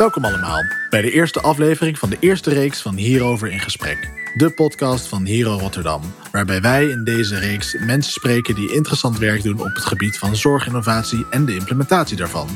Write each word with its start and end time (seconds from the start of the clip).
Welkom 0.00 0.24
allemaal 0.24 0.64
bij 0.90 1.02
de 1.02 1.10
eerste 1.10 1.40
aflevering 1.40 1.98
van 1.98 2.10
de 2.10 2.16
eerste 2.20 2.50
reeks 2.50 2.82
van 2.82 2.94
Hierover 2.94 3.48
in 3.48 3.60
Gesprek. 3.60 4.10
De 4.34 4.50
podcast 4.50 5.06
van 5.06 5.24
Hero 5.24 5.58
Rotterdam, 5.58 6.02
waarbij 6.32 6.60
wij 6.60 6.84
in 6.84 7.04
deze 7.04 7.38
reeks 7.38 7.76
mensen 7.78 8.12
spreken 8.12 8.54
die 8.54 8.72
interessant 8.72 9.18
werk 9.18 9.42
doen 9.42 9.60
op 9.60 9.74
het 9.74 9.84
gebied 9.84 10.18
van 10.18 10.36
zorginnovatie 10.36 11.26
en 11.30 11.44
de 11.44 11.54
implementatie 11.54 12.16
daarvan. 12.16 12.48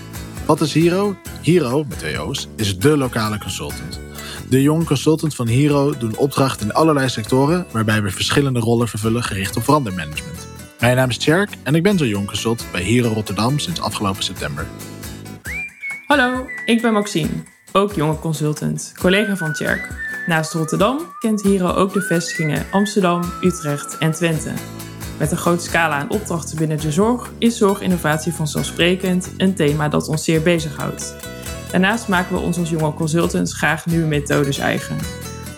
Wat 0.47 0.61
is 0.61 0.75
Hero? 0.75 1.17
Hero, 1.43 1.85
met 1.85 1.99
twee 1.99 2.21
O's, 2.21 2.49
is 2.57 2.79
de 2.79 2.97
lokale 2.97 3.39
consultant. 3.39 4.01
De 4.49 4.63
jong 4.63 4.85
consultant 4.85 5.35
van 5.35 5.47
Hero 5.47 5.97
doen 5.99 6.17
opdrachten 6.17 6.67
in 6.67 6.75
allerlei 6.75 7.09
sectoren, 7.09 7.67
waarbij 7.71 8.03
we 8.03 8.11
verschillende 8.11 8.61
rollen 8.61 8.89
vervullen 8.89 9.23
gericht 9.23 9.57
op 9.57 9.65
verandermanagement. 9.65 10.49
Mijn 10.81 10.97
naam 10.97 11.09
is 11.09 11.19
Tjerk 11.19 11.51
en 11.63 11.75
ik 11.75 11.83
ben 11.83 11.99
zo 11.99 12.07
jong 12.07 12.27
consultant 12.27 12.73
bij 12.73 12.83
Hero 12.83 13.09
Rotterdam 13.09 13.59
sinds 13.59 13.81
afgelopen 13.81 14.23
september. 14.23 14.67
Hallo, 16.07 16.47
ik 16.65 16.83
ben 16.83 16.93
Maxime, 16.93 17.31
ook 17.73 17.93
jonge 17.93 18.19
consultant, 18.19 18.93
collega 18.99 19.37
van 19.37 19.53
Tjerk. 19.53 19.89
Naast 20.27 20.53
Rotterdam 20.53 20.99
kent 21.19 21.43
Hero 21.43 21.69
ook 21.69 21.93
de 21.93 22.01
vestigingen 22.01 22.67
Amsterdam, 22.71 23.23
Utrecht 23.41 23.99
en 23.99 24.13
Twente. 24.13 24.53
Met 25.19 25.31
een 25.31 25.37
grote 25.37 25.65
scala 25.65 25.95
aan 25.95 26.11
opdrachten 26.11 26.57
binnen 26.59 26.81
de 26.81 26.93
zorg 26.93 27.33
is 27.39 27.57
zorginnovatie 27.57 28.33
vanzelfsprekend 28.33 29.31
een 29.37 29.55
thema 29.55 29.89
dat 29.89 30.09
ons 30.09 30.25
zeer 30.25 30.43
bezighoudt. 30.43 31.15
Daarnaast 31.71 32.09
maken 32.09 32.35
we 32.35 32.41
ons 32.41 32.59
als 32.59 32.71
jonge 32.71 32.95
consultants 32.95 33.55
graag 33.55 33.87
nieuwe 33.87 34.07
methodes 34.07 34.59
eigen, 34.59 34.97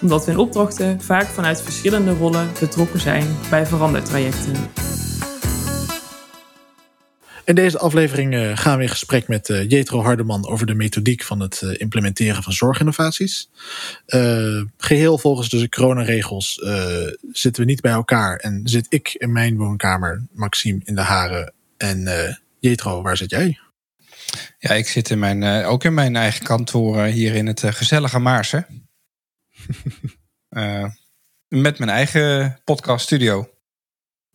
omdat 0.01 0.25
we 0.25 0.31
in 0.31 0.39
opdrachten 0.39 1.01
vaak 1.01 1.27
vanuit 1.27 1.63
verschillende 1.63 2.15
rollen 2.15 2.49
betrokken 2.61 3.01
zijn 3.01 3.37
bij 3.51 3.67
verandertrajecten. 3.67 4.86
In 7.47 7.55
deze 7.55 7.79
aflevering 7.79 8.35
uh, 8.35 8.57
gaan 8.57 8.77
we 8.77 8.83
in 8.83 8.89
gesprek 8.89 9.29
met 9.29 9.49
uh, 9.49 9.69
Jetro 9.71 10.03
Hardeman 10.03 10.49
over 10.49 10.67
de 10.67 10.75
methodiek 10.75 11.23
van 11.23 11.41
het 11.41 11.61
uh, 11.65 11.81
implementeren 11.81 12.43
van 12.43 12.53
zorginnovaties. 12.53 13.51
geheel 14.77 15.19
volgens 15.19 15.49
de 15.49 15.69
coronaregels 15.69 16.55
zitten 17.33 17.63
we 17.63 17.69
niet 17.69 17.81
bij 17.81 17.93
elkaar 17.93 18.37
en 18.37 18.61
zit 18.65 18.87
ik 18.89 19.15
in 19.15 19.33
mijn 19.33 19.57
woonkamer, 19.57 20.27
Maxime 20.33 20.81
in 20.85 20.95
de 20.95 21.01
Haren. 21.01 21.53
En 21.77 22.09
Jetro, 22.59 23.03
waar 23.03 23.17
zit 23.17 23.31
jij? 23.31 23.59
Ja, 24.59 24.71
ik 24.71 24.89
zit 24.89 25.11
in 25.11 25.19
mijn, 25.19 25.65
ook 25.65 25.85
in 25.85 25.95
mijn 25.95 26.17
eigen 26.17 26.45
kantoor 26.45 27.03
hier 27.03 27.35
in 27.35 27.47
het 27.47 27.63
gezellige 27.67 28.19
Maarsen. 28.19 28.89
met 31.49 31.79
mijn 31.79 31.91
eigen 31.91 32.59
podcaststudio. 32.65 33.51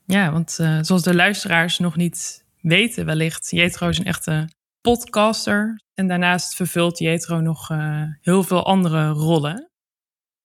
Ja, 0.06 0.32
want 0.32 0.52
zoals 0.82 1.04
de 1.04 1.16
luisteraars 1.16 1.80
nog 1.80 1.96
niet 1.96 2.42
weten 2.62 3.06
wellicht. 3.06 3.50
Jetro 3.50 3.90
is 3.90 3.98
een 3.98 4.06
echte 4.06 4.50
podcaster. 4.82 5.82
En 5.94 6.08
daarnaast 6.08 6.56
vervult 6.56 7.00
Jetro 7.00 7.40
nog 7.40 7.70
uh, 7.70 8.04
heel 8.22 8.44
veel 8.44 8.66
andere 8.66 9.10
rollen. 9.10 9.70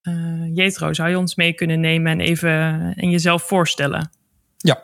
Uh, 0.02 0.54
Jetro, 0.54 0.92
zou 0.92 1.08
je 1.08 1.18
ons 1.18 1.34
mee 1.34 1.52
kunnen 1.54 1.80
nemen 1.80 2.12
en 2.12 2.20
even 2.20 2.50
en 2.96 3.10
jezelf 3.10 3.42
voorstellen? 3.42 4.10
Ja, 4.56 4.82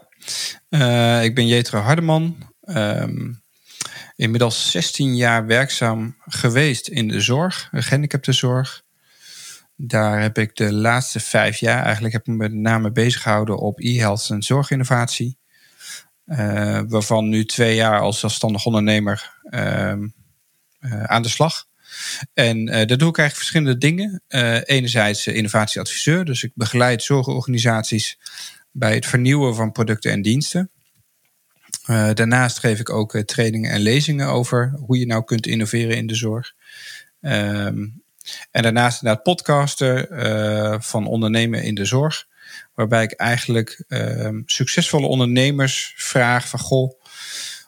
uh, 0.71 1.25
ik 1.25 1.35
ben 1.35 1.47
Jetro 1.47 1.79
Hardeman. 1.79 2.37
Um, 2.65 3.43
inmiddels 4.17 4.71
16 4.71 5.17
jaar 5.17 5.47
werkzaam 5.47 6.17
geweest 6.19 6.89
in 6.89 7.09
de 7.09 7.21
zorg, 7.21 7.69
gehandicaptenzorg. 7.73 8.83
Daar 9.77 10.21
heb 10.21 10.39
ik 10.39 10.57
de 10.57 10.73
laatste 10.73 11.21
vijf 11.21 11.57
jaar 11.57 11.83
eigenlijk 11.83 12.13
heb 12.13 12.23
ik 12.23 12.29
me 12.29 12.37
met 12.37 12.53
name 12.53 12.93
bezig 12.93 13.23
gehouden 13.23 13.59
op 13.59 13.81
e-health 13.81 14.31
en 14.31 14.43
zorginnovatie. 14.43 15.39
Uh, 16.27 16.81
waarvan 16.87 17.29
nu 17.29 17.45
twee 17.45 17.75
jaar 17.75 18.01
als 18.01 18.21
zelfstandig 18.21 18.67
ondernemer 18.67 19.33
uh, 19.45 19.95
uh, 20.81 21.05
aan 21.05 21.23
de 21.23 21.29
slag. 21.29 21.67
En 22.35 22.65
daar 22.65 22.87
doe 22.87 23.09
ik 23.09 23.19
eigenlijk 23.19 23.35
verschillende 23.35 23.79
dingen. 23.79 24.23
enerzijds 24.65 25.27
innovatieadviseur, 25.27 26.25
dus 26.25 26.43
ik 26.43 26.51
begeleid 26.55 27.03
zorgorganisaties 27.03 28.19
bij 28.71 28.95
het 28.95 29.07
vernieuwen 29.07 29.55
van 29.55 29.73
producten 29.73 30.11
en 30.11 30.23
diensten. 30.23 30.71
daarnaast 31.87 32.59
geef 32.59 32.81
ik 32.81 32.91
ook 32.91 33.19
trainingen 33.19 33.71
en 33.71 33.81
lezingen 33.81 34.29
over 34.29 34.75
hoe 34.87 34.99
je 34.99 35.07
nou 35.07 35.25
kunt 35.25 35.47
innoveren 35.47 35.97
in 35.97 36.07
de 36.07 36.15
zorg. 36.15 36.53
Ehm, 37.21 37.87
en 38.51 38.63
daarnaast 38.63 39.03
inderdaad 39.03 39.25
podcaster 39.25 40.07
van 40.83 41.07
ondernemen 41.07 41.63
in 41.63 41.75
de 41.75 41.85
zorg. 41.85 42.27
Waarbij 42.75 43.03
ik 43.03 43.13
eigenlijk 43.13 43.85
uh, 43.89 44.29
succesvolle 44.45 45.07
ondernemers 45.07 45.95
vraag 45.97 46.49
van 46.49 46.61
goh, 46.61 47.01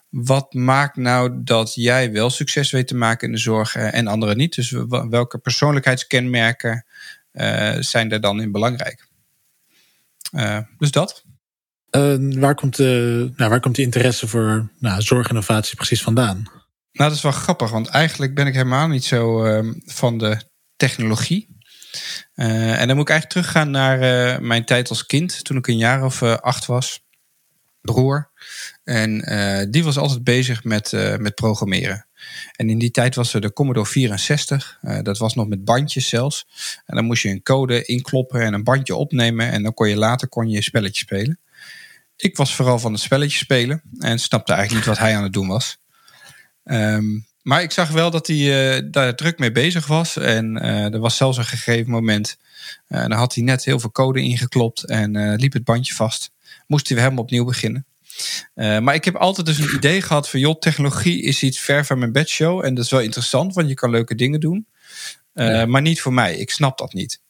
wat 0.08 0.52
maakt 0.52 0.96
nou 0.96 1.42
dat 1.44 1.74
jij 1.74 2.12
wel 2.12 2.30
succes 2.30 2.70
weet 2.70 2.86
te 2.86 2.96
maken 2.96 3.26
in 3.26 3.34
de 3.34 3.40
zorg 3.40 3.76
eh, 3.76 3.94
en 3.94 4.06
anderen 4.06 4.36
niet? 4.36 4.54
Dus 4.54 4.70
welke 5.08 5.38
persoonlijkheidskenmerken 5.38 6.84
uh, 7.32 7.76
zijn 7.78 8.12
er 8.12 8.20
dan 8.20 8.40
in 8.40 8.52
belangrijk? 8.52 9.08
Uh, 10.32 10.58
dus 10.78 10.90
dat. 10.90 11.24
waar, 12.20 12.54
komt 12.54 12.76
de, 12.76 13.32
nou, 13.36 13.50
waar 13.50 13.60
komt 13.60 13.74
die 13.74 13.84
interesse 13.84 14.28
voor 14.28 14.70
nou, 14.78 15.02
zorginnovatie 15.02 15.76
precies 15.76 16.02
vandaan? 16.02 16.42
Nou, 16.92 17.08
dat 17.08 17.12
is 17.12 17.22
wel 17.22 17.32
grappig, 17.32 17.70
want 17.70 17.86
eigenlijk 17.86 18.34
ben 18.34 18.46
ik 18.46 18.54
helemaal 18.54 18.88
niet 18.88 19.04
zo 19.04 19.44
ehm, 19.44 19.72
van 19.84 20.18
de 20.18 20.40
technologie. 20.76 21.53
Uh, 22.36 22.80
en 22.80 22.86
dan 22.86 22.96
moet 22.96 23.08
ik 23.08 23.14
eigenlijk 23.14 23.30
teruggaan 23.30 23.70
naar 23.70 24.02
uh, 24.02 24.38
mijn 24.38 24.64
tijd 24.64 24.88
als 24.88 25.06
kind, 25.06 25.44
toen 25.44 25.56
ik 25.56 25.66
een 25.66 25.76
jaar 25.76 26.04
of 26.04 26.20
uh, 26.20 26.34
acht 26.34 26.66
was. 26.66 27.02
Broer. 27.80 28.30
En 28.84 29.18
die 29.70 29.84
was 29.84 29.96
altijd 29.96 30.24
bezig 30.24 30.64
met, 30.64 30.92
met 31.18 31.34
programmeren. 31.34 32.06
En 32.52 32.70
in 32.70 32.78
die 32.78 32.90
tijd 32.90 33.14
was 33.14 33.34
er 33.34 33.40
de 33.40 33.52
Commodore 33.52 33.86
64. 33.86 34.78
dat 35.02 35.18
was 35.18 35.34
nog 35.34 35.48
met 35.48 35.64
bandjes 35.64 36.08
zelfs. 36.08 36.46
En 36.86 36.96
dan 36.96 37.04
moest 37.04 37.22
je 37.22 37.28
een 37.28 37.42
code 37.42 37.84
inkloppen 37.84 38.40
en 38.40 38.54
een 38.54 38.64
bandje 38.64 38.94
opnemen. 38.94 39.50
En 39.50 39.62
dan 39.62 39.74
kon 39.74 39.88
je 39.88 39.96
later 39.96 40.28
kon 40.28 40.48
je 40.48 40.62
spelletje 40.62 41.02
spelen. 41.02 41.38
Ik 42.16 42.36
was 42.36 42.54
vooral 42.54 42.78
van 42.78 42.92
het 42.92 43.00
spelletje 43.00 43.38
spelen. 43.38 43.82
En 43.98 44.18
snapte 44.18 44.52
eigenlijk 44.52 44.86
niet 44.86 44.96
wat 44.96 45.06
hij 45.06 45.16
aan 45.16 45.22
het 45.22 45.32
doen 45.32 45.48
was. 45.48 45.78
Um, 46.64 47.26
maar 47.44 47.62
ik 47.62 47.70
zag 47.70 47.90
wel 47.90 48.10
dat 48.10 48.26
hij 48.26 48.76
uh, 48.76 48.82
daar 48.90 49.14
druk 49.14 49.38
mee 49.38 49.52
bezig 49.52 49.86
was. 49.86 50.16
En 50.16 50.56
uh, 50.56 50.92
er 50.92 50.98
was 50.98 51.16
zelfs 51.16 51.38
een 51.38 51.44
gegeven 51.44 51.90
moment. 51.90 52.36
Uh, 52.88 53.00
dan 53.00 53.12
had 53.12 53.34
hij 53.34 53.44
net 53.44 53.64
heel 53.64 53.80
veel 53.80 53.90
code 53.90 54.20
ingeklopt 54.20 54.84
en 54.84 55.36
liep 55.36 55.52
het 55.52 55.64
bandje 55.64 55.94
vast. 55.94 56.30
Moest 56.66 56.86
hij 56.86 56.96
weer 56.96 57.04
helemaal 57.04 57.24
opnieuw 57.24 57.44
beginnen. 57.44 57.86
maar 58.54 58.94
ik 58.94 59.04
heb 59.04 59.16
altijd 59.16 59.46
dus 59.46 59.58
een 59.58 59.74
idee 59.74 60.02
gehad 60.02 60.28
van... 60.28 60.40
joh, 60.40 60.58
technologie 60.58 61.22
is 61.22 61.42
iets 61.42 61.60
ver 61.60 61.84
van 61.84 61.98
mijn 61.98 62.12
bedshow. 62.12 62.64
En 62.64 62.74
dat 62.74 62.84
is 62.84 62.90
wel 62.90 63.00
interessant, 63.00 63.54
want 63.54 63.68
je 63.68 63.74
kan 63.74 63.90
leuke 63.90 64.14
dingen 64.14 64.40
doen. 64.40 64.66
Ja. 65.34 65.66
Maar 65.66 65.82
niet 65.82 66.00
voor 66.00 66.12
mij. 66.12 66.36
Ik 66.36 66.50
snap 66.50 66.78
dat 66.78 66.92
niet. 66.92 67.20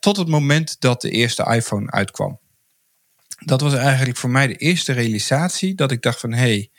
tot 0.00 0.16
het 0.16 0.28
moment 0.28 0.80
dat 0.80 1.00
de 1.00 1.10
eerste 1.10 1.44
iPhone 1.44 1.90
uitkwam 1.90 2.38
dat 3.44 3.60
was 3.60 3.74
eigenlijk 3.74 4.18
voor 4.18 4.30
mij 4.30 4.46
de 4.46 4.56
eerste 4.56 4.92
realisatie 4.92 5.74
dat 5.74 5.90
ik 5.90 6.02
dacht 6.02 6.20
van 6.20 6.32
hé, 6.32 6.38
hey, 6.38 6.70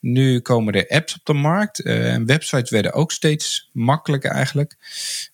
nu 0.00 0.40
komen 0.40 0.74
er 0.74 0.88
apps 0.88 1.14
op 1.14 1.24
de 1.24 1.32
markt. 1.32 1.84
Uh, 1.84 2.16
websites 2.24 2.70
werden 2.70 2.92
ook 2.92 3.12
steeds 3.12 3.70
makkelijker 3.72 4.30
eigenlijk. 4.30 4.76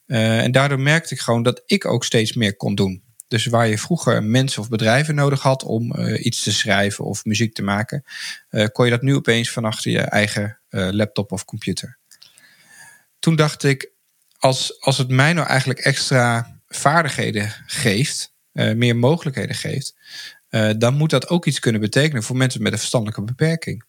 Uh, 0.07 0.43
en 0.43 0.53
daardoor 0.53 0.81
merkte 0.81 1.15
ik 1.15 1.21
gewoon 1.21 1.43
dat 1.43 1.63
ik 1.67 1.85
ook 1.85 2.05
steeds 2.05 2.33
meer 2.33 2.57
kon 2.57 2.75
doen. 2.75 3.03
Dus 3.29 3.47
waar 3.47 3.67
je 3.67 3.79
vroeger 3.79 4.23
mensen 4.23 4.63
of 4.63 4.69
bedrijven 4.69 5.15
nodig 5.15 5.43
had 5.43 5.63
om 5.63 5.97
uh, 5.97 6.25
iets 6.25 6.43
te 6.43 6.53
schrijven 6.53 7.05
of 7.05 7.25
muziek 7.25 7.55
te 7.55 7.63
maken, 7.63 8.05
kon 8.73 8.85
je 8.85 8.91
dat 8.91 9.03
nu 9.03 9.15
opeens 9.15 9.51
van 9.51 9.65
achter 9.65 9.91
je 9.91 10.01
eigen 10.01 10.59
laptop 10.71 11.33
of 11.33 11.45
computer. 11.45 11.99
Toen 13.19 13.37
dacht 13.37 13.65
ik, 13.65 13.91
als, 14.39 14.81
als 14.81 14.99
het 14.99 15.09
mij 15.09 15.33
nou 15.33 15.47
eigenlijk 15.47 15.79
extra 15.79 16.59
vaardigheden 16.69 17.53
geeft, 17.67 18.35
meer 18.53 18.97
mogelijkheden 18.97 19.57
geeft, 19.57 19.95
uh, 20.57 20.71
dan 20.79 20.95
moet 20.95 21.11
dat 21.11 21.29
ook 21.29 21.47
iets 21.47 21.59
kunnen 21.59 21.81
betekenen 21.81 22.23
voor 22.23 22.37
mensen 22.37 22.63
met 22.63 22.73
een 22.73 22.79
verstandelijke 22.79 23.25
beperking. 23.25 23.85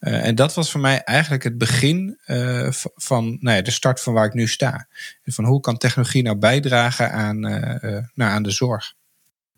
Uh, 0.00 0.26
en 0.26 0.34
dat 0.34 0.54
was 0.54 0.70
voor 0.70 0.80
mij 0.80 1.02
eigenlijk 1.02 1.42
het 1.42 1.58
begin 1.58 2.18
uh, 2.26 2.68
van 2.94 3.36
nou 3.40 3.56
ja, 3.56 3.62
de 3.62 3.70
start 3.70 4.00
van 4.00 4.12
waar 4.12 4.26
ik 4.26 4.34
nu 4.34 4.48
sta. 4.48 4.88
Van 5.24 5.44
hoe 5.44 5.60
kan 5.60 5.76
technologie 5.76 6.22
nou 6.22 6.36
bijdragen 6.36 7.12
aan, 7.12 7.40
nou, 7.40 8.30
aan 8.30 8.42
de 8.42 8.50
zorg? 8.50 8.94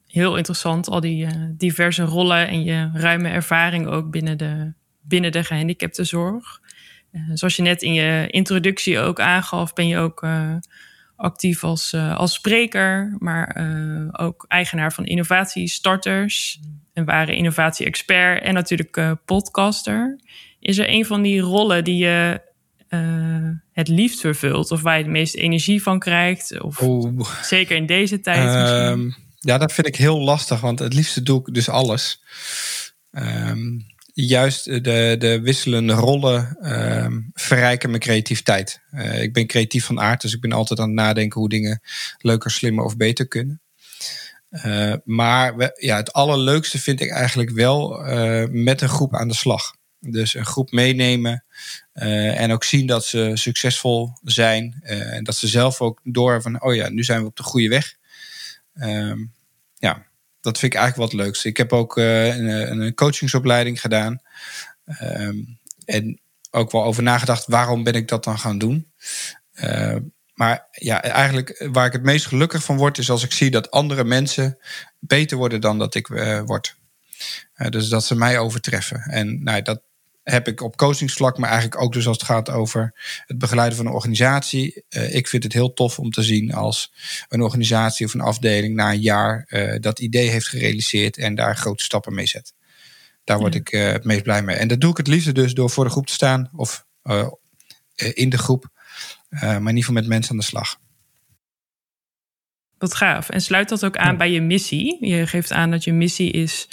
Heel 0.07 0.37
interessant, 0.37 0.89
al 0.89 1.01
die 1.01 1.29
diverse 1.57 2.03
rollen 2.03 2.49
en 2.49 2.65
je 2.65 2.91
ruime 2.95 3.29
ervaring 3.29 3.87
ook 3.87 4.11
binnen 4.11 4.39
de, 4.39 4.73
binnen 5.01 5.33
de 5.33 5.45
gehandicaptenzorg. 5.45 6.61
zoals 7.35 7.57
je 7.57 7.63
net 7.63 7.83
in 7.83 7.93
je 7.93 8.27
introductie 8.27 8.99
ook 8.99 9.21
aangaf, 9.21 9.73
ben 9.73 9.89
je 9.89 9.99
ook 9.99 10.27
actief 11.17 11.65
als, 11.65 11.93
uh, 11.93 12.17
als 12.17 12.35
spreker, 12.35 13.17
maar 13.19 13.57
uh, 13.61 14.09
ook 14.13 14.45
eigenaar 14.49 14.93
van 14.93 15.05
innovatiestarters. 15.05 16.61
En 16.93 17.05
waren 17.05 17.37
innovatie-expert 17.37 18.43
en 18.43 18.55
natuurlijk 18.55 18.97
uh, 18.97 19.13
podcaster. 19.25 20.21
Is 20.61 20.79
er 20.79 20.89
een 20.89 21.07
van 21.07 21.23
die 21.23 21.41
rollen 21.41 21.85
die 21.85 21.97
je 21.97 22.45
het 23.73 23.89
liefst 23.89 24.21
vervult? 24.21 24.71
Of 24.71 24.83
waar 24.83 24.99
je 24.99 25.05
de 25.05 25.11
meeste 25.11 25.39
energie 25.39 25.83
van 25.83 25.99
krijgt? 25.99 26.61
Of 26.61 26.83
zeker 27.43 27.77
in 27.77 27.87
deze 27.87 28.21
tijd 28.21 28.91
um, 28.93 29.17
Ja, 29.39 29.59
dat 29.59 29.73
vind 29.73 29.87
ik 29.87 29.97
heel 29.97 30.21
lastig, 30.21 30.61
want 30.61 30.79
het 30.79 30.95
liefste 30.95 31.23
doe 31.23 31.41
ik 31.41 31.55
dus 31.55 31.69
alles. 31.69 32.23
Um, 33.11 33.85
juist 34.25 34.65
de, 34.65 35.17
de 35.19 35.41
wisselende 35.41 35.93
rollen 35.93 36.57
ehm, 36.61 37.21
verrijken 37.33 37.91
mijn 37.91 38.03
creativiteit. 38.03 38.81
Uh, 38.93 39.23
ik 39.23 39.33
ben 39.33 39.47
creatief 39.47 39.85
van 39.85 40.01
aard, 40.01 40.21
dus 40.21 40.35
ik 40.35 40.41
ben 40.41 40.53
altijd 40.53 40.79
aan 40.79 40.87
het 40.87 40.95
nadenken 40.95 41.41
hoe 41.41 41.49
dingen 41.49 41.81
leuker, 42.19 42.51
slimmer 42.51 42.85
of 42.85 42.97
beter 42.97 43.29
kunnen. 43.29 43.61
Uh, 44.51 44.95
maar 45.05 45.73
ja, 45.77 45.97
het 45.97 46.13
allerleukste 46.13 46.79
vind 46.79 47.01
ik 47.01 47.11
eigenlijk 47.11 47.51
wel 47.51 48.09
uh, 48.09 48.47
met 48.49 48.81
een 48.81 48.89
groep 48.89 49.15
aan 49.15 49.29
de 49.29 49.35
slag. 49.35 49.77
Dus 50.01 50.35
een 50.35 50.47
groep 50.47 50.71
meenemen 50.71 51.45
en 51.93 52.53
ook 52.53 52.65
zien 52.65 52.87
dat 52.87 53.05
ze 53.05 53.31
succesvol 53.35 54.13
zijn. 54.23 54.81
en 54.83 55.25
dat 55.25 55.37
ze 55.37 55.49
zelf 55.49 55.81
ook 55.81 56.01
door 56.05 56.43
van, 56.43 56.63
oh 56.63 56.75
ja, 56.75 56.89
nu 56.89 57.05
zijn 57.05 57.21
we 57.21 57.27
op 57.27 57.37
de 57.37 57.43
goede 57.43 57.69
weg. 57.69 57.97
Ehm, 58.75 59.19
ja, 59.75 60.06
dat 60.47 60.59
vind 60.59 60.73
ik 60.73 60.79
eigenlijk 60.79 61.11
wat 61.11 61.21
leuks. 61.21 61.45
Ik 61.45 61.57
heb 61.57 61.73
ook 61.73 61.97
uh, 61.97 62.37
een, 62.37 62.81
een, 62.81 62.95
coachingsopleiding 62.95 63.81
gedaan. 63.81 64.21
Um, 65.03 65.59
en 65.85 66.21
ook 66.51 66.71
wel 66.71 66.85
over 66.85 67.03
nagedacht, 67.03 67.47
waarom 67.47 67.83
ben 67.83 67.95
ik 67.95 68.09
dat 68.09 68.25
dan 68.25 68.39
gaan 68.39 68.59
doen? 68.59 68.93
Uh, 69.55 69.97
maar 70.35 70.67
ja, 70.71 71.03
eigenlijk 71.03 71.67
waar 71.73 71.87
ik 71.87 71.93
het 71.93 72.03
meest 72.03 72.27
gelukkig 72.27 72.63
van 72.63 72.77
word, 72.77 72.99
is 72.99 73.11
als 73.11 73.25
ik 73.25 73.33
zie 73.33 73.51
dat 73.51 73.71
andere 73.71 74.05
mensen 74.05 74.59
beter 74.99 75.37
worden 75.37 75.61
dan 75.61 75.79
dat 75.79 75.95
ik 75.95 76.07
word. 76.45 76.77
dus 77.69 77.89
dat 77.89 78.05
ze 78.05 78.17
mij 78.17 78.39
overtreffen. 78.39 79.01
En 79.01 79.43
nou, 79.43 79.63
dat, 79.63 79.83
heb 80.31 80.49
ik 80.49 80.61
op 80.61 80.77
coachingsvlak, 80.77 81.39
maar 81.39 81.51
eigenlijk 81.51 81.83
ook 81.83 81.93
dus 81.93 82.07
als 82.07 82.17
het 82.17 82.27
gaat 82.27 82.51
over 82.51 82.95
het 83.27 83.39
begeleiden 83.39 83.77
van 83.77 83.87
een 83.87 83.93
organisatie. 83.93 84.85
Uh, 84.89 85.15
ik 85.15 85.29
vind 85.29 85.43
het 85.43 85.53
heel 85.53 85.73
tof 85.73 85.99
om 85.99 86.11
te 86.11 86.23
zien 86.23 86.55
als 86.55 86.93
een 87.29 87.41
organisatie 87.41 88.07
of 88.07 88.15
een 88.15 88.21
afdeling 88.21 88.75
na 88.75 88.93
een 88.93 89.01
jaar 89.01 89.47
uh, 89.49 89.77
dat 89.81 89.99
idee 89.99 90.29
heeft 90.29 90.49
gerealiseerd 90.49 91.17
en 91.17 91.35
daar 91.35 91.57
grote 91.57 91.85
stappen 91.85 92.15
mee 92.15 92.27
zet. 92.27 92.55
Daar 93.25 93.39
word 93.39 93.55
ja. 93.55 93.61
ik 93.61 93.73
uh, 93.73 93.93
het 93.93 94.05
meest 94.05 94.23
blij 94.23 94.43
mee. 94.43 94.57
En 94.57 94.69
dat 94.69 94.81
doe 94.81 94.91
ik 94.91 94.97
het 94.97 95.07
liefst 95.07 95.35
dus 95.35 95.55
door 95.55 95.71
voor 95.71 95.85
de 95.85 95.91
groep 95.91 96.07
te 96.07 96.13
staan 96.13 96.51
of 96.53 96.85
in 97.95 98.31
de 98.31 98.39
groep, 98.39 98.69
maar 99.29 99.51
in 99.51 99.67
ieder 99.67 99.75
geval 99.75 99.95
met 99.95 100.07
mensen 100.07 100.31
aan 100.31 100.39
de 100.39 100.45
slag. 100.45 100.79
Wat 102.79 102.95
gaaf. 102.95 103.29
En 103.29 103.41
sluit 103.41 103.69
dat 103.69 103.85
ook 103.85 103.97
aan 103.97 104.11
ja. 104.11 104.17
bij 104.17 104.31
je 104.31 104.41
missie? 104.41 105.07
Je 105.07 105.27
geeft 105.27 105.53
aan 105.53 105.71
dat 105.71 105.85
je 105.85 105.93
missie 105.93 106.31
is 106.31 106.69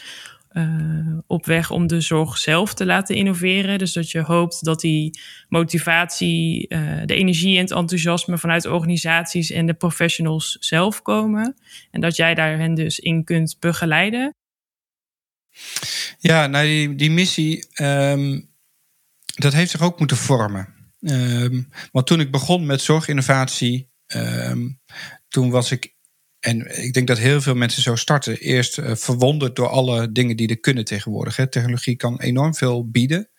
uh, 0.54 1.18
op 1.28 1.46
weg 1.46 1.72
om 1.72 1.88
de 1.88 2.02
zorg 2.02 2.38
zelf 2.38 2.74
te 2.74 2.86
laten 2.86 3.16
innoveren. 3.16 3.78
Dus 3.78 3.94
dat 3.94 4.12
je 4.12 4.22
hoopt 4.22 4.66
dat 4.66 4.80
die 4.80 5.20
motivatie, 5.50 6.66
uh, 6.70 7.02
de 7.06 7.16
energie 7.16 7.56
en 7.56 7.62
het 7.62 7.72
enthousiasme 7.72 8.38
vanuit 8.38 8.66
organisaties 8.66 9.52
en 9.52 9.66
de 9.66 9.74
professionals 9.74 10.58
zelf 10.60 11.02
komen. 11.02 11.56
En 11.92 12.02
dat 12.02 12.16
jij 12.16 12.34
daar 12.34 12.58
hen 12.58 12.74
dus 12.74 13.00
in 13.00 13.24
kunt 13.24 13.58
begeleiden. 13.60 14.36
Ja, 16.20 16.48
nou 16.48 16.66
die, 16.66 16.96
die 16.96 17.12
missie, 17.12 17.66
um, 17.82 18.50
dat 19.36 19.54
heeft 19.54 19.72
zich 19.72 19.82
ook 19.82 20.00
moeten 20.00 20.18
vormen. 20.18 20.68
Um, 21.00 21.70
want 21.92 22.08
toen 22.08 22.20
ik 22.20 22.32
begon 22.32 22.66
met 22.66 22.82
zorginnovatie, 22.82 23.90
um, 24.16 24.80
toen 25.28 25.50
was 25.50 25.72
ik 25.72 25.96
en 26.44 26.84
ik 26.84 26.94
denk 26.94 27.07
dat 27.07 27.18
heel 27.18 27.42
veel 27.42 27.56
mensen 27.56 27.81
zo 27.81 27.95
starten. 27.95 28.38
Eerst 28.38 28.78
uh, 28.78 28.95
verwonderd 28.95 29.56
door 29.56 29.68
alle 29.68 30.12
dingen 30.12 30.38
die 30.38 30.48
er 30.48 30.60
kunnen 30.60 30.86
tegenwoordig. 30.86 31.36
Hè. 31.36 31.48
Technologie 31.48 31.95
kan 31.95 32.19
enorm 32.19 32.56
veel 32.56 32.90
bieden. 32.90 33.30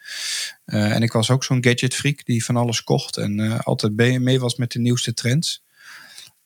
Uh, 0.67 0.95
en 0.95 1.03
ik 1.03 1.12
was 1.12 1.31
ook 1.31 1.45
zo'n 1.45 1.65
gadget 1.65 1.95
freak 1.95 2.25
die 2.25 2.45
van 2.45 2.56
alles 2.56 2.85
kocht 2.85 3.17
en 3.17 3.39
uh, 3.39 3.61
altijd 3.61 3.97
mee 3.97 4.41
was 4.41 4.56
met 4.56 4.73
de 4.73 4.79
nieuwste 4.79 5.15
trends. 5.15 5.65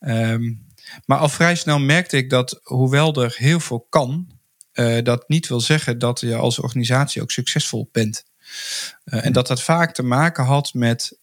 Um, 0.01 0.67
maar 1.05 1.19
al 1.19 1.29
vrij 1.29 1.55
snel 1.55 1.79
merkte 1.79 2.17
ik 2.17 2.31
dat 2.31 2.61
hoewel 2.63 3.23
er 3.23 3.35
heel 3.37 3.61
veel 3.61 3.87
kan, 3.91 4.37
dat 5.03 5.29
niet 5.29 5.49
wil 5.49 5.61
zeggen 5.61 5.99
dat 5.99 6.21
je 6.21 6.35
als 6.35 6.59
organisatie 6.59 7.23
ook 7.23 7.31
succesvol 7.31 7.89
bent. 7.93 8.25
En 9.05 9.33
dat 9.33 9.47
dat 9.47 9.63
vaak 9.63 9.95
te 9.95 10.03
maken 10.03 10.45
had 10.45 10.75
met 10.75 11.19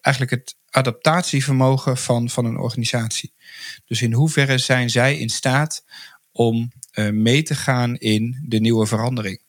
eigenlijk 0.00 0.30
het 0.30 0.56
adaptatievermogen 0.70 1.96
van, 1.96 2.30
van 2.30 2.44
een 2.44 2.58
organisatie. 2.58 3.32
Dus 3.84 4.02
in 4.02 4.12
hoeverre 4.12 4.58
zijn 4.58 4.90
zij 4.90 5.18
in 5.18 5.28
staat 5.28 5.84
om 6.32 6.72
uh, 6.94 7.10
mee 7.10 7.42
te 7.42 7.54
gaan 7.54 7.96
in 7.96 8.44
de 8.48 8.60
nieuwe 8.60 8.86
verandering? 8.86 9.40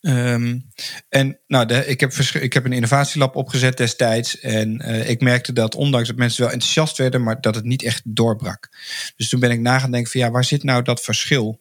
Um, 0.00 0.70
en 1.08 1.38
nou, 1.46 1.66
de, 1.66 1.86
ik, 1.86 2.00
heb 2.00 2.12
ik 2.14 2.52
heb 2.52 2.64
een 2.64 2.72
innovatielab 2.72 3.36
opgezet 3.36 3.76
destijds. 3.76 4.40
En 4.40 4.78
ik 5.08 5.20
merkte 5.20 5.52
dat, 5.52 5.74
ondanks 5.74 6.08
dat 6.08 6.16
mensen 6.16 6.42
wel 6.42 6.52
enthousiast 6.52 6.98
werden, 6.98 7.22
maar 7.22 7.40
dat 7.40 7.54
het 7.54 7.64
niet 7.64 7.82
echt 7.82 8.02
doorbrak. 8.04 8.68
Dus 9.16 9.28
toen 9.28 9.40
ben 9.40 9.50
ik 9.50 9.60
na 9.60 9.80
van 9.80 10.04
ja, 10.12 10.30
waar 10.30 10.44
zit 10.44 10.62
nou 10.62 10.82
dat 10.82 11.00
verschil? 11.00 11.60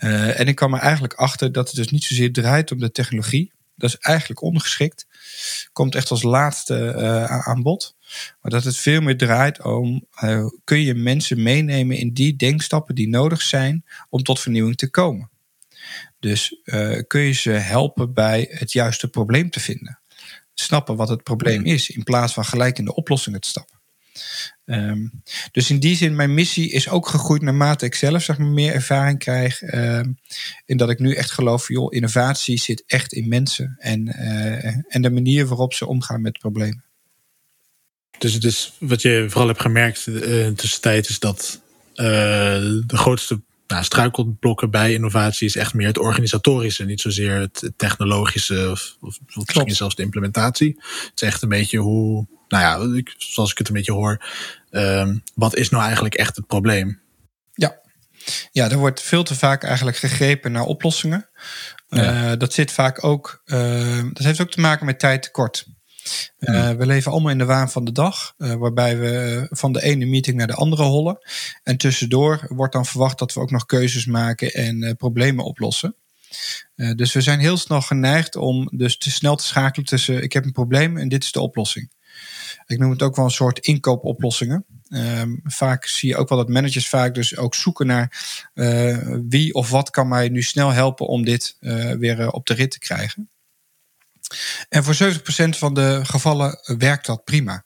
Uh, 0.00 0.40
en 0.40 0.48
ik 0.48 0.54
kwam 0.54 0.74
er 0.74 0.80
eigenlijk 0.80 1.14
achter 1.14 1.52
dat 1.52 1.66
het 1.66 1.76
dus 1.76 1.90
niet 1.90 2.04
zozeer 2.04 2.32
draait 2.32 2.72
om 2.72 2.78
de 2.78 2.90
technologie. 2.90 3.52
Dat 3.76 3.90
is 3.90 3.96
eigenlijk 3.96 4.42
ongeschikt. 4.42 5.06
Komt 5.72 5.94
echt 5.94 6.10
als 6.10 6.22
laatste 6.22 6.94
uh, 6.96 7.24
aan 7.48 7.62
bod. 7.62 7.96
Maar 8.40 8.50
dat 8.50 8.64
het 8.64 8.76
veel 8.76 9.00
meer 9.00 9.16
draait 9.16 9.62
om, 9.62 10.06
uh, 10.24 10.46
kun 10.64 10.80
je 10.80 10.94
mensen 10.94 11.42
meenemen 11.42 11.96
in 11.96 12.12
die 12.12 12.36
denkstappen 12.36 12.94
die 12.94 13.08
nodig 13.08 13.42
zijn 13.42 13.84
om 14.08 14.22
tot 14.22 14.40
vernieuwing 14.40 14.76
te 14.76 14.90
komen. 14.90 15.30
Dus 16.18 16.60
kun 17.06 17.20
je 17.20 17.32
ze 17.32 17.50
helpen 17.50 18.14
bij 18.14 18.46
het 18.50 18.72
juiste 18.72 19.08
probleem 19.08 19.50
te 19.50 19.60
vinden. 19.60 20.00
Snappen 20.54 20.96
wat 20.96 21.08
het 21.08 21.22
probleem 21.22 21.64
is, 21.64 21.90
in 21.90 22.02
plaats 22.02 22.32
van 22.32 22.44
gelijk 22.44 22.78
in 22.78 22.84
de 22.84 22.94
oplossingen 22.94 23.40
te 23.40 23.48
stappen. 23.48 23.69
Um, 24.64 25.22
dus 25.52 25.70
in 25.70 25.78
die 25.78 25.96
zin, 25.96 26.16
mijn 26.16 26.34
missie 26.34 26.70
is 26.70 26.88
ook 26.88 27.08
gegroeid 27.08 27.42
naarmate 27.42 27.84
ik 27.84 27.94
zelf 27.94 28.22
zeg 28.22 28.38
maar, 28.38 28.48
meer 28.48 28.72
ervaring 28.72 29.18
krijg. 29.18 29.62
Um, 29.74 30.18
in 30.64 30.76
dat 30.76 30.90
ik 30.90 30.98
nu 30.98 31.14
echt 31.14 31.30
geloof, 31.30 31.68
joh, 31.68 31.94
innovatie 31.94 32.58
zit 32.58 32.82
echt 32.86 33.12
in 33.12 33.28
mensen. 33.28 33.76
En, 33.78 34.06
uh, 34.06 34.94
en 34.94 35.02
de 35.02 35.10
manier 35.10 35.46
waarop 35.46 35.74
ze 35.74 35.86
omgaan 35.86 36.22
met 36.22 36.38
problemen. 36.38 36.84
Dus 38.18 38.38
is 38.38 38.72
wat 38.78 39.02
je 39.02 39.26
vooral 39.28 39.48
hebt 39.48 39.60
gemerkt 39.60 40.06
uh, 40.06 40.14
in 40.14 40.48
de 40.48 40.54
tussentijd 40.54 41.08
is 41.08 41.18
dat 41.18 41.60
uh, 41.94 42.06
de 42.86 42.96
grootste 42.96 43.40
nou, 43.66 43.84
struikelblokken 43.84 44.70
bij 44.70 44.92
innovatie 44.92 45.46
is 45.46 45.56
echt 45.56 45.74
meer 45.74 45.86
het 45.86 45.98
organisatorische, 45.98 46.84
niet 46.84 47.00
zozeer 47.00 47.34
het 47.34 47.72
technologische 47.76 48.70
of, 48.70 48.96
of 49.00 49.18
misschien 49.30 49.74
zelfs 49.74 49.94
de 49.94 50.02
implementatie. 50.02 50.76
Het 50.78 51.12
is 51.14 51.22
echt 51.22 51.42
een 51.42 51.48
beetje 51.48 51.78
hoe, 51.78 52.26
nou 52.50 52.90
ja, 52.92 52.96
ik, 52.98 53.14
zoals 53.18 53.50
ik 53.50 53.58
het 53.58 53.68
een 53.68 53.74
beetje 53.74 53.92
hoor, 53.92 54.24
um, 54.70 55.22
wat 55.34 55.56
is 55.56 55.70
nou 55.70 55.82
eigenlijk 55.84 56.14
echt 56.14 56.36
het 56.36 56.46
probleem? 56.46 57.00
Ja. 57.52 57.80
Ja, 58.52 58.70
er 58.70 58.78
wordt 58.78 59.02
veel 59.02 59.22
te 59.22 59.34
vaak 59.34 59.64
eigenlijk 59.64 59.96
gegrepen 59.96 60.52
naar 60.52 60.64
oplossingen. 60.64 61.28
Ja. 61.88 62.30
Uh, 62.30 62.38
dat 62.38 62.52
zit 62.52 62.72
vaak 62.72 63.04
ook, 63.04 63.42
uh, 63.46 64.02
dat 64.12 64.24
heeft 64.24 64.40
ook 64.40 64.50
te 64.50 64.60
maken 64.60 64.86
met 64.86 64.98
tijd 64.98 65.22
tekort. 65.22 65.66
Uh, 66.38 66.70
we 66.70 66.86
leven 66.86 67.12
allemaal 67.12 67.30
in 67.30 67.38
de 67.38 67.44
waan 67.44 67.70
van 67.70 67.84
de 67.84 67.92
dag, 67.92 68.34
uh, 68.38 68.54
waarbij 68.54 68.98
we 68.98 69.46
van 69.50 69.72
de 69.72 69.82
ene 69.82 70.06
meeting 70.06 70.36
naar 70.36 70.46
de 70.46 70.54
andere 70.54 70.82
hollen. 70.82 71.18
En 71.62 71.76
tussendoor 71.76 72.46
wordt 72.48 72.72
dan 72.72 72.86
verwacht 72.86 73.18
dat 73.18 73.32
we 73.32 73.40
ook 73.40 73.50
nog 73.50 73.66
keuzes 73.66 74.06
maken 74.06 74.52
en 74.52 74.82
uh, 74.82 74.92
problemen 74.92 75.44
oplossen. 75.44 75.94
dus 76.96 77.12
we 77.12 77.20
zijn 77.20 77.40
heel 77.40 77.56
snel 77.56 77.80
geneigd 77.80 78.36
om 78.36 78.68
dus 78.72 78.98
te 78.98 79.10
snel 79.10 79.36
te 79.36 79.44
schakelen 79.44 79.86
tussen 79.86 80.22
ik 80.22 80.32
heb 80.32 80.44
een 80.44 80.52
probleem 80.52 80.96
en 80.96 81.08
dit 81.08 81.24
is 81.24 81.32
de 81.32 81.40
oplossing. 81.40 81.90
Ik 82.66 82.78
noem 82.78 82.90
het 82.90 83.02
ook 83.02 83.16
wel 83.16 83.24
een 83.24 83.30
soort 83.30 83.58
inkoopoplossingen. 83.58 84.64
Um, 84.88 85.40
vaak 85.44 85.84
zie 85.84 86.08
je 86.08 86.16
ook 86.16 86.28
wel 86.28 86.38
dat 86.38 86.48
managers 86.48 86.88
vaak 86.88 87.14
dus 87.14 87.36
ook 87.36 87.54
zoeken 87.54 87.86
naar 87.86 88.12
wie 89.28 89.54
of 89.54 89.70
wat 89.70 89.90
kan 89.90 90.08
mij 90.08 90.28
nu 90.28 90.42
snel 90.42 90.70
helpen 90.70 91.06
om 91.06 91.24
dit 91.24 91.56
weer 91.98 92.30
op 92.30 92.46
de 92.46 92.54
rit 92.54 92.70
te 92.70 92.78
krijgen. 92.78 93.30
En 94.68 94.84
voor 94.84 94.94
70% 94.94 95.18
van 95.48 95.74
de 95.74 96.00
gevallen 96.02 96.58
werkt 96.78 97.06
dat 97.06 97.24
prima. 97.24 97.64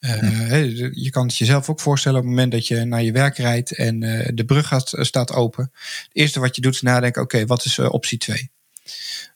Uh, 0.00 0.92
je 0.92 1.10
kan 1.10 1.26
het 1.26 1.36
jezelf 1.36 1.68
ook 1.68 1.80
voorstellen 1.80 2.18
op 2.18 2.24
het 2.24 2.34
moment 2.34 2.52
dat 2.52 2.66
je 2.66 2.84
naar 2.84 3.02
je 3.02 3.12
werk 3.12 3.36
rijdt 3.36 3.76
en 3.76 4.02
uh, 4.02 4.28
de 4.34 4.44
brug 4.44 4.66
gaat, 4.66 4.92
staat 4.96 5.32
open. 5.32 5.70
Het 5.72 6.08
eerste 6.12 6.40
wat 6.40 6.56
je 6.56 6.62
doet 6.62 6.74
is 6.74 6.82
nadenken: 6.82 7.22
oké, 7.22 7.34
okay, 7.34 7.46
wat 7.46 7.64
is 7.64 7.76
uh, 7.76 7.92
optie 7.92 8.18
2? 8.18 8.50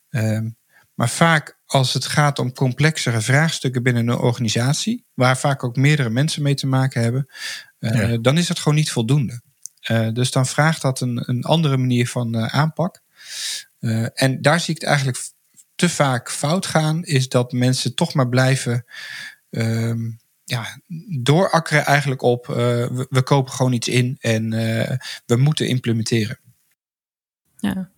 Um, 0.09 0.57
maar 0.93 1.09
vaak 1.09 1.58
als 1.71 1.93
het 1.93 2.05
gaat 2.05 2.39
om 2.39 2.53
complexere 2.53 3.21
vraagstukken 3.21 3.83
binnen 3.83 4.07
een 4.07 4.17
organisatie, 4.17 5.05
waar 5.13 5.37
vaak 5.37 5.63
ook 5.63 5.75
meerdere 5.75 6.09
mensen 6.09 6.43
mee 6.43 6.55
te 6.55 6.67
maken 6.67 7.01
hebben, 7.01 7.29
ja. 7.79 8.17
dan 8.17 8.37
is 8.37 8.47
dat 8.47 8.59
gewoon 8.59 8.77
niet 8.77 8.91
voldoende. 8.91 9.41
dus 10.13 10.31
dan 10.31 10.45
vraagt 10.45 10.81
dat 10.81 11.01
een, 11.01 11.23
een 11.29 11.43
andere 11.43 11.77
manier 11.77 12.07
van 12.07 12.37
aanpak. 12.37 13.01
en 14.13 14.41
daar 14.41 14.59
zie 14.59 14.75
ik 14.75 14.81
het 14.81 14.89
eigenlijk 14.89 15.17
te 15.75 15.89
vaak 15.89 16.31
fout 16.31 16.65
gaan, 16.65 17.03
is 17.03 17.29
dat 17.29 17.51
mensen 17.51 17.95
toch 17.95 18.13
maar 18.13 18.29
blijven 18.29 18.85
um, 19.49 20.19
ja, 20.43 20.81
doorakkeren 21.19 21.85
eigenlijk 21.85 22.21
op 22.21 22.47
uh, 22.47 22.55
we, 22.55 23.05
we, 23.09 23.21
kopen 23.21 23.53
gewoon 23.53 23.73
iets 23.73 23.87
in 23.87 24.17
en 24.19 24.51
uh, 24.51 24.97
we 25.25 25.35
moeten 25.35 25.67
implementeren. 25.67 26.39
Ja, 27.57 27.89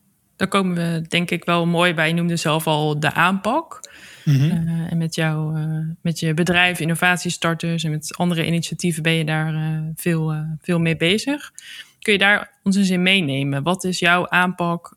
daar 0.42 0.50
komen 0.50 0.76
we 0.76 1.06
denk 1.08 1.32
ik 1.32 1.46
wel 1.46 1.66
mooi 1.66 1.94
bij. 1.94 2.08
Je 2.08 2.14
noemde 2.14 2.36
zelf 2.36 2.68
al 2.68 3.00
de 3.00 3.14
aanpak. 3.14 3.90
Mm 4.26 4.36
-hmm. 4.36 4.68
uh, 4.68 4.92
en 4.92 4.98
met, 4.98 5.16
jou, 5.16 5.58
met 6.02 6.20
je 6.20 6.34
bedrijf, 6.34 6.80
innovatiestarters 6.80 7.84
en 7.84 7.92
met 7.92 8.16
andere 8.18 8.46
initiatieven 8.46 9.04
ben 9.04 9.14
je 9.14 9.26
daar 9.26 9.82
veel, 9.96 10.34
veel 10.62 10.80
mee 10.80 10.98
bezig. 10.98 11.52
kun 12.00 12.14
je 12.14 12.20
daar 12.20 12.60
ons 12.64 12.76
eens 12.76 12.90
in 12.90 13.02
meenemen? 13.02 13.64
Wat 13.64 13.84
is 13.84 14.00
jouw 14.00 14.30
aanpak 14.30 14.96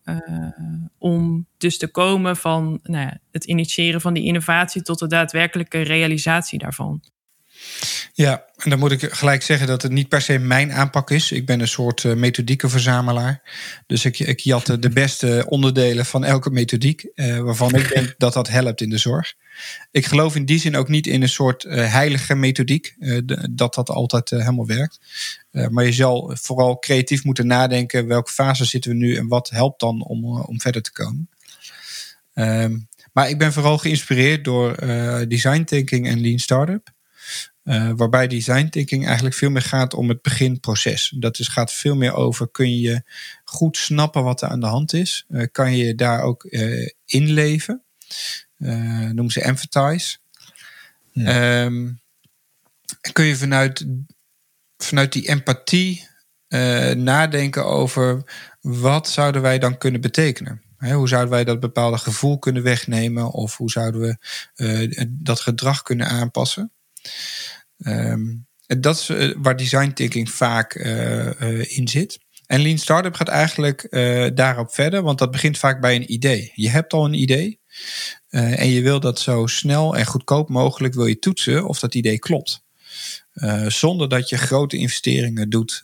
om 0.97 1.45
dus 1.57 1.77
te 1.77 1.87
komen 1.87 2.35
van 2.35 2.79
nou 2.83 3.05
ja, 3.05 3.17
het 3.31 3.43
initiëren 3.43 4.01
van 4.01 4.13
die 4.13 4.23
innovatie 4.23 4.81
tot 4.81 4.99
de 4.99 5.07
daadwerkelijke 5.07 5.81
realisatie 5.81 6.59
daarvan? 6.59 7.01
Ja, 8.13 8.45
en 8.57 8.69
dan 8.69 8.79
moet 8.79 8.91
ik 8.91 9.13
gelijk 9.13 9.43
zeggen 9.43 9.67
dat 9.67 9.81
het 9.81 9.91
niet 9.91 10.09
per 10.09 10.21
se 10.21 10.37
mijn 10.37 10.73
aanpak 10.73 11.11
is. 11.11 11.31
Ik 11.31 11.45
ben 11.45 11.59
een 11.59 11.67
soort 11.67 12.03
uh, 12.03 12.13
methodieke 12.13 12.67
Dus 13.87 14.05
ik, 14.05 14.19
ik 14.19 14.39
jatte 14.39 14.79
de 14.79 14.89
beste 14.89 15.45
onderdelen 15.47 16.05
van 16.05 16.23
elke 16.23 16.49
methodiek, 16.49 17.07
uh, 17.15 17.39
waarvan 17.39 17.75
ik 17.75 17.93
denk 17.93 18.13
dat 18.17 18.33
dat 18.33 18.47
helpt 18.47 18.81
in 18.81 18.89
de 18.89 18.97
zorg. 18.97 19.33
Ik 19.91 20.05
geloof 20.05 20.35
in 20.35 20.45
die 20.45 20.59
zin 20.59 20.75
ook 20.75 20.87
niet 20.87 21.07
in 21.07 21.21
een 21.21 21.29
soort 21.29 21.63
uh, 21.63 21.91
heilige 21.91 22.35
methodiek, 22.35 22.95
dat 23.49 23.73
dat 23.73 23.89
altijd 23.89 24.29
helemaal 24.29 24.67
werkt. 24.67 24.99
maar 25.69 25.85
je 25.85 25.91
zal 25.91 26.37
vooral 26.41 26.79
creatief 26.79 27.23
moeten 27.23 27.47
nadenken 27.47 28.07
welke 28.07 28.31
fase 28.31 28.65
zitten 28.65 28.91
we 28.91 28.97
nu 28.97 29.15
en 29.15 29.27
wat 29.27 29.49
helpt 29.49 29.79
dan 29.79 30.05
om, 30.05 30.25
om 30.41 30.61
verder 30.61 30.81
te 30.81 30.91
komen. 30.91 31.29
Um, 32.33 32.87
maar 33.13 33.29
ik 33.29 33.37
ben 33.37 33.53
vooral 33.53 33.77
geïnspireerd 33.77 34.43
door 34.43 34.75
design 35.27 35.63
thinking 35.63 36.07
en 36.07 36.21
lean 36.21 36.39
startup. 36.39 36.93
Uh, 37.65 37.91
waarbij 37.95 38.27
design 38.27 38.69
thinking 38.69 39.05
eigenlijk 39.05 39.35
veel 39.35 39.49
meer 39.49 39.61
gaat 39.61 39.93
om 39.93 40.09
het 40.09 40.21
beginproces. 40.21 41.13
Dat 41.19 41.39
is, 41.39 41.47
gaat 41.47 41.73
veel 41.73 41.95
meer 41.95 42.13
over: 42.13 42.49
kun 42.49 42.79
je 42.79 43.03
goed 43.43 43.77
snappen 43.77 44.23
wat 44.23 44.41
er 44.41 44.49
aan 44.49 44.59
de 44.59 44.65
hand 44.65 44.93
is? 44.93 45.25
Uh, 45.29 45.45
kan 45.51 45.75
je 45.75 45.95
daar 45.95 46.21
ook 46.21 46.43
uh, 46.43 46.89
inleven? 47.05 47.83
noem 49.11 49.29
ze 49.29 49.41
empathize. 49.41 50.17
Ja. 51.11 51.63
Um, 51.63 51.99
kun 53.11 53.25
je 53.25 53.35
vanuit, 53.35 53.85
vanuit 54.77 55.13
die 55.13 55.27
empathie 55.27 56.07
nadenken 56.95 57.65
over 57.65 58.23
wat 58.61 59.09
zouden 59.09 59.41
wij 59.41 59.59
dan 59.59 59.77
kunnen 59.77 60.01
betekenen? 60.01 60.61
hoe 60.77 61.07
zouden 61.07 61.31
wij 61.31 61.43
dat 61.43 61.59
bepaalde 61.59 61.97
gevoel 61.97 62.39
kunnen 62.39 62.63
wegnemen? 62.63 63.31
Of 63.31 63.57
hoe 63.57 63.71
zouden 63.71 64.01
we 64.55 65.07
dat 65.09 65.39
gedrag 65.39 65.81
kunnen 65.81 66.07
aanpassen? 66.07 66.71
Um, 67.77 68.47
dat 68.67 68.95
is 68.95 69.09
eh, 69.09 69.35
waar 69.37 69.55
design 69.55 69.91
thinking 69.91 70.31
vaak 70.31 70.75
uh, 70.75 71.77
in 71.77 71.87
zit. 71.87 72.19
En 72.45 72.61
Lean 72.61 72.77
Startup 72.77 73.15
gaat 73.15 73.27
eigenlijk 73.27 73.87
daarop 74.35 74.73
verder, 74.73 75.01
want 75.01 75.19
dat 75.19 75.31
begint 75.31 75.57
vaak 75.57 75.81
bij 75.81 75.95
een 75.95 76.13
idee. 76.13 76.51
Je 76.53 76.69
hebt 76.69 76.93
al 76.93 77.05
een 77.05 77.13
idee 77.13 77.59
en 78.29 78.69
je 78.69 78.81
wil 78.81 78.99
dat 78.99 79.19
zo 79.19 79.45
snel 79.45 79.95
en 79.95 80.05
goedkoop 80.05 80.49
mogelijk 80.49 80.93
wil 80.93 81.05
je 81.05 81.19
toetsen 81.19 81.67
of 81.67 81.79
dat 81.79 81.95
idee 81.95 82.19
klopt. 82.19 82.63
zonder 83.67 84.09
dat 84.09 84.29
je 84.29 84.37
grote 84.37 84.77
investeringen 84.77 85.49
doet 85.49 85.83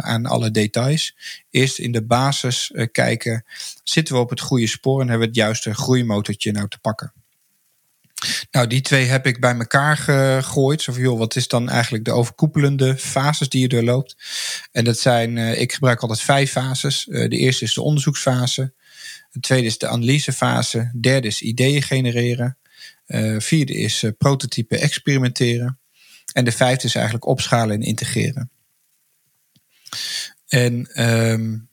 aan 0.00 0.26
alle 0.26 0.50
details. 0.50 1.16
Eerst 1.50 1.78
in 1.78 1.92
de 1.92 2.04
basis 2.04 2.72
kijken, 2.92 3.44
zitten 3.84 4.14
we 4.14 4.20
op 4.20 4.30
het 4.30 4.40
goede 4.40 4.66
spoor 4.66 5.00
en 5.00 5.08
hebben 5.08 5.28
we 5.28 5.32
het 5.34 5.42
juiste 5.44 5.74
groeimotortje 5.74 6.52
nou 6.52 6.68
te 6.68 6.78
pakken. 6.78 7.12
Nou, 8.50 8.66
die 8.66 8.80
twee 8.80 9.04
heb 9.04 9.26
ik 9.26 9.40
bij 9.40 9.54
elkaar 9.54 9.96
gegooid. 9.96 10.82
Zo 10.82 10.92
van, 10.92 11.02
joh, 11.02 11.18
wat 11.18 11.36
is 11.36 11.48
dan 11.48 11.68
eigenlijk 11.68 12.04
de 12.04 12.12
overkoepelende 12.12 12.96
fases 12.96 13.48
die 13.48 13.60
je 13.60 13.68
doorloopt? 13.68 14.16
En 14.72 14.84
dat 14.84 14.98
zijn, 14.98 15.36
uh, 15.36 15.60
ik 15.60 15.72
gebruik 15.72 16.00
altijd 16.00 16.20
vijf 16.20 16.50
fases. 16.50 17.06
Uh, 17.06 17.28
de 17.28 17.36
eerste 17.36 17.64
is 17.64 17.74
de 17.74 17.82
onderzoeksfase. 17.82 18.72
De 19.30 19.40
tweede 19.40 19.66
is 19.66 19.78
de 19.78 19.88
analysefase. 19.88 20.90
De 20.92 21.00
derde 21.00 21.26
is 21.26 21.42
ideeën 21.42 21.82
genereren. 21.82 22.58
Uh, 23.06 23.40
vierde 23.40 23.74
is 23.74 24.04
prototype 24.18 24.78
experimenteren. 24.78 25.78
En 26.32 26.44
de 26.44 26.52
vijfde 26.52 26.86
is 26.86 26.94
eigenlijk 26.94 27.26
opschalen 27.26 27.74
en 27.74 27.82
integreren. 27.82 28.50
En 30.48 31.02
um, 31.02 31.68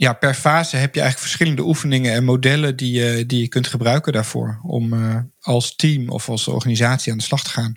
ja, 0.00 0.12
per 0.12 0.34
fase 0.34 0.76
heb 0.76 0.94
je 0.94 1.00
eigenlijk 1.00 1.30
verschillende 1.30 1.62
oefeningen 1.62 2.12
en 2.12 2.24
modellen 2.24 2.76
die 2.76 2.92
je, 2.92 3.26
die 3.26 3.40
je 3.40 3.48
kunt 3.48 3.66
gebruiken 3.66 4.12
daarvoor. 4.12 4.60
Om 4.62 4.92
uh, 4.92 5.16
als 5.40 5.76
team 5.76 6.08
of 6.08 6.28
als 6.28 6.48
organisatie 6.48 7.12
aan 7.12 7.18
de 7.18 7.24
slag 7.24 7.42
te 7.42 7.50
gaan. 7.50 7.76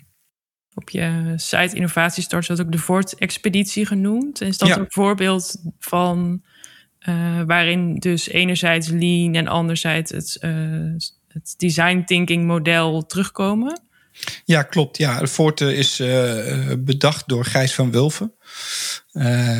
Op 0.74 0.90
je 0.90 1.32
site 1.36 1.76
Innovatiestart 1.76 2.46
wordt 2.46 2.62
ook 2.62 2.72
de 2.72 2.78
Voort-expeditie 2.78 3.86
genoemd. 3.86 4.40
Is 4.40 4.58
dat 4.58 4.76
een 4.76 4.86
voorbeeld 4.88 5.56
van 5.78 6.42
uh, 7.08 7.42
waarin 7.46 7.94
dus 7.94 8.28
enerzijds 8.28 8.88
lean 8.88 9.34
en 9.34 9.48
anderzijds 9.48 10.10
het, 10.10 10.38
uh, 10.40 10.50
het 11.28 11.54
design 11.56 12.02
thinking 12.06 12.46
model 12.46 13.06
terugkomen? 13.06 13.82
Ja, 14.44 14.62
klopt. 14.62 14.96
Ja, 14.96 15.18
de 15.20 15.28
Forte 15.28 15.76
is 15.76 15.96
bedacht 16.78 17.28
door 17.28 17.44
Gijs 17.44 17.74
van 17.74 17.90
Wulven. 17.90 18.32
Uh, 19.12 19.58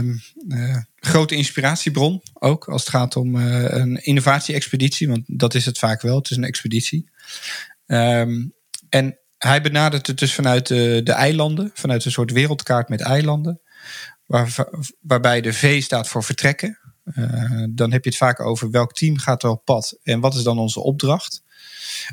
uh, 0.48 0.76
grote 0.96 1.34
inspiratiebron 1.34 2.22
ook 2.32 2.68
als 2.68 2.80
het 2.80 2.90
gaat 2.90 3.16
om 3.16 3.36
uh, 3.36 3.62
een 3.62 4.04
innovatie-expeditie, 4.04 5.08
want 5.08 5.22
dat 5.26 5.54
is 5.54 5.66
het 5.66 5.78
vaak 5.78 6.02
wel. 6.02 6.16
Het 6.16 6.30
is 6.30 6.36
een 6.36 6.44
expeditie. 6.44 7.10
Um, 7.86 8.54
en 8.88 9.18
hij 9.38 9.62
benadert 9.62 10.06
het 10.06 10.18
dus 10.18 10.34
vanuit 10.34 10.66
de, 10.66 11.00
de 11.04 11.12
eilanden, 11.12 11.70
vanuit 11.74 12.04
een 12.04 12.10
soort 12.10 12.32
wereldkaart 12.32 12.88
met 12.88 13.00
eilanden, 13.00 13.60
waar, 14.26 14.68
waarbij 15.00 15.40
de 15.40 15.52
V 15.52 15.82
staat 15.82 16.08
voor 16.08 16.24
vertrekken. 16.24 16.78
dan 17.70 17.92
heb 17.92 18.04
je 18.04 18.10
het 18.10 18.18
vaak 18.18 18.40
over 18.40 18.70
welk 18.70 18.92
team 18.92 19.18
gaat 19.18 19.42
er 19.42 19.50
op 19.50 19.64
pad 19.64 19.98
en 20.02 20.20
wat 20.20 20.34
is 20.34 20.42
dan 20.42 20.58
onze 20.58 20.80
opdracht. 20.80 21.42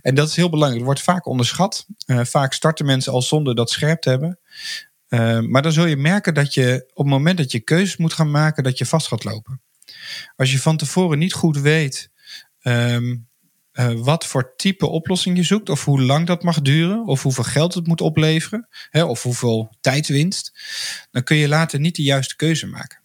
En 0.01 0.15
dat 0.15 0.27
is 0.27 0.35
heel 0.35 0.49
belangrijk. 0.49 0.85
Het 0.85 0.85
wordt 0.85 1.01
vaak 1.01 1.25
onderschat. 1.25 1.85
Vaak 2.07 2.53
starten 2.53 2.85
mensen 2.85 3.13
al 3.13 3.21
zonder 3.21 3.55
dat 3.55 3.69
scherp 3.69 4.01
te 4.01 4.09
hebben. 4.09 4.39
Uh, 5.13 5.39
maar 5.39 5.61
dan 5.61 5.71
zul 5.71 5.85
je 5.85 5.97
merken 5.97 6.33
dat 6.33 6.53
je 6.53 6.83
op 6.93 7.05
het 7.05 7.13
moment 7.13 7.37
dat 7.37 7.51
je 7.51 7.59
keuzes 7.59 7.97
moet 7.97 8.13
gaan 8.13 8.31
maken, 8.31 8.63
dat 8.63 8.77
je 8.77 8.85
vast 8.85 9.07
gaat 9.07 9.23
lopen. 9.23 9.61
Als 10.35 10.51
je 10.51 10.59
van 10.59 10.77
tevoren 10.77 11.19
niet 11.19 11.33
goed 11.33 11.57
weet 11.57 12.09
um, 12.63 13.27
uh, 13.73 13.93
wat 13.93 14.25
voor 14.25 14.53
type 14.55 14.87
oplossing 14.87 15.37
je 15.37 15.43
zoekt, 15.43 15.69
of 15.69 15.85
hoe 15.85 16.01
lang 16.01 16.27
dat 16.27 16.43
mag 16.43 16.61
duren, 16.61 17.05
of 17.05 17.23
hoeveel 17.23 17.43
geld 17.43 17.73
het 17.73 17.87
moet 17.87 18.01
opleveren, 18.01 18.67
hè, 18.89 19.03
of 19.03 19.23
hoeveel 19.23 19.75
tijdwinst, 19.81 20.53
dan 21.11 21.23
kun 21.23 21.37
je 21.37 21.47
later 21.47 21.79
niet 21.79 21.95
de 21.95 22.03
juiste 22.03 22.35
keuze 22.35 22.67
maken. 22.67 22.99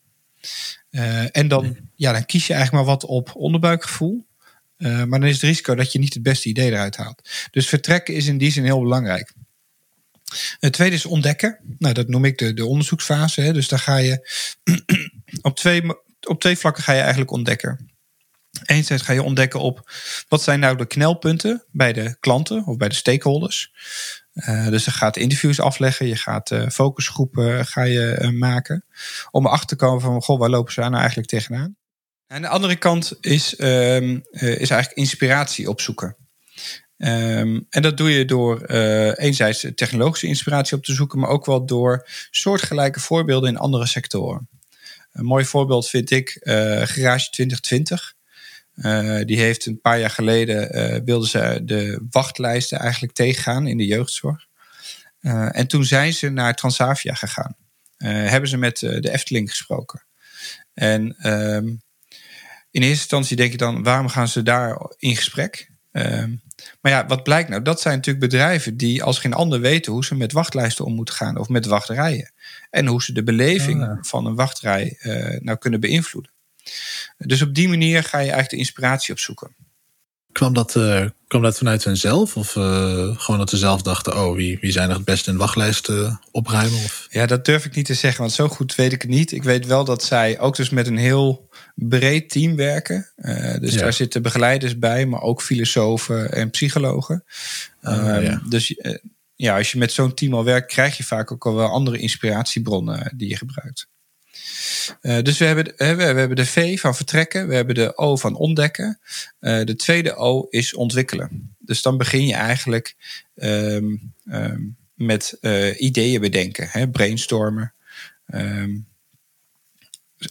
Uh, 0.91 1.37
en 1.37 1.49
dan, 1.49 1.77
ja, 1.95 2.13
dan 2.13 2.27
kies 2.27 2.47
je 2.47 2.53
eigenlijk 2.53 2.85
maar 2.85 2.95
wat 2.95 3.05
op 3.05 3.31
onderbuikgevoel. 3.35 4.27
Uh, 4.79 5.05
maar 5.05 5.21
dan 5.21 5.29
is 5.29 5.35
het 5.35 5.43
risico 5.43 5.75
dat 5.75 5.93
je 5.93 5.99
niet 5.99 6.15
het 6.15 6.23
beste 6.23 6.49
idee 6.49 6.71
eruit 6.71 6.97
haalt. 6.97 7.31
Dus 7.51 7.69
vertrekken 7.69 8.15
is 8.15 8.27
in 8.27 8.39
die 8.39 8.51
zin 8.51 8.65
heel 8.65 8.81
belangrijk. 8.81 9.33
Het 10.59 10.73
tweede 10.73 10.97
is 10.97 11.06
ontdekken. 11.06 11.59
Nou, 11.78 11.95
dat 11.95 12.09
noem 12.09 12.25
ik 12.25 12.38
de, 12.38 12.54
de 12.54 12.66
onderzoeksfase. 12.66 13.40
Hè. 13.40 13.52
Dus 13.52 13.68
daar 13.68 13.78
ga 13.78 13.97
je 13.97 14.30
op 15.42 15.56
twee, 15.56 15.83
op 16.21 16.40
twee 16.40 16.59
vlakken 16.59 16.83
ga 16.83 16.92
je 16.92 17.00
eigenlijk 17.00 17.30
ontdekken. 17.30 17.90
Enerzijds 18.64 19.02
ga 19.02 19.12
je 19.12 19.23
ontdekken 19.23 19.61
op 19.61 19.90
wat 20.28 20.42
zijn 20.42 20.61
nou 20.61 20.76
de 20.76 20.87
knelpunten 20.87 21.64
bij 21.71 21.92
de 21.92 22.16
klanten 22.21 22.66
of 22.66 22.76
bij 22.76 22.88
de 22.88 22.95
stakeholders. 22.95 23.73
Uh, 24.35 24.68
dus 24.68 24.85
je 24.85 24.90
gaat 24.90 25.16
interviews 25.16 25.61
afleggen, 25.61 26.06
je 26.06 26.16
gaat 26.16 26.50
uh, 26.50 26.68
focusgroepen 26.68 27.66
ga 27.66 27.83
je, 27.83 28.30
maken. 28.38 28.85
Om 29.30 29.47
erachter 29.47 29.66
te 29.66 29.76
komen 29.76 30.00
van, 30.00 30.23
goh, 30.23 30.38
waar 30.38 30.50
lopen 30.50 30.73
ze 30.73 30.80
nou 30.80 30.97
eigenlijk 30.97 31.28
tegenaan? 31.28 31.76
Aan 32.26 32.42
de 32.42 32.49
andere 32.49 32.76
kant 32.76 33.12
is, 33.21 33.61
um, 33.61 34.25
is 34.30 34.71
eigenlijk 34.71 34.92
inspiratie 34.92 35.68
opzoeken. 35.68 36.16
Um, 36.99 37.67
en 37.71 37.83
dat 37.83 37.97
doe 37.97 38.11
je 38.11 38.25
door 38.25 38.71
uh, 38.71 39.07
enerzijds 39.07 39.67
technologische 39.75 40.26
inspiratie 40.26 40.76
op 40.76 40.85
te 40.85 40.95
zoeken, 40.95 41.19
maar 41.19 41.29
ook 41.29 41.47
wel 41.47 41.67
door 41.67 42.09
soortgelijke 42.31 43.00
voorbeelden 43.00 43.49
in 43.49 43.59
andere 43.59 43.87
sectoren. 43.87 44.49
Een 45.12 45.25
mooi 45.25 45.45
voorbeeld 45.45 45.88
vind 45.88 46.11
ik 46.11 46.41
uh, 46.41 46.55
Garage 46.83 47.31
2020. 47.31 48.15
Uh, 48.75 49.21
die 49.25 49.38
heeft 49.38 49.67
een 49.67 49.81
paar 49.81 49.99
jaar 49.99 50.11
geleden 50.11 51.05
wilden 51.05 51.29
ze 51.29 51.61
de 51.65 52.07
wachtlijsten 52.11 52.79
eigenlijk 52.79 53.12
tegengaan 53.12 53.67
in 53.67 53.76
de 53.76 53.87
jeugdzorg. 53.87 54.47
En 55.50 55.67
toen 55.67 55.85
zijn 55.85 56.12
ze 56.12 56.29
naar 56.29 56.55
Transavia 56.55 57.15
gegaan. 57.15 57.57
hebben 57.97 58.49
ze 58.49 58.57
met 58.57 58.79
de 58.79 59.11
Efteling 59.11 59.50
gesproken. 59.50 60.05
En 60.75 61.31
um, 61.31 61.83
in 62.71 62.83
eerste 62.83 63.00
instantie 63.00 63.37
denk 63.37 63.50
je 63.50 63.57
dan, 63.57 63.83
waarom 63.83 64.09
gaan 64.09 64.29
ze 64.29 64.43
daar 64.43 64.81
in 64.97 65.17
gesprek? 65.17 65.71
Uh, 65.93 66.25
maar 66.81 66.93
ja, 66.93 67.07
wat 67.07 67.23
blijkt 67.23 67.49
nou? 67.49 67.63
Dat 67.63 67.81
zijn 67.81 67.97
natuurlijk 67.97 68.31
bedrijven 68.31 68.77
die 68.77 69.03
als 69.03 69.19
geen 69.19 69.33
ander 69.33 69.61
weten 69.61 69.93
hoe 69.93 70.05
ze 70.05 70.15
met 70.15 70.33
wachtlijsten 70.33 70.85
om 70.85 70.95
moeten 70.95 71.15
gaan 71.15 71.39
of 71.39 71.49
met 71.49 71.67
wachterijen. 71.67 72.33
En 72.71 72.87
hoe 72.87 73.03
ze 73.03 73.13
de 73.13 73.23
beleving 73.23 73.83
oh, 73.83 73.99
van 74.01 74.27
een 74.27 74.35
wachtrij 74.35 74.99
uh, 75.03 75.41
nou 75.41 75.59
kunnen 75.59 75.81
beïnvloeden. 75.81 76.33
Dus 77.19 77.43
op 77.43 77.55
die 77.55 77.69
manier 77.69 78.03
ga 78.03 78.17
je 78.19 78.23
eigenlijk 78.23 78.51
de 78.51 78.57
inspiratie 78.57 79.13
opzoeken. 79.13 79.55
Kwam 80.37 80.52
dat, 80.52 80.75
uh, 80.75 81.05
kwam 81.26 81.43
dat 81.43 81.59
vanuit 81.59 81.85
hunzelf? 81.85 82.37
Of 82.37 82.55
uh, 82.55 82.64
gewoon 83.16 83.38
dat 83.38 83.50
ze 83.50 83.57
zelf 83.57 83.83
dachten: 83.83 84.16
oh, 84.16 84.35
wie, 84.35 84.59
wie 84.61 84.73
zijn 84.73 84.88
er 84.88 84.95
het 84.95 85.05
beste 85.05 85.31
in 85.31 85.37
wachtlijsten 85.37 86.21
opruimen? 86.31 86.78
Of? 86.78 87.07
Ja, 87.11 87.26
dat 87.26 87.45
durf 87.45 87.64
ik 87.64 87.75
niet 87.75 87.87
te 87.87 87.95
zeggen, 87.95 88.21
want 88.21 88.33
zo 88.33 88.49
goed 88.49 88.75
weet 88.75 88.93
ik 88.93 89.02
het 89.02 89.11
niet. 89.11 89.33
Ik 89.33 89.43
weet 89.43 89.66
wel 89.66 89.85
dat 89.85 90.02
zij 90.02 90.40
ook 90.40 90.57
dus 90.57 90.71
met 90.71 90.87
een 90.87 90.97
heel 90.97 91.49
breed 91.75 92.31
team 92.31 92.57
werken. 92.57 93.09
Uh, 93.16 93.55
dus 93.59 93.75
ja. 93.75 93.81
daar 93.81 93.93
zitten 93.93 94.23
begeleiders 94.23 94.78
bij, 94.78 95.07
maar 95.07 95.21
ook 95.21 95.43
filosofen 95.43 96.33
en 96.33 96.50
psychologen. 96.50 97.25
Uh, 97.83 98.23
ja. 98.23 98.43
Dus 98.49 98.75
ja, 99.35 99.57
als 99.57 99.73
je 99.73 99.78
met 99.78 99.93
zo'n 99.93 100.14
team 100.14 100.35
al 100.35 100.45
werkt, 100.45 100.73
krijg 100.73 100.97
je 100.97 101.05
vaak 101.05 101.33
ook 101.33 101.47
al 101.47 101.55
wel 101.55 101.69
andere 101.69 101.99
inspiratiebronnen 101.99 103.12
die 103.16 103.28
je 103.28 103.37
gebruikt. 103.37 103.88
Dus 105.00 105.38
we 105.38 105.45
hebben, 105.45 105.75
we, 105.76 106.02
hebben 106.02 106.37
de 106.37 106.47
V 106.47 106.81
van 106.81 106.95
vertrekken, 106.95 107.49
we 107.49 107.55
hebben 107.55 107.75
de 107.75 107.97
O 107.97 108.16
van 108.16 108.37
ontdekken. 108.37 109.00
de 109.38 109.75
tweede 109.76 110.14
O 110.14 110.47
is 110.50 110.75
ontwikkelen. 110.75 111.57
Dus 111.59 111.83
dan 111.83 111.97
begin 111.97 112.26
je 112.26 112.35
eigenlijk 112.35 112.97
ehm, 113.35 113.97
ehm, 114.25 114.62
met 114.95 115.38
ideeën 115.76 116.21
bedenken, 116.21 116.69
hè, 116.71 116.88
brainstormen. 116.88 117.75
Um, 118.26 118.87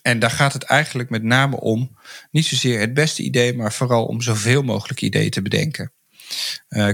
en 0.01 0.19
daar 0.19 0.31
gaat 0.31 0.53
het 0.53 0.63
eigenlijk 0.63 1.09
met 1.09 1.23
name 1.23 1.59
om, 1.59 1.97
niet 2.31 2.45
zozeer 2.45 2.79
het 2.79 2.93
beste 2.93 3.23
idee, 3.23 3.55
maar 3.55 3.73
vooral 3.73 4.05
om 4.05 4.21
zoveel 4.21 4.61
mogelijk 4.61 5.01
ideeën 5.01 5.29
te 5.29 5.41
bedenken. 5.41 5.91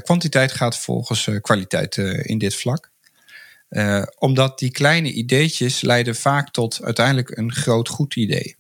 Kwantiteit 0.04 0.52
gaat 0.52 0.80
volgens 0.80 1.30
kwaliteit 1.42 1.98
in 2.22 2.38
dit 2.38 2.56
vlak. 2.56 2.91
Omdat 4.18 4.60
die 4.60 4.72
kleine 4.72 5.12
ideetjes 5.12 5.82
leiden 5.82 6.16
vaak 6.16 6.52
tot 6.52 6.84
uiteindelijk 6.84 7.38
een 7.38 7.54
groot 7.54 7.90
goed 7.90 8.16
idee. 8.16 8.56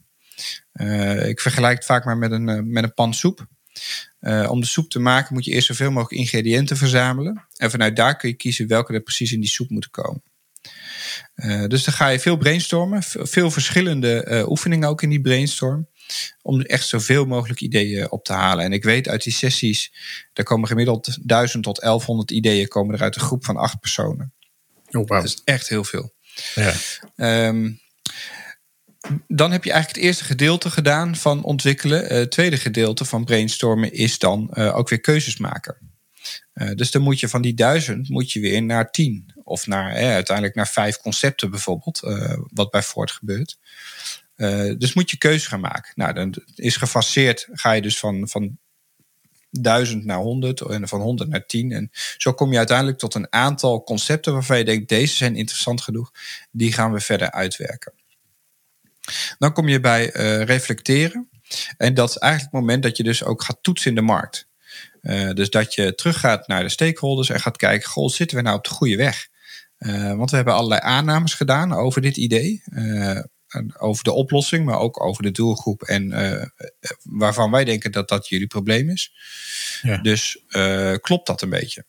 ik 1.27 1.39
vergelijk 1.39 1.75
het 1.75 1.85
vaak 1.85 2.05
maar 2.05 2.17
met 2.17 2.31
een, 2.31 2.71
met 2.71 2.83
een 2.83 2.93
pan 2.93 3.13
soep. 3.13 3.47
om 4.47 4.59
de 4.59 4.65
soep 4.65 4.89
te 4.89 4.99
maken 4.99 5.33
moet 5.33 5.45
je 5.45 5.51
eerst 5.51 5.67
zoveel 5.67 5.91
mogelijk 5.91 6.21
ingrediënten 6.21 6.77
verzamelen. 6.77 7.47
En 7.57 7.71
vanuit 7.71 7.95
daar 7.95 8.17
kun 8.17 8.29
je 8.29 8.35
kiezen 8.35 8.67
welke 8.67 8.93
er 8.93 9.01
precies 9.01 9.31
in 9.31 9.39
die 9.39 9.49
soep 9.49 9.69
moeten 9.69 9.91
komen. 9.91 10.23
Dus 11.67 11.83
dan 11.83 11.93
ga 11.93 12.07
je 12.07 12.19
veel 12.19 12.37
brainstormen, 12.37 13.03
veel 13.03 13.51
verschillende 13.51 14.45
oefeningen 14.49 14.89
ook 14.89 15.01
in 15.01 15.09
die 15.09 15.21
brainstorm. 15.21 15.89
Om 16.41 16.61
echt 16.61 16.87
zoveel 16.87 17.25
mogelijk 17.25 17.61
ideeën 17.61 18.11
op 18.11 18.23
te 18.23 18.33
halen. 18.33 18.65
En 18.65 18.73
ik 18.73 18.83
weet 18.83 19.07
uit 19.07 19.23
die 19.23 19.33
sessies, 19.33 19.93
er 20.33 20.43
komen 20.43 20.67
gemiddeld 20.67 21.17
1000 21.21 21.63
tot 21.63 21.79
1100 21.79 22.31
ideeën 22.31 22.67
komen 22.67 22.95
er 22.95 23.01
uit 23.01 23.15
een 23.15 23.21
groep 23.21 23.45
van 23.45 23.57
acht 23.57 23.79
personen. 23.79 24.33
Oh, 24.91 25.07
wow. 25.07 25.07
Dat 25.07 25.23
is 25.23 25.41
echt 25.43 25.69
heel 25.69 25.83
veel. 25.83 26.13
Ja. 26.55 26.73
Um, 27.47 27.79
dan 29.27 29.51
heb 29.51 29.63
je 29.63 29.71
eigenlijk 29.71 30.01
het 30.01 30.09
eerste 30.09 30.23
gedeelte 30.23 30.69
gedaan 30.69 31.15
van 31.15 31.43
ontwikkelen. 31.43 32.03
Uh, 32.03 32.09
het 32.09 32.31
tweede 32.31 32.57
gedeelte 32.57 33.05
van 33.05 33.25
brainstormen 33.25 33.93
is 33.93 34.19
dan 34.19 34.55
ook 34.55 34.89
weer 34.89 35.01
keuzes 35.01 35.37
maken. 35.37 35.77
dus 36.75 36.91
dan 36.91 37.01
moet 37.01 37.19
je 37.19 37.29
van 37.29 37.41
die 37.41 37.53
duizend 37.53 38.09
moet 38.09 38.31
je 38.31 38.39
weer 38.39 38.63
naar 38.63 38.91
tien 38.91 39.33
of 39.43 39.67
naar, 39.67 39.93
uiteindelijk 39.93 40.55
naar 40.55 40.67
vijf 40.67 40.97
concepten 40.97 41.49
bijvoorbeeld, 41.49 42.01
uh, 42.03 42.37
wat 42.47 42.71
bij 42.71 42.83
Ford 42.83 43.11
gebeurt. 43.11 43.57
Uh, 44.35 44.73
dus 44.77 44.93
moet 44.93 45.11
je 45.11 45.17
keuze 45.17 45.47
gaan 45.47 45.59
maken. 45.59 45.91
Nou, 45.95 46.13
dan 46.13 46.35
is 46.55 46.75
gefaseerd, 46.75 47.47
ga 47.51 47.71
je 47.71 47.81
dus 47.81 47.99
van, 47.99 48.27
van 48.29 48.57
1000 49.51 50.05
naar 50.05 50.17
100 50.17 50.61
en 50.61 50.87
van 50.87 51.01
100 51.01 51.29
naar 51.29 51.45
10. 51.45 51.71
En 51.71 51.89
zo 52.17 52.33
kom 52.33 52.51
je 52.51 52.57
uiteindelijk 52.57 52.97
tot 52.97 53.15
een 53.15 53.33
aantal 53.33 53.83
concepten 53.83 54.33
waarvan 54.33 54.57
je 54.57 54.65
denkt, 54.65 54.89
deze 54.89 55.15
zijn 55.15 55.35
interessant 55.35 55.81
genoeg, 55.81 56.11
die 56.51 56.73
gaan 56.73 56.91
we 56.91 56.99
verder 56.99 57.31
uitwerken. 57.31 57.93
Dan 59.37 59.53
kom 59.53 59.67
je 59.67 59.79
bij 59.79 60.15
uh, 60.15 60.43
reflecteren. 60.43 61.29
En 61.77 61.93
dat 61.93 62.09
is 62.09 62.17
eigenlijk 62.17 62.51
het 62.51 62.61
moment 62.61 62.83
dat 62.83 62.97
je 62.97 63.03
dus 63.03 63.23
ook 63.23 63.43
gaat 63.43 63.57
toetsen 63.61 63.89
in 63.89 63.95
de 63.95 64.01
markt. 64.01 64.49
Uh, 65.01 65.31
dus 65.31 65.49
dat 65.49 65.73
je 65.73 65.95
teruggaat 65.95 66.47
naar 66.47 66.63
de 66.63 66.69
stakeholders 66.69 67.29
en 67.29 67.39
gaat 67.39 67.57
kijken, 67.57 67.89
goh, 67.89 68.09
zitten 68.09 68.37
we 68.37 68.43
nou 68.43 68.57
op 68.57 68.63
de 68.63 68.69
goede 68.69 68.95
weg? 68.95 69.27
Uh, 69.79 70.13
want 70.13 70.29
we 70.29 70.35
hebben 70.35 70.53
allerlei 70.53 70.81
aannames 70.83 71.33
gedaan 71.33 71.73
over 71.73 72.01
dit 72.01 72.17
idee. 72.17 72.63
Over 73.77 74.03
de 74.03 74.11
oplossing, 74.11 74.65
maar 74.65 74.79
ook 74.79 75.03
over 75.03 75.23
de 75.23 75.31
doelgroep. 75.31 75.81
En 75.81 76.11
uh, 76.11 76.45
waarvan 77.03 77.51
wij 77.51 77.63
denken 77.63 77.91
dat 77.91 78.09
dat 78.09 78.27
jullie 78.27 78.47
probleem 78.47 78.89
is. 78.89 79.13
Ja. 79.81 79.97
Dus 79.97 80.45
klopt 81.01 81.27
dat 81.27 81.41
een 81.41 81.49
beetje? 81.49 81.85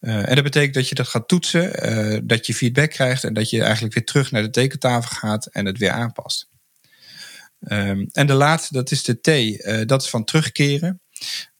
en 0.00 0.34
dat 0.34 0.44
betekent 0.44 0.74
dat 0.74 0.88
je 0.88 0.94
dat 0.94 1.08
gaat 1.08 1.28
toetsen, 1.28 2.26
dat 2.26 2.46
je 2.46 2.54
feedback 2.54 2.90
krijgt 2.90 3.24
en 3.24 3.34
dat 3.34 3.50
je 3.50 3.62
eigenlijk 3.62 3.94
weer 3.94 4.04
terug 4.04 4.30
naar 4.30 4.42
de 4.42 4.50
tekentafel 4.50 5.16
gaat 5.16 5.46
en 5.46 5.66
het 5.66 5.78
weer 5.78 5.90
aanpast. 5.90 6.48
Um, 7.68 8.08
en 8.12 8.26
de 8.26 8.32
laatste, 8.32 8.72
dat 8.72 8.90
is 8.90 9.04
de 9.04 9.20
T, 9.20 9.88
dat 9.88 10.02
is 10.02 10.08
van 10.08 10.24
terugkeren. 10.24 11.00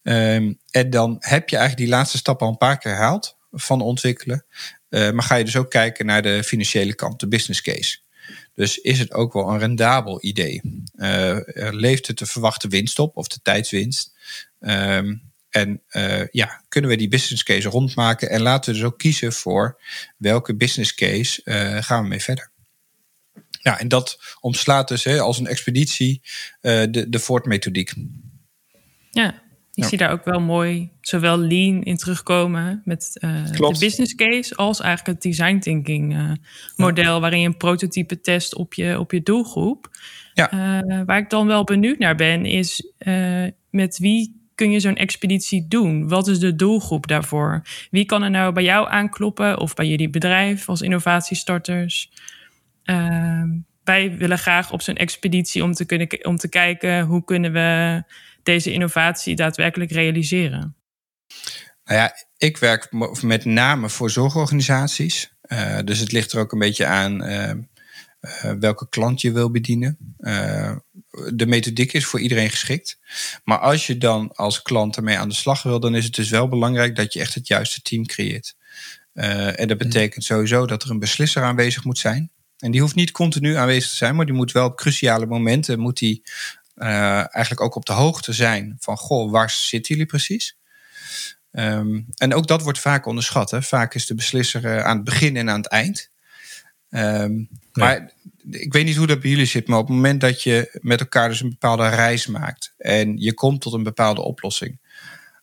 Um, 0.01 0.59
en 0.69 0.89
dan 0.89 1.15
heb 1.19 1.49
je 1.49 1.57
eigenlijk 1.57 1.87
die 1.87 1.97
laatste 1.97 2.17
stap 2.17 2.41
al 2.41 2.49
een 2.49 2.57
paar 2.57 2.77
keer 2.77 2.91
herhaald 2.91 3.37
van 3.51 3.81
ontwikkelen. 3.81 4.45
Maar 4.89 5.23
ga 5.23 5.35
je 5.35 5.45
dus 5.45 5.55
ook 5.55 5.69
kijken 5.69 6.05
naar 6.05 6.21
de 6.21 6.43
financiële 6.43 6.95
kant, 6.95 7.19
de 7.19 7.27
business 7.27 7.61
case. 7.61 7.99
Dus 8.53 8.77
is 8.77 8.99
het 8.99 9.13
ook 9.13 9.33
wel 9.33 9.49
een 9.49 9.59
rendabel 9.59 10.23
idee? 10.23 10.61
Uh, 10.95 11.37
leeft 11.55 12.07
het 12.07 12.17
de 12.17 12.25
verwachte 12.25 12.67
winst 12.67 12.99
op 12.99 13.17
of 13.17 13.27
de 13.27 13.39
tijdswinst? 13.41 14.13
Um, 14.59 15.29
en 15.49 15.81
uh, 15.91 16.27
ja, 16.27 16.63
kunnen 16.67 16.89
we 16.89 16.95
die 16.95 17.07
business 17.07 17.43
case 17.43 17.69
rondmaken 17.69 18.29
en 18.29 18.41
laten 18.41 18.71
we 18.71 18.79
dus 18.79 18.87
ook 18.87 18.97
kiezen 18.97 19.33
voor 19.33 19.81
welke 20.17 20.55
business 20.55 20.93
case 20.93 21.41
gaan 21.83 22.01
we 22.01 22.07
mee 22.07 22.21
verder? 22.21 22.51
Ja, 23.49 23.79
en 23.79 23.87
dat 23.87 24.19
omslaat 24.39 24.87
dus 24.87 25.03
hè, 25.03 25.19
als 25.19 25.39
een 25.39 25.47
expeditie 25.47 26.21
de, 26.61 27.05
de 27.09 27.19
Ford-methodiek. 27.19 27.93
Ja, 29.09 29.41
ik 29.73 29.83
zie 29.83 29.97
daar 29.97 30.11
ook 30.11 30.25
wel 30.25 30.39
mooi 30.39 30.89
zowel 31.01 31.37
lean 31.37 31.83
in 31.83 31.97
terugkomen 31.97 32.81
met 32.85 33.17
uh, 33.19 33.45
de 33.45 33.75
business 33.79 34.15
case 34.15 34.55
als 34.55 34.79
eigenlijk 34.79 35.23
het 35.23 35.31
design 35.31 35.59
thinking 35.59 36.13
uh, 36.13 36.31
model 36.75 37.21
waarin 37.21 37.39
je 37.39 37.47
een 37.47 37.57
prototype 37.57 38.21
test 38.21 38.55
op 38.55 38.73
je, 38.73 38.99
op 38.99 39.11
je 39.11 39.23
doelgroep. 39.23 39.89
Ja. 40.33 40.53
Uh, 40.53 41.01
waar 41.05 41.17
ik 41.17 41.29
dan 41.29 41.47
wel 41.47 41.63
benieuwd 41.63 41.97
naar 41.97 42.15
ben 42.15 42.45
is 42.45 42.93
met 43.69 43.97
wie 43.97 44.39
kun 44.55 44.71
je 44.71 44.79
zo'n 44.79 44.95
expeditie 44.95 45.67
doen? 45.67 46.07
Wat 46.07 46.27
is 46.27 46.39
de 46.39 46.55
doelgroep 46.55 47.07
daarvoor? 47.07 47.61
Wie 47.91 48.05
kan 48.05 48.23
er 48.23 48.29
nou 48.29 48.53
bij 48.53 48.63
jou 48.63 48.89
aankloppen 48.89 49.59
of 49.59 49.73
bij 49.73 49.87
jullie 49.87 50.09
bedrijf 50.09 50.69
als 50.69 50.81
innovatiestarters? 50.81 52.11
wij 53.83 54.17
willen 54.17 54.37
graag 54.37 54.71
op 54.71 54.81
zo'n 54.81 54.95
expeditie 54.95 55.63
om 55.63 55.73
te, 55.73 55.85
kunnen, 55.85 56.25
om 56.25 56.35
te 56.35 56.49
kijken 56.49 57.01
hoe 57.01 57.23
kunnen 57.23 57.51
we 57.51 58.03
deze 58.43 58.71
innovatie 58.71 59.35
daadwerkelijk 59.35 59.91
realiseren? 59.91 60.75
Nou 61.83 61.99
ja, 61.99 62.15
ik 62.37 62.57
werk 62.57 62.87
met 63.21 63.45
name 63.45 63.89
voor 63.89 64.09
zorgorganisaties. 64.09 65.33
Uh, 65.47 65.79
dus 65.85 65.99
het 65.99 66.11
ligt 66.11 66.31
er 66.31 66.39
ook 66.39 66.51
een 66.51 66.59
beetje 66.59 66.85
aan 66.85 67.23
uh, 67.23 67.49
uh, 68.21 68.51
welke 68.59 68.89
klant 68.89 69.21
je 69.21 69.31
wil 69.31 69.51
bedienen. 69.51 69.97
de 71.33 71.45
methodiek 71.45 71.93
is 71.93 72.05
voor 72.05 72.19
iedereen 72.19 72.49
geschikt. 72.49 72.99
Maar 73.43 73.57
als 73.57 73.87
je 73.87 73.97
dan 73.97 74.31
als 74.31 74.61
klant 74.61 74.95
ermee 74.95 75.17
aan 75.17 75.29
de 75.29 75.35
slag 75.35 75.63
wil, 75.63 75.79
dan 75.79 75.95
is 75.95 76.03
het 76.03 76.15
dus 76.15 76.29
wel 76.29 76.47
belangrijk 76.47 76.95
dat 76.95 77.13
je 77.13 77.19
echt 77.19 77.33
het 77.33 77.47
juiste 77.47 77.81
team 77.81 78.05
creëert. 78.05 78.55
en 79.13 79.67
dat 79.67 79.77
betekent 79.77 80.23
sowieso 80.23 80.65
dat 80.65 80.83
er 80.83 80.89
een 80.89 80.99
beslisser 80.99 81.43
aanwezig 81.43 81.83
moet 81.83 81.97
zijn. 81.97 82.31
En 82.57 82.71
die 82.71 82.81
hoeft 82.81 82.95
niet 82.95 83.11
continu 83.11 83.55
aanwezig 83.55 83.89
te 83.89 83.95
zijn, 83.95 84.15
maar 84.15 84.25
die 84.25 84.35
moet 84.35 84.51
wel 84.51 84.65
op 84.65 84.77
cruciale 84.77 85.25
momenten 85.25 85.79
moet 85.79 85.97
die 85.97 86.23
eigenlijk 86.81 87.61
ook 87.61 87.75
op 87.75 87.85
de 87.85 87.93
hoogte 87.93 88.33
zijn 88.33 88.75
van, 88.79 88.97
goh, 88.97 89.31
waar 89.31 89.49
zitten 89.49 89.95
jullie 89.95 90.09
precies? 90.09 90.57
Um, 91.51 92.05
en 92.15 92.33
ook 92.33 92.47
dat 92.47 92.61
wordt 92.61 92.79
vaak 92.79 93.05
onderschat. 93.05 93.51
Hè? 93.51 93.61
Vaak 93.61 93.93
is 93.93 94.05
de 94.05 94.15
beslisser 94.15 94.65
uh, 94.65 94.83
aan 94.83 94.95
het 94.95 95.05
begin 95.05 95.37
en 95.37 95.49
aan 95.49 95.57
het 95.57 95.67
eind. 95.67 96.09
Um, 96.89 97.49
Maar 97.71 98.11
ik 98.49 98.73
weet 98.73 98.85
niet 98.85 98.95
hoe 98.95 99.07
dat 99.07 99.19
bij 99.19 99.29
jullie 99.29 99.45
zit, 99.45 99.67
maar 99.67 99.77
op 99.77 99.87
het 99.87 99.95
moment 99.95 100.21
dat 100.21 100.43
je 100.43 100.79
met 100.81 100.99
elkaar 100.99 101.29
dus 101.29 101.41
een 101.41 101.49
bepaalde 101.49 101.87
reis 101.87 102.27
maakt 102.27 102.73
en 102.77 103.17
je 103.17 103.33
komt 103.33 103.61
tot 103.61 103.73
een 103.73 103.83
bepaalde 103.83 104.21
oplossing, 104.21 104.79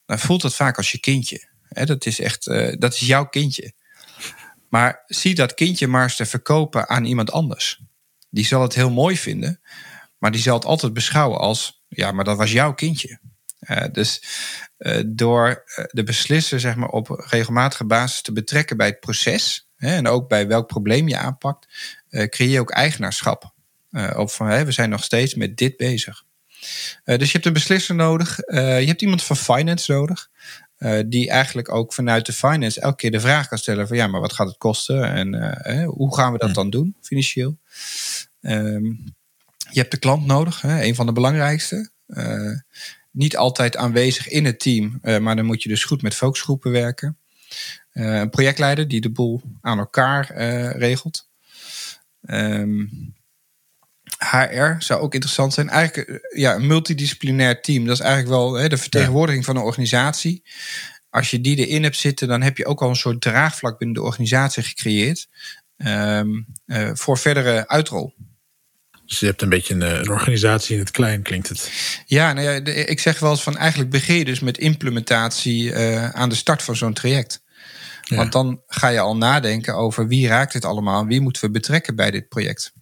dan 0.07 0.19
voelt 0.19 0.43
het 0.43 0.55
vaak 0.55 0.77
als 0.77 0.93
je 0.93 0.99
kindje. 0.99 1.49
Hè? 1.69 1.85
Dat 1.85 2.07
is 2.07 2.21
echt, 2.21 2.47
uh, 2.47 2.75
dat 2.79 2.95
is 2.95 3.01
jouw 3.01 3.27
kindje. 3.27 3.73
Maar 4.69 5.03
zie 5.07 5.35
dat 5.35 5.55
kindje 5.55 5.87
maar 5.87 6.03
eens 6.03 6.17
te 6.17 6.27
verkopen 6.27 6.89
aan 6.89 7.05
iemand 7.05 7.31
anders. 7.31 7.81
Die 8.31 8.47
zal 8.47 8.63
het 8.63 8.75
heel 8.75 8.91
mooi 8.91 9.19
vinden, 9.19 9.61
maar 10.19 10.31
die 10.31 10.41
zal 10.41 10.55
het 10.55 10.65
altijd 10.65 10.93
beschouwen 10.93 11.39
als, 11.39 11.83
ja, 11.89 12.13
maar 12.13 12.25
dat 12.25 12.37
was 12.37 12.53
jouw 12.53 12.75
kindje. 12.75 13.19
Uh, 13.61 13.85
dus 13.93 14.23
uh, 14.79 15.03
door 15.07 15.63
eh, 15.65 15.85
de 15.91 16.03
beslisser 16.03 16.61
zeg 16.61 16.77
maar, 16.77 16.89
op 16.89 17.25
regelmatige 17.31 17.85
basis 17.85 18.23
te 18.23 18.33
betrekken 18.33 18.77
bij 18.77 18.87
het 18.87 19.01
proces 19.01 19.69
hè, 19.77 19.95
en 19.97 20.09
ook 20.09 20.29
bij 20.29 20.47
welk 20.47 20.67
probleem 20.67 21.09
je 21.09 21.17
aanpakt, 21.17 21.67
creëer 22.09 22.51
je 22.51 22.61
ook 22.61 22.71
eigenaarschap. 22.71 23.53
op 24.17 24.31
van 24.31 24.47
hè, 24.47 24.65
we 24.65 24.73
zijn 24.73 24.91
nog 24.91 25.05
steeds 25.05 25.35
met 25.35 25.57
dit 25.57 25.77
bezig. 25.77 26.25
dus 27.05 27.27
je 27.27 27.33
hebt 27.33 27.47
een 27.47 27.53
beslisser 27.53 27.95
nodig, 27.95 28.37
je 28.47 28.85
hebt 28.87 29.03
iemand 29.03 29.23
van 29.23 29.37
finance 29.37 29.93
nodig. 29.93 30.31
die 31.07 31.31
eigenlijk 31.31 31.73
ook 31.73 31.93
vanuit 31.93 32.27
de 32.27 32.33
finance 32.33 32.81
elke 32.81 32.97
keer 32.97 33.11
de 33.11 33.21
vraag 33.21 33.49
kan 33.49 33.59
stellen 33.59 33.89
van 33.89 33.97
ja, 33.97 34.07
maar 34.07 34.21
wat 34.21 34.33
gaat 34.33 34.49
het 34.49 34.59
kosten 34.59 35.05
en 35.13 35.85
hoe 35.85 36.15
gaan 36.15 36.33
we 36.33 36.39
dat 36.39 36.49
hm. 36.49 36.55
dan 36.55 36.71
doen 36.71 36.97
financieel? 37.01 37.59
Um, 38.41 39.17
je 39.71 39.81
hebt 39.81 39.91
de 39.91 39.99
klant 39.99 40.27
nodig, 40.27 40.61
hè, 40.61 40.83
een 40.83 40.95
van 40.95 41.07
de 41.07 41.13
belangrijkste. 41.13 41.91
Uh, 42.07 42.59
niet 43.11 43.37
altijd 43.37 43.77
aanwezig 43.77 44.29
in 44.29 44.45
het 44.45 44.61
team, 44.61 44.99
uh, 45.03 45.19
maar 45.19 45.37
dan 45.37 45.45
moet 45.45 45.63
je 45.63 45.69
dus 45.69 45.85
goed 45.85 46.03
met 46.03 46.15
focusgroepen 46.15 46.71
werken. 46.71 47.19
Uh, 47.93 48.19
een 48.19 48.31
projectleider 48.31 48.89
die 48.89 49.01
de 49.01 49.11
boel 49.11 49.43
aan 49.61 49.79
elkaar 49.79 50.37
regelt. 50.77 51.29
Um, 52.23 53.15
ehm, 54.19 54.47
HR 54.49 54.75
zou 54.79 55.01
ook 55.01 55.15
interessant 55.15 55.55
zijn. 55.55 55.69
Eigenlijk 55.69 56.29
ja, 56.35 56.55
een 56.55 56.67
multidisciplinair 56.67 57.61
team. 57.61 57.85
Dat 57.85 57.95
is 57.95 58.01
eigenlijk 58.01 58.31
wel 58.31 58.53
hè, 58.53 58.69
de 58.69 58.77
vertegenwoordiging 58.77 59.45
van 59.45 59.57
een 59.57 59.63
organisatie. 59.63 60.43
Als 61.11 61.31
je 61.31 61.41
die 61.41 61.67
erin 61.67 61.83
hebt 61.83 61.97
zitten, 61.97 62.29
dan 62.29 62.43
heb 62.43 62.57
je 62.57 62.67
ook 62.67 62.83
al 62.83 62.89
een 62.89 62.97
soort 62.97 63.21
draagvlak 63.21 63.79
binnen 63.79 63.97
de 63.97 64.03
organisatie 64.03 64.63
gecreëerd. 64.63 65.29
Um, 65.77 66.47
voor 66.95 67.19
verdere 67.19 67.69
uitrol. 67.69 68.15
Dus 69.09 69.21
je 69.21 69.27
hebt 69.27 69.43
een 69.43 69.49
beetje 69.49 69.75
een, 69.75 69.81
een, 69.81 70.11
organisatie 70.11 70.75
in 70.75 70.81
het 70.81 70.91
klein, 70.91 71.23
klinkt 71.23 71.49
het. 71.49 71.71
Ja, 72.07 72.33
nou 72.33 72.47
ja, 72.47 72.73
ik 72.87 73.01
zeg 73.01 73.19
wel 73.19 73.31
eens 73.31 73.43
van 73.43 73.57
eigenlijk 73.57 73.91
begin 73.91 74.17
je 74.17 74.25
dus 74.25 74.41
met 74.41 74.59
implementatie 74.59 75.63
uh, 75.63 76.09
aan 76.11 76.29
de 76.29 76.35
start 76.35 76.63
van 76.63 76.77
zo'n 76.77 76.93
traject. 76.93 77.43
Ja. 78.03 78.17
Want 78.17 78.33
dan 78.33 78.63
ga 78.67 78.89
je 78.89 79.01
al 79.01 79.17
nadenken 79.17 79.75
over 79.75 80.07
wie 80.07 80.29
raakt 80.29 80.53
het 80.53 80.65
allemaal 80.65 81.01
en 81.01 81.07
wie 81.07 81.21
moeten 81.21 81.43
we 81.43 81.51
betrekken 81.51 81.97
bij 81.97 82.11
dit 82.11 82.29
project. 82.29 82.73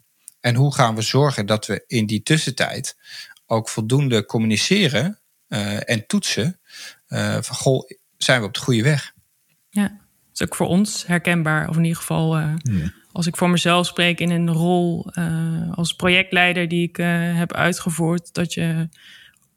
En 0.41 0.55
hoe 0.55 0.75
gaan 0.75 0.95
we 0.95 1.03
zorgen 1.03 1.47
dat 1.47 1.67
we 1.67 1.85
in 1.87 2.07
die 2.07 2.23
tussentijd 2.23 2.97
ook 3.47 3.69
voldoende 3.69 4.25
communiceren 4.25 5.21
uh, 5.49 5.91
en 5.91 6.07
toetsen 6.07 6.61
uh, 7.09 7.39
van 7.41 7.57
goh, 7.57 7.91
zijn 8.17 8.41
we 8.41 8.47
op 8.47 8.55
de 8.55 8.61
goede 8.61 8.83
weg? 8.83 9.13
Ja, 9.71 10.06
is 10.41 10.47
ook 10.47 10.55
voor 10.55 10.67
ons 10.67 11.07
herkenbaar, 11.07 11.69
of 11.69 11.77
in 11.77 11.85
ieder 11.85 11.99
geval 11.99 12.39
uh, 12.39 12.53
ja. 12.63 12.93
als 13.13 13.27
ik 13.27 13.37
voor 13.37 13.51
mezelf 13.51 13.87
spreek 13.87 14.21
in 14.21 14.31
een 14.31 14.51
rol 14.51 15.11
als 15.75 15.95
projectleider 15.95 16.69
die 16.69 16.89
ik 16.89 16.97
heb 17.37 17.53
uitgevoerd, 17.53 18.35
dat 18.35 18.55
je 18.55 18.89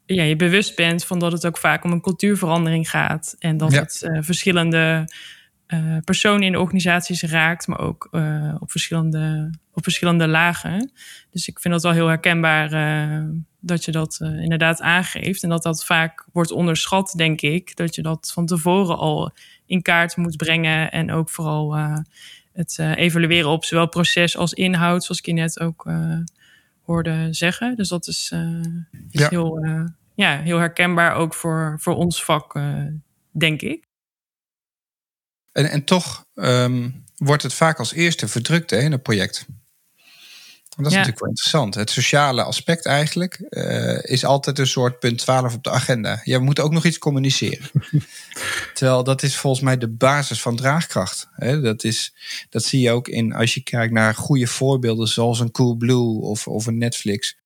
ja, 0.06 0.22
je 0.22 0.36
bewust 0.36 0.76
bent 0.76 1.04
van 1.04 1.18
dat 1.18 1.32
het 1.32 1.46
ook 1.46 1.58
vaak 1.58 1.84
om 1.84 1.92
een 1.92 2.00
cultuurverandering 2.00 2.90
gaat 2.90 3.36
en 3.38 3.56
dat 3.56 3.72
ja. 3.72 3.80
het 3.80 4.10
verschillende 4.20 5.08
personen 6.04 6.42
in 6.42 6.52
de 6.52 6.60
organisaties 6.60 7.22
raakt, 7.22 7.66
maar 7.66 7.78
ook 7.78 8.08
op, 8.60 8.70
verschillende, 8.70 9.50
op 9.72 9.82
verschillende 9.82 10.28
lagen. 10.28 10.92
Dus 11.30 11.48
ik 11.48 11.60
vind 11.60 11.74
dat 11.74 11.82
wel 11.82 11.92
heel 11.92 12.06
herkenbaar 12.06 12.70
dat 13.60 13.84
je 13.84 13.92
dat 13.92 14.18
inderdaad 14.20 14.80
aangeeft. 14.80 15.42
En 15.42 15.48
dat 15.48 15.62
dat 15.62 15.84
vaak 15.84 16.26
wordt 16.32 16.50
onderschat, 16.50 17.12
denk 17.16 17.40
ik. 17.40 17.76
Dat 17.76 17.94
je 17.94 18.02
dat 18.02 18.30
van 18.34 18.46
tevoren 18.46 18.98
al 18.98 19.32
in 19.66 19.82
kaart 19.82 20.16
moet 20.16 20.36
brengen. 20.36 20.90
En 20.90 21.12
ook 21.12 21.30
vooral 21.30 21.76
het 22.52 22.78
evalueren 22.78 23.50
op 23.50 23.64
zowel 23.64 23.88
proces 23.88 24.36
als 24.36 24.52
inhoud, 24.52 25.04
zoals 25.04 25.18
ik 25.18 25.26
je 25.26 25.32
net 25.32 25.60
ook 25.60 25.90
hoorde 26.84 27.28
zeggen. 27.30 27.76
Dus 27.76 27.88
dat 27.88 28.06
is, 28.06 28.34
is 29.10 29.20
ja. 29.20 29.28
Heel, 29.28 29.64
ja, 30.14 30.40
heel 30.40 30.58
herkenbaar 30.58 31.14
ook 31.14 31.34
voor, 31.34 31.76
voor 31.80 31.94
ons 31.94 32.24
vak, 32.24 32.60
denk 33.30 33.62
ik. 33.62 33.88
En, 35.52 35.70
en 35.70 35.84
toch 35.84 36.26
um, 36.34 37.04
wordt 37.16 37.42
het 37.42 37.54
vaak 37.54 37.78
als 37.78 37.92
eerste 37.92 38.28
verdrukt 38.28 38.70
hè, 38.70 38.78
in 38.78 38.92
een 38.92 39.02
project. 39.02 39.46
Dat 40.82 40.92
is 40.92 40.98
ja. 40.98 40.98
natuurlijk 40.98 41.20
wel 41.20 41.28
interessant. 41.28 41.74
Het 41.74 41.90
sociale 41.90 42.42
aspect 42.42 42.86
eigenlijk 42.86 43.46
uh, 43.50 44.02
is 44.02 44.24
altijd 44.24 44.58
een 44.58 44.66
soort 44.66 44.98
punt 44.98 45.18
12 45.18 45.54
op 45.54 45.64
de 45.64 45.70
agenda. 45.70 46.20
Je 46.24 46.38
moet 46.38 46.60
ook 46.60 46.72
nog 46.72 46.84
iets 46.84 46.98
communiceren. 46.98 47.70
Terwijl 48.74 49.04
dat 49.04 49.22
is 49.22 49.36
volgens 49.36 49.62
mij 49.62 49.78
de 49.78 49.88
basis 49.88 50.42
van 50.42 50.56
draagkracht. 50.56 51.28
Hè? 51.32 51.60
Dat, 51.60 51.84
is, 51.84 52.14
dat 52.48 52.64
zie 52.64 52.80
je 52.80 52.90
ook 52.90 53.08
in 53.08 53.32
als 53.32 53.54
je 53.54 53.62
kijkt 53.62 53.92
naar 53.92 54.14
goede 54.14 54.46
voorbeelden 54.46 55.08
zoals 55.08 55.40
een 55.40 55.50
Coolblue 55.50 56.20
of, 56.20 56.46
of 56.46 56.66
een 56.66 56.78
Netflix. 56.78 57.38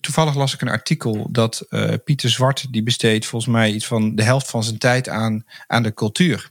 Toevallig 0.00 0.34
las 0.34 0.54
ik 0.54 0.60
een 0.60 0.68
artikel 0.68 1.28
dat 1.30 1.66
uh, 1.70 1.94
Pieter 2.04 2.30
Zwart, 2.30 2.66
die 2.72 2.82
besteedt 2.82 3.26
volgens 3.26 3.52
mij 3.52 3.72
iets 3.72 3.86
van 3.86 4.14
de 4.14 4.22
helft 4.22 4.50
van 4.50 4.64
zijn 4.64 4.78
tijd 4.78 5.08
aan, 5.08 5.44
aan 5.66 5.82
de 5.82 5.94
cultuur. 5.94 6.50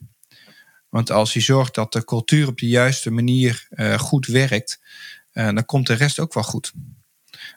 Want 0.93 1.11
als 1.11 1.33
je 1.33 1.39
zorgt 1.39 1.75
dat 1.75 1.93
de 1.93 2.05
cultuur 2.05 2.47
op 2.47 2.59
de 2.59 2.67
juiste 2.67 3.11
manier 3.11 3.67
uh, 3.69 3.99
goed 3.99 4.25
werkt, 4.25 4.81
uh, 5.33 5.45
dan 5.45 5.65
komt 5.65 5.87
de 5.87 5.93
rest 5.93 6.19
ook 6.19 6.33
wel 6.33 6.43
goed. 6.43 6.73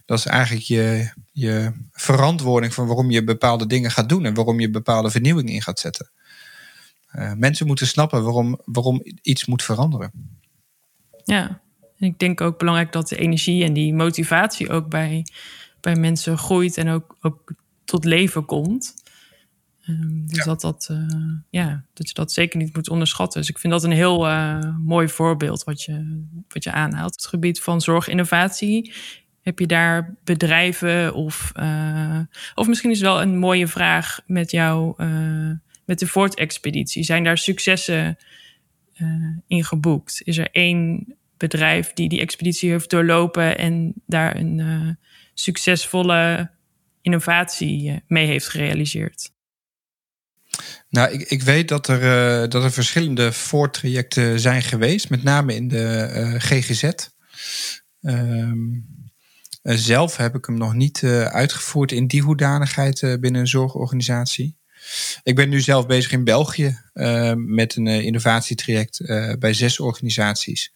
Dat 0.05 0.19
is 0.19 0.27
eigenlijk 0.27 0.65
je, 0.65 1.11
je 1.33 1.73
verantwoording 1.93 2.75
van 2.75 2.87
waarom 2.87 3.11
je 3.11 3.25
bepaalde 3.25 3.67
dingen 3.67 3.91
gaat 3.91 4.09
doen 4.09 4.25
en 4.25 4.35
waarom 4.35 4.61
je 4.61 4.71
bepaalde 4.71 5.11
vernieuwing 5.11 5.51
in 5.51 5.63
gaat 5.63 5.81
zetten. 5.81 6.11
mensen 7.37 7.67
moeten 7.67 7.87
snappen 7.87 8.23
waarom, 8.23 8.61
waarom 8.65 9.03
iets 9.23 9.47
moet 9.47 9.63
veranderen. 9.63 10.11
Ja, 11.25 11.61
ik 11.99 12.19
denk 12.19 12.41
ook 12.41 12.59
belangrijk 12.59 12.93
dat 12.93 13.09
de 13.09 13.17
energie 13.17 13.65
en 13.65 13.73
die 13.73 13.95
motivatie 13.95 14.71
ook 14.71 14.89
bij 14.89 15.25
bij 15.87 15.97
mensen 15.97 16.39
groeit 16.39 16.77
en 16.77 16.89
ook, 16.89 17.17
ook 17.21 17.53
tot 17.85 18.05
leven 18.05 18.45
komt. 18.45 18.95
Um, 19.89 20.27
dus 20.27 20.39
ja. 20.39 20.45
dat, 20.45 20.61
dat, 20.61 20.89
uh, 20.91 21.35
ja, 21.51 21.85
dat 21.93 22.09
je 22.09 22.15
dat 22.15 22.33
zeker 22.33 22.59
niet 22.59 22.75
moet 22.75 22.91
onderschatten. 22.91 23.41
Dus 23.41 23.51
ik 23.51 23.59
vind 23.59 23.73
dat 23.73 23.85
een 23.85 23.91
heel 23.91 24.29
uh, 24.29 24.77
mooi 24.79 25.09
voorbeeld 25.09 25.65
wat 25.65 25.83
je, 25.83 26.25
wat 26.49 26.65
je 26.65 26.73
aanhaalt. 26.73 27.15
Het 27.15 27.27
gebied 27.27 27.61
van 27.61 27.81
zorginnovatie. 27.81 28.93
Heb 29.43 29.59
je 29.59 29.67
daar 29.67 30.15
bedrijven 30.25 31.15
of, 31.15 31.53
uh, 31.57 32.21
of 32.55 32.67
misschien 32.67 32.91
is 32.91 33.01
wel 33.01 33.23
een 33.23 33.39
mooie 33.39 33.67
vraag 33.67 34.21
met 34.27 34.51
jou, 34.51 34.95
met 35.85 35.99
de 35.99 36.07
Ford-expeditie. 36.07 37.03
Zijn 37.03 37.25
daar 37.25 37.39
successen 37.39 38.19
in 39.47 39.65
geboekt? 39.65 40.21
Is 40.25 40.39
er 40.39 40.49
één 40.53 41.15
bedrijf 41.37 41.93
die 41.93 42.09
die 42.09 42.21
expeditie 42.21 42.71
heeft 42.71 42.91
doorlopen 42.91 43.59
en 43.59 43.93
daar 44.07 44.37
een 44.37 44.99
succesvolle 45.35 46.51
innovatie 47.03 47.91
eh, 47.91 47.97
mee 48.07 48.27
heeft 48.27 48.49
gerealiseerd? 48.49 49.35
Nou, 50.89 51.13
ik, 51.13 51.23
ik 51.23 51.43
weet 51.43 51.69
dat 51.69 51.89
er, 51.89 52.03
uh, 52.03 52.49
dat 52.49 52.65
er 52.65 52.73
verschillende 52.73 53.33
voortrajecten 53.33 54.41
zijn 54.41 54.63
geweest, 54.63 55.11
met 55.11 55.23
name 55.23 55.55
in 55.55 55.69
de 55.69 55.87
eh, 55.87 56.35
GGZ. 56.35 56.91
Um, 58.01 58.87
zelf 59.63 60.17
heb 60.17 60.35
ik 60.35 60.45
hem 60.45 60.59
nog 60.59 60.75
niet 60.75 61.05
uitgevoerd 61.31 61.93
in 61.93 62.07
die 62.07 62.23
hoedanigheid 62.23 63.01
binnen 63.01 63.41
een 63.41 63.49
zorgorganisatie. 63.49 64.57
Ik 65.23 65.35
ben 65.35 65.49
nu 65.49 65.61
zelf 65.61 65.87
bezig 65.87 66.13
in 66.13 66.25
België 66.25 66.81
met 67.35 67.77
een 67.77 67.87
innovatietraject 67.87 69.01
bij 69.39 69.53
zes 69.53 69.81
organisaties. 69.81 70.73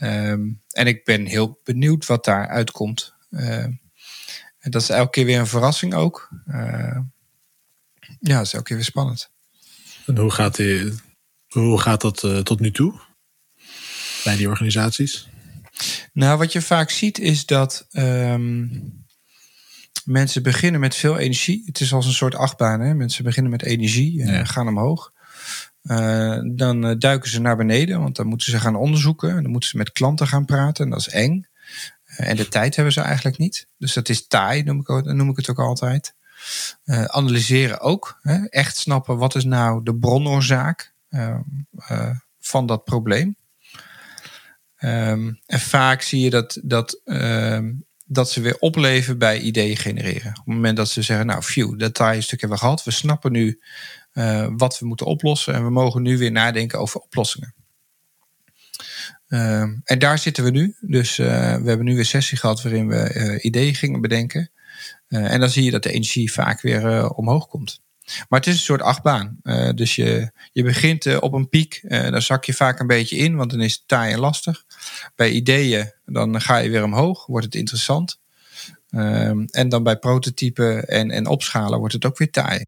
Um, 0.00 0.62
en 0.70 0.86
ik 0.86 1.04
ben 1.04 1.26
heel 1.26 1.60
benieuwd 1.64 2.06
wat 2.06 2.24
daar 2.24 2.48
uitkomt. 2.48 3.14
Dat 4.60 4.82
is 4.82 4.88
elke 4.88 5.10
keer 5.10 5.24
weer 5.24 5.38
een 5.38 5.46
verrassing 5.46 5.94
ook. 5.94 6.30
Ja, 8.20 8.36
dat 8.36 8.46
is 8.46 8.52
elke 8.52 8.66
keer 8.66 8.76
weer 8.76 8.84
spannend. 8.84 9.30
En 10.06 10.18
hoe 10.18 10.30
gaat, 10.30 10.56
die, 10.56 10.92
hoe 11.48 11.80
gaat 11.80 12.00
dat 12.00 12.22
uh, 12.22 12.38
tot 12.38 12.60
nu 12.60 12.70
toe 12.70 13.00
bij 14.24 14.36
die 14.36 14.48
organisaties? 14.48 15.28
Nou, 16.12 16.38
wat 16.38 16.52
je 16.52 16.62
vaak 16.62 16.90
ziet 16.90 17.18
is 17.18 17.46
dat 17.46 17.86
um, 17.92 19.06
mensen 20.04 20.42
beginnen 20.42 20.80
met 20.80 20.94
veel 20.94 21.18
energie. 21.18 21.62
Het 21.66 21.80
is 21.80 21.92
als 21.92 22.06
een 22.06 22.12
soort 22.12 22.34
achtbaan. 22.34 22.80
Hè? 22.80 22.94
Mensen 22.94 23.24
beginnen 23.24 23.50
met 23.50 23.62
energie 23.62 24.22
en 24.22 24.32
ja. 24.32 24.44
gaan 24.44 24.68
omhoog. 24.68 25.12
Uh, 25.82 26.38
dan 26.54 26.98
duiken 26.98 27.30
ze 27.30 27.40
naar 27.40 27.56
beneden, 27.56 28.00
want 28.00 28.16
dan 28.16 28.26
moeten 28.26 28.50
ze 28.50 28.60
gaan 28.60 28.76
onderzoeken. 28.76 29.36
En 29.36 29.42
dan 29.42 29.50
moeten 29.50 29.70
ze 29.70 29.76
met 29.76 29.92
klanten 29.92 30.26
gaan 30.26 30.44
praten 30.44 30.84
en 30.84 30.90
dat 30.90 31.00
is 31.00 31.08
eng. 31.08 31.46
En 32.04 32.36
de 32.36 32.48
tijd 32.48 32.74
hebben 32.74 32.92
ze 32.92 33.00
eigenlijk 33.00 33.38
niet. 33.38 33.66
Dus 33.78 33.92
dat 33.92 34.08
is 34.08 34.26
taai, 34.26 34.62
noem 34.62 34.80
ik, 34.80 35.04
noem 35.04 35.30
ik 35.30 35.36
het 35.36 35.50
ook 35.50 35.58
altijd. 35.58 36.14
Uh, 36.84 37.04
analyseren 37.04 37.80
ook. 37.80 38.18
Hè? 38.22 38.44
Echt 38.44 38.76
snappen 38.76 39.18
wat 39.18 39.34
is 39.34 39.44
nou 39.44 39.82
de 39.82 39.96
bronoorzaak 39.96 40.92
uh, 41.10 41.38
uh, 41.90 42.10
van 42.38 42.66
dat 42.66 42.84
probleem. 42.84 43.36
Um, 44.80 45.40
en 45.46 45.60
vaak 45.60 46.02
zie 46.02 46.20
je 46.20 46.30
dat, 46.30 46.60
dat, 46.62 47.00
ehm, 47.04 47.72
dat 48.04 48.30
ze 48.30 48.40
weer 48.40 48.58
opleven 48.58 49.18
bij 49.18 49.40
ideeën 49.40 49.76
genereren. 49.76 50.30
Op 50.30 50.36
het 50.36 50.46
moment 50.46 50.76
dat 50.76 50.88
ze 50.88 51.02
zeggen, 51.02 51.26
nou, 51.26 51.42
phew, 51.42 51.78
dat 51.78 51.96
stuk 52.24 52.40
hebben 52.40 52.58
we 52.58 52.64
gehad. 52.64 52.84
We 52.84 52.90
snappen 52.90 53.32
nu 53.32 53.60
wat 54.56 54.78
we 54.78 54.86
moeten 54.86 55.06
oplossen. 55.06 55.54
En 55.54 55.64
we 55.64 55.70
mogen 55.70 56.02
nu 56.02 56.18
weer 56.18 56.32
nadenken 56.32 56.78
over 56.78 57.00
oplossingen. 57.00 57.54
En 59.84 59.98
daar 59.98 60.18
zitten 60.18 60.44
we 60.44 60.50
nu. 60.50 60.76
Dus 60.80 61.16
we 61.16 61.24
hebben 61.64 61.84
nu 61.84 61.90
weer 61.90 61.98
een 61.98 62.06
sessie 62.06 62.38
gehad 62.38 62.62
waarin 62.62 62.88
we 62.88 63.38
ideeën 63.42 63.74
gingen 63.74 64.00
bedenken. 64.00 64.50
Uh, 65.08 65.32
en 65.32 65.40
dan 65.40 65.48
zie 65.48 65.64
je 65.64 65.70
dat 65.70 65.82
de 65.82 65.92
energie 65.92 66.32
vaak 66.32 66.60
weer 66.60 67.10
omhoog 67.10 67.48
komt. 67.48 67.80
Maar 68.28 68.38
het 68.38 68.48
is 68.48 68.54
een 68.54 68.60
soort 68.60 68.82
achtbaan. 68.82 69.40
dus 69.74 69.96
je, 69.96 70.30
je 70.52 70.62
begint 70.62 71.20
op 71.20 71.32
een 71.32 71.48
piek. 71.48 71.80
dan 71.88 72.22
zak 72.22 72.44
je 72.44 72.54
vaak 72.54 72.80
een 72.80 72.86
beetje 72.86 73.16
in, 73.16 73.36
want 73.36 73.50
dan 73.50 73.60
is 73.60 73.72
het 73.72 73.82
taai 73.86 74.12
en 74.12 74.18
lastig. 74.18 74.64
Bij 75.14 75.30
ideeën, 75.30 75.92
dan 76.04 76.40
ga 76.40 76.56
je 76.56 76.70
weer 76.70 76.84
omhoog. 76.84 77.26
Wordt 77.26 77.44
het 77.44 77.54
interessant. 77.54 78.18
Ehm, 78.90 79.44
en 79.50 79.68
dan 79.68 79.82
bij 79.82 79.96
prototypen 79.96 80.88
en, 80.88 81.10
en 81.10 81.26
opschalen 81.26 81.78
wordt 81.78 81.94
het 81.94 82.04
ook 82.04 82.18
weer 82.18 82.30
taai. 82.30 82.64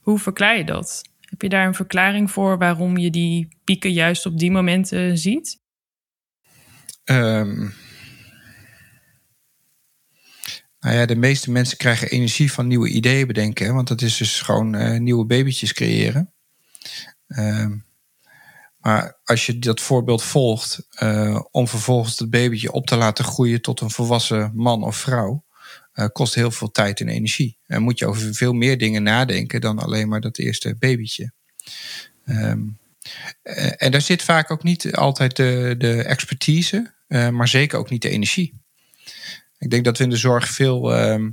Hoe 0.00 0.18
verklaar 0.18 0.56
je 0.56 0.64
dat? 0.64 1.02
Heb 1.20 1.42
je 1.42 1.48
daar 1.48 1.66
een 1.66 1.74
verklaring 1.74 2.30
voor 2.30 2.58
waarom 2.58 2.96
je 2.96 3.10
die 3.10 3.48
pieken 3.64 3.92
juist 3.92 4.26
op 4.26 4.38
die 4.38 4.50
momenten 4.50 5.18
ziet? 5.18 5.58
Um, 7.04 7.74
nou 10.80 10.96
ja, 10.96 11.06
de 11.06 11.16
meeste 11.16 11.50
mensen 11.50 11.76
krijgen 11.76 12.10
energie 12.10 12.52
van 12.52 12.66
nieuwe 12.66 12.88
ideeën 12.88 13.26
bedenken. 13.26 13.74
Want 13.74 13.88
dat 13.88 14.02
is 14.02 14.16
dus 14.16 14.40
gewoon 14.40 14.74
uh, 14.76 14.98
nieuwe 14.98 15.26
babytjes 15.26 15.72
creëren. 15.72 16.32
Um, 17.26 17.84
maar 18.76 19.18
als 19.24 19.46
je 19.46 19.58
dat 19.58 19.80
voorbeeld 19.80 20.22
volgt, 20.22 20.86
uh, 21.02 21.40
om 21.50 21.68
vervolgens 21.68 22.16
dat 22.16 22.30
babytje 22.30 22.72
op 22.72 22.86
te 22.86 22.96
laten 22.96 23.24
groeien 23.24 23.62
tot 23.62 23.80
een 23.80 23.90
volwassen 23.90 24.50
man 24.54 24.82
of 24.82 24.96
vrouw, 24.96 25.44
uh, 25.94 26.06
kost 26.12 26.34
heel 26.34 26.50
veel 26.50 26.70
tijd 26.70 27.00
en 27.00 27.08
energie. 27.08 27.58
En 27.66 27.82
moet 27.82 27.98
je 27.98 28.06
over 28.06 28.34
veel 28.34 28.52
meer 28.52 28.78
dingen 28.78 29.02
nadenken 29.02 29.60
dan 29.60 29.78
alleen 29.78 30.08
maar 30.08 30.20
dat 30.20 30.38
eerste 30.38 30.76
babytje. 30.78 31.32
Um, 32.24 32.78
en 33.76 33.90
daar 33.90 34.00
zit 34.00 34.22
vaak 34.22 34.50
ook 34.50 34.62
niet 34.62 34.94
altijd 34.94 35.36
de, 35.36 35.74
de 35.78 36.02
expertise. 36.02 36.94
Maar 37.08 37.48
zeker 37.48 37.78
ook 37.78 37.90
niet 37.90 38.02
de 38.02 38.08
energie. 38.08 38.60
Ik 39.58 39.70
denk 39.70 39.84
dat 39.84 39.98
we 39.98 40.04
in 40.04 40.10
de 40.10 40.16
zorg 40.16 40.48
veel 40.48 40.94
ehm, 40.94 41.30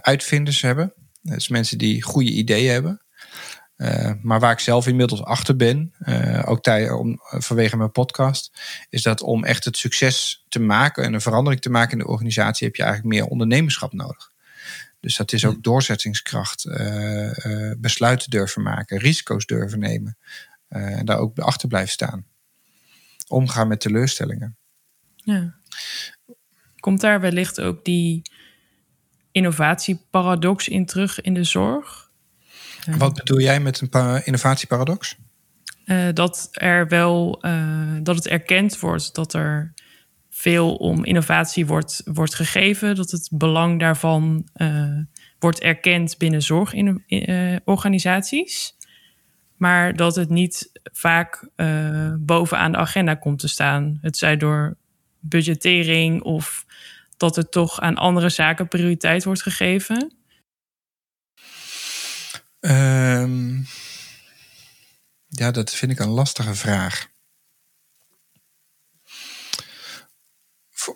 uitvinders 0.00 0.60
hebben. 0.60 0.92
Dat 1.22 1.36
is 1.36 1.48
mensen 1.48 1.78
die 1.78 2.02
goede 2.02 2.30
ideeën 2.30 2.72
hebben. 2.72 3.02
maar 4.22 4.40
waar 4.40 4.52
ik 4.52 4.58
zelf 4.58 4.86
inmiddels 4.86 5.22
achter 5.22 5.56
ben, 5.56 5.92
ook 6.44 6.62
tij, 6.62 6.90
om, 6.90 7.18
vanwege 7.20 7.76
mijn 7.76 7.92
podcast, 7.92 8.50
is 8.88 9.02
dat 9.02 9.22
om 9.22 9.44
echt 9.44 9.64
het 9.64 9.76
succes 9.76 10.44
te 10.48 10.60
maken 10.60 11.04
en 11.04 11.14
een 11.14 11.20
verandering 11.20 11.62
te 11.62 11.70
maken 11.70 11.92
in 11.92 11.98
de 11.98 12.10
organisatie, 12.10 12.66
heb 12.66 12.76
je 12.76 12.82
eigenlijk 12.82 13.14
meer 13.14 13.26
ondernemerschap 13.26 13.92
nodig. 13.92 14.32
Dus 15.04 15.16
dat 15.16 15.32
is 15.32 15.44
ook 15.44 15.62
doorzettingskracht, 15.62 16.64
uh, 16.64 17.72
besluiten 17.78 18.30
durven 18.30 18.62
maken, 18.62 18.98
risico's 18.98 19.46
durven 19.46 19.78
nemen. 19.78 20.18
Uh, 20.68 20.98
en 20.98 21.04
daar 21.04 21.18
ook 21.18 21.38
achter 21.38 21.68
blijven 21.68 21.90
staan. 21.90 22.26
Omgaan 23.28 23.68
met 23.68 23.80
teleurstellingen. 23.80 24.56
Ja. 25.16 25.54
Komt 26.84 27.00
daar 27.00 27.20
wellicht 27.20 27.60
ook 27.60 27.84
die 27.84 28.22
innovatieparadox 29.32 30.68
in 30.68 30.86
terug 30.86 31.20
in 31.20 31.34
de 31.34 31.44
zorg? 31.44 32.10
Wat 32.98 33.14
bedoel 33.14 33.40
jij 33.40 33.60
met 33.60 33.80
een 33.80 34.24
innovatieparadox? 34.24 35.16
Uh, 35.86 36.08
dat 36.12 36.48
er 36.52 36.88
wel 36.88 37.42
dat 38.02 38.16
het 38.16 38.26
erkend 38.26 38.78
wordt 38.78 39.14
dat 39.14 39.32
er 39.32 39.74
veel 40.30 40.74
om 40.74 41.04
innovatie 41.04 41.66
wordt, 41.66 42.02
wordt 42.04 42.34
gegeven, 42.34 42.94
dat 42.94 43.10
het 43.10 43.28
belang 43.32 43.80
daarvan 43.80 44.48
uh, 44.56 44.98
wordt 45.38 45.60
erkend 45.60 46.18
binnen 46.18 46.42
zorgorganisaties. 46.42 48.74
maar 49.56 49.96
dat 49.96 50.16
het 50.16 50.28
niet 50.28 50.70
vaak 50.82 51.48
bovenaan 52.18 52.72
de 52.72 52.78
agenda 52.78 53.14
komt 53.14 53.38
te 53.38 53.48
staan. 53.48 53.98
Het 54.00 54.16
zij 54.16 54.36
door 54.36 54.76
budgettering 55.28 56.22
of 56.22 56.64
dat 57.16 57.36
het 57.36 57.50
toch 57.50 57.80
aan 57.80 57.96
andere 57.96 58.28
zaken 58.28 58.68
prioriteit 58.68 59.24
wordt 59.24 59.42
gegeven? 59.42 60.12
Um, 62.60 63.66
ja, 65.26 65.50
dat 65.50 65.74
vind 65.74 65.92
ik 65.92 65.98
een 65.98 66.08
lastige 66.08 66.54
vraag. 66.54 67.12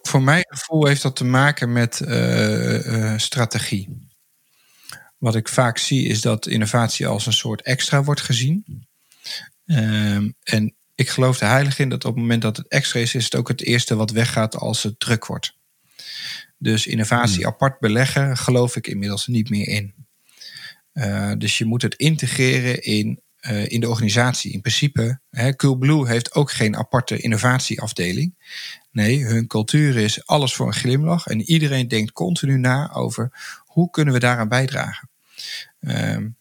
voor, 0.03 0.23
mijn 0.23 0.45
gevoel 0.49 0.87
heeft 0.87 1.03
dat 1.03 1.17
te 1.17 1.25
maken 1.25 1.73
met 1.73 2.01
uh, 2.01 3.19
strategie. 3.19 4.09
Wat 5.19 5.35
ik 5.35 5.49
vaak 5.49 5.79
zie 5.79 6.07
is 6.09 6.21
dat 6.21 6.47
innovatie 6.47 7.07
als 7.07 7.27
een 7.27 7.33
soort 7.33 7.63
extra 7.63 8.03
wordt 8.03 8.21
gezien. 8.21 8.87
Um, 9.65 10.35
en 10.43 10.77
ik 10.99 11.09
geloof 11.09 11.41
er 11.41 11.49
heilig 11.49 11.79
in 11.79 11.89
dat 11.89 12.05
op 12.05 12.13
het 12.13 12.21
moment 12.21 12.43
dat 12.43 12.57
het 12.57 12.69
extra 12.69 13.01
is, 13.01 13.15
is 13.15 13.25
het 13.25 13.35
ook 13.35 13.49
het 13.49 13.63
eerste 13.63 13.97
wat 13.97 14.11
weggaat 14.11 14.57
als 14.57 14.83
het 14.83 15.01
druk 15.01 15.27
wordt. 15.27 15.57
Dus 16.57 16.87
innovatie 16.87 17.43
hmm. 17.43 17.53
apart 17.53 17.81
beleggen 17.81 18.37
geloof 18.37 18.77
ik 18.77 18.87
inmiddels 18.87 19.27
niet 19.27 19.51
meer 19.51 19.69
in. 19.69 19.95
Uh, 20.95 21.33
dus 21.39 21.59
je 21.59 21.65
moet 21.65 21.83
het 21.83 21.95
integreren 21.95 22.83
in, 22.83 23.21
uh, 23.41 23.69
in 23.69 23.81
de 23.81 23.89
organisatie. 23.89 24.53
In 24.53 24.61
principe, 24.61 25.21
hè, 25.31 25.57
Coolblue 25.57 26.09
heeft 26.09 26.35
ook 26.35 26.51
geen 26.51 26.77
aparte 26.77 27.19
innovatieafdeling. 27.19 28.35
Nee, 28.91 29.25
hun 29.25 29.47
cultuur 29.47 29.97
is 29.97 30.27
alles 30.27 30.55
voor 30.55 30.67
een 30.67 30.73
glimlach. 30.73 31.27
En 31.27 31.41
iedereen 31.41 31.89
denkt 31.89 32.13
continu 32.13 32.59
na 32.59 32.93
over 32.93 33.31
hoe 33.67 33.91
kunnen 33.91 34.15
we 34.15 34.21
daaraan 34.21 34.49
bijdragen. 34.49 35.09
Um, 35.81 36.37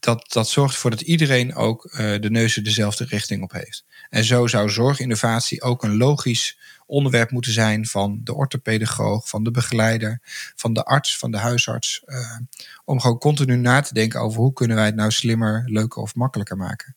dat, 0.00 0.32
dat 0.32 0.48
zorgt 0.48 0.74
ervoor 0.74 0.90
dat 0.90 1.00
iedereen 1.00 1.54
ook 1.54 1.84
uh, 1.84 1.98
de 2.20 2.30
neuzen 2.30 2.64
dezelfde 2.64 3.04
richting 3.04 3.42
op 3.42 3.52
heeft. 3.52 3.84
En 4.10 4.24
zo 4.24 4.46
zou 4.46 4.70
zorginnovatie 4.70 5.62
ook 5.62 5.82
een 5.82 5.96
logisch 5.96 6.58
onderwerp 6.86 7.30
moeten 7.30 7.52
zijn 7.52 7.86
van 7.86 8.20
de 8.22 8.34
orthopedagoog, 8.34 9.28
van 9.28 9.44
de 9.44 9.50
begeleider, 9.50 10.20
van 10.56 10.72
de 10.72 10.84
arts, 10.84 11.18
van 11.18 11.30
de 11.30 11.38
huisarts. 11.38 12.02
Uh, 12.06 12.36
om 12.84 13.00
gewoon 13.00 13.18
continu 13.18 13.56
na 13.56 13.80
te 13.80 13.94
denken 13.94 14.20
over 14.20 14.40
hoe 14.40 14.52
kunnen 14.52 14.76
wij 14.76 14.86
het 14.86 14.94
nou 14.94 15.10
slimmer, 15.10 15.62
leuker 15.66 16.02
of 16.02 16.14
makkelijker 16.14 16.56
maken. 16.56 16.96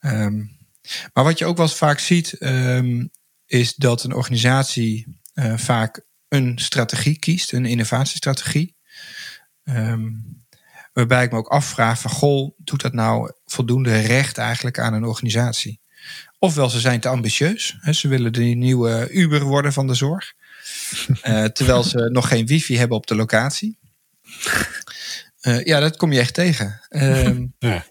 Um, 0.00 0.56
maar 1.12 1.24
wat 1.24 1.38
je 1.38 1.46
ook 1.46 1.56
wel 1.56 1.68
vaak 1.68 1.98
ziet, 1.98 2.36
um, 2.40 3.10
is 3.46 3.74
dat 3.74 4.04
een 4.04 4.12
organisatie 4.14 5.20
uh, 5.34 5.56
vaak 5.56 6.00
een 6.28 6.58
strategie 6.58 7.18
kiest, 7.18 7.52
een 7.52 7.66
innovatiestrategie. 7.66 8.76
Um, 9.64 10.46
waarbij 10.98 11.24
ik 11.24 11.30
me 11.30 11.38
ook 11.38 11.48
afvraag 11.48 12.00
van, 12.00 12.10
goh, 12.10 12.54
doet 12.56 12.82
dat 12.82 12.92
nou 12.92 13.32
voldoende 13.44 14.00
recht 14.00 14.38
eigenlijk 14.38 14.78
aan 14.78 14.94
een 14.94 15.04
organisatie? 15.04 15.80
Ofwel, 16.38 16.70
ze 16.70 16.80
zijn 16.80 17.00
te 17.00 17.08
ambitieus. 17.08 17.76
Hè, 17.80 17.92
ze 17.92 18.08
willen 18.08 18.32
de 18.32 18.42
nieuwe 18.42 19.08
Uber 19.10 19.42
worden 19.42 19.72
van 19.72 19.86
de 19.86 19.94
zorg. 19.94 20.32
Uh, 21.08 21.44
terwijl 21.56 21.82
ze 21.82 22.08
nog 22.12 22.28
geen 22.28 22.46
wifi 22.46 22.78
hebben 22.78 22.96
op 22.96 23.06
de 23.06 23.14
locatie. 23.14 23.78
Uh, 25.42 25.64
ja, 25.64 25.80
dat 25.80 25.96
kom 25.96 26.12
je 26.12 26.18
echt 26.18 26.34
tegen. 26.34 26.80
Um, 26.88 27.54
ja. 27.58 27.86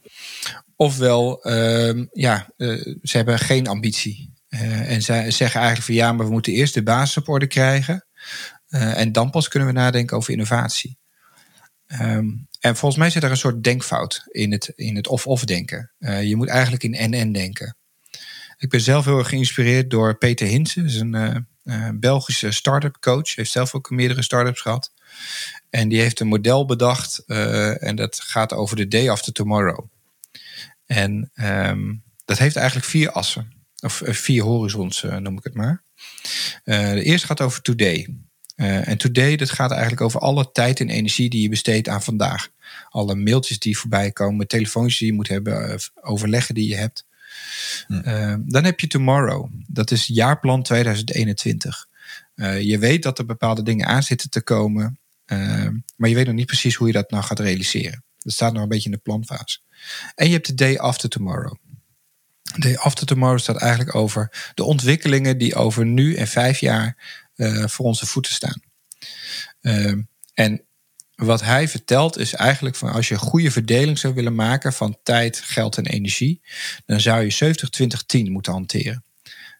Ofwel, 0.76 1.52
um, 1.52 2.10
ja, 2.12 2.48
uh, 2.58 2.96
ze 3.02 3.18
hebben 3.18 3.40
geen 3.40 3.68
ambitie. 3.68 4.36
En 4.50 5.02
zij 5.02 5.32
zeggen 5.32 5.60
eigenlijk 5.60 5.86
van 5.86 5.96
ja, 5.96 6.12
maar 6.12 6.26
we 6.26 6.32
moeten 6.32 6.54
eerst 6.54 6.74
de 6.74 6.84
basis 6.84 7.18
op 7.18 7.30
orde 7.30 7.48
krijgen. 7.48 8.06
En 8.70 9.12
dan 9.12 9.30
pas 9.30 9.48
kunnen 9.48 9.68
we 9.68 9.74
nadenken 9.74 10.18
over 10.18 10.32
innovatie. 10.32 10.98
Um, 12.02 12.47
en 12.60 12.76
volgens 12.76 13.02
mij 13.02 13.10
zit 13.10 13.24
er 13.24 13.32
een 13.32 13.38
soort 13.38 13.64
denkfout 13.64 14.24
in 14.32 14.52
het, 14.52 14.72
in 14.76 14.96
het 14.96 15.08
of-of 15.08 15.44
denken. 15.44 15.92
Uh, 16.00 16.24
je 16.24 16.36
moet 16.36 16.48
eigenlijk 16.48 16.84
in 16.84 16.94
en-en 16.94 17.32
denken. 17.32 17.76
Ik 18.58 18.70
ben 18.70 18.82
zelf 18.82 19.06
heel 19.06 19.18
erg 19.18 19.30
geïnspireerd 19.30 19.90
door 19.90 20.18
Peter. 20.18 20.64
Dat 20.64 20.76
is 20.76 21.00
een 21.00 21.48
Belgische 22.00 22.52
start-up 22.52 22.98
coach. 23.00 23.36
Heeft 23.36 23.52
zelf 23.52 23.74
ook 23.74 23.90
meerdere 23.90 24.22
start-ups 24.22 24.62
gehad. 24.62 24.92
En 25.70 25.88
die 25.88 26.02
heeft 26.02 26.20
een 26.20 26.28
model 26.28 26.66
bedacht. 26.66 27.24
en 27.26 27.96
dat 27.96 28.20
gaat 28.20 28.54
over 28.54 28.76
de 28.76 28.88
day 28.88 29.10
after 29.10 29.34
tomorrow. 29.34 29.86
En 30.86 31.32
um, 31.36 32.04
dat 32.26 32.38
heeft 32.38 32.56
eigenlijk 32.56 32.88
vier 32.88 33.12
assen. 33.12 33.52
Of 33.80 34.02
eh, 34.02 34.14
vier 34.14 34.44
horizons 34.44 35.02
noem 35.02 35.38
ik 35.38 35.44
het 35.44 35.54
maar. 35.54 35.84
De 36.64 37.04
eerste 37.04 37.28
gaat 37.28 37.42
over 37.42 37.62
today. 37.62 38.18
Uh, 38.58 38.88
en 38.88 38.98
today, 38.98 39.36
dat 39.36 39.50
gaat 39.50 39.72
eigenlijk 39.72 40.02
over 40.02 40.20
alle 40.20 40.52
tijd 40.52 40.80
en 40.80 40.90
energie 40.90 41.30
die 41.30 41.42
je 41.42 41.50
besteedt 41.50 41.88
aan 41.88 42.04
vandaag. 42.04 42.50
Alle 42.90 43.16
mailtjes 43.16 43.60
die 43.60 43.78
voorbij 43.78 44.12
komen, 44.12 44.48
telefoontjes 44.48 44.98
die 44.98 45.08
je 45.08 45.14
moet 45.14 45.28
hebben, 45.28 45.80
overleggen 46.02 46.56
die 46.56 46.70
je 46.70 46.76
hebt. 46.76 47.06
Hm. 47.88 48.40
dan 48.46 48.64
heb 48.64 48.80
je 48.80 48.88
tomorrow. 48.88 49.50
Dat 49.68 49.92
is 49.92 50.06
jaarplan 50.08 50.64
2021. 50.64 51.88
je 52.60 52.78
weet 52.80 53.04
dat 53.04 53.20
er 53.20 53.26
bepaalde 53.26 53.64
dingen 53.64 53.88
aan 53.88 54.04
zitten 54.04 54.30
te 54.30 54.42
komen. 54.42 55.00
maar 55.96 56.10
je 56.10 56.16
weet 56.16 56.26
nog 56.26 56.36
niet 56.36 56.46
precies 56.46 56.76
hoe 56.76 56.88
je 56.88 56.94
dat 56.94 57.12
nou 57.12 57.24
gaat 57.24 57.40
realiseren. 57.40 58.04
Dat 58.18 58.34
staat 58.34 58.54
nog 58.54 58.64
een 58.64 58.70
beetje 58.70 58.90
in 58.90 58.96
de 58.96 59.02
planfase. 59.04 59.60
En 60.16 60.28
je 60.28 60.34
hebt 60.34 60.48
de 60.48 60.54
day 60.54 60.78
after 60.78 61.10
tomorrow. 61.10 61.56
Day 62.56 62.78
After 62.78 63.06
Tomorrow 63.06 63.40
staat 63.40 63.58
eigenlijk 63.58 63.96
over 63.96 64.52
de 64.54 64.64
ontwikkelingen 64.64 65.38
die 65.38 65.56
over 65.56 65.86
nu 65.86 66.16
en 66.16 66.28
vijf 66.28 66.60
jaar 66.60 66.98
voor 67.66 67.86
onze 67.86 68.06
voeten 68.06 68.34
staan. 68.34 68.62
Uh, 69.62 69.94
en 70.34 70.68
wat 71.16 71.42
hij 71.42 71.68
vertelt 71.68 72.18
is 72.18 72.34
eigenlijk 72.34 72.76
van 72.76 72.92
als 72.92 73.08
je 73.08 73.14
een 73.14 73.20
goede 73.20 73.52
verdeling 73.52 73.98
zou 73.98 74.14
willen 74.14 74.36
maken 74.36 74.74
van 74.74 74.98
tijd, 75.04 75.40
geld 75.40 75.78
en 75.78 75.86
energie, 75.86 76.42
dan 76.86 77.00
zou 77.00 77.24
je 77.24 78.26
70-20-10 78.28 78.32
moeten 78.32 78.52
hanteren. 78.52 79.04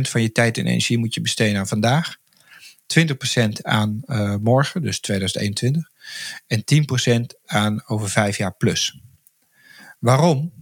van 0.00 0.22
je 0.22 0.32
tijd 0.32 0.58
en 0.58 0.66
energie 0.66 0.98
moet 0.98 1.14
je 1.14 1.20
besteden 1.20 1.58
aan 1.58 1.68
vandaag. 1.68 2.16
20% 2.86 3.48
aan 3.62 4.00
uh, 4.06 4.34
morgen, 4.40 4.82
dus 4.82 5.00
2021. 5.00 5.90
En 6.46 6.64
10% 7.14 7.20
aan 7.44 7.82
over 7.86 8.10
vijf 8.10 8.36
jaar 8.36 8.56
plus. 8.56 9.00
Waarom? 9.98 10.52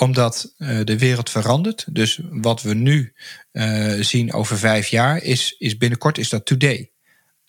Omdat 0.00 0.54
uh, 0.58 0.84
de 0.84 0.98
wereld 0.98 1.30
verandert. 1.30 1.94
Dus 1.94 2.20
wat 2.30 2.62
we 2.62 2.74
nu 2.74 3.14
uh, 3.52 4.00
zien 4.00 4.32
over 4.32 4.58
vijf 4.58 4.88
jaar 4.88 5.22
is, 5.22 5.54
is 5.58 5.76
binnenkort 5.76 6.18
is 6.18 6.28
dat 6.28 6.46
today. 6.46 6.92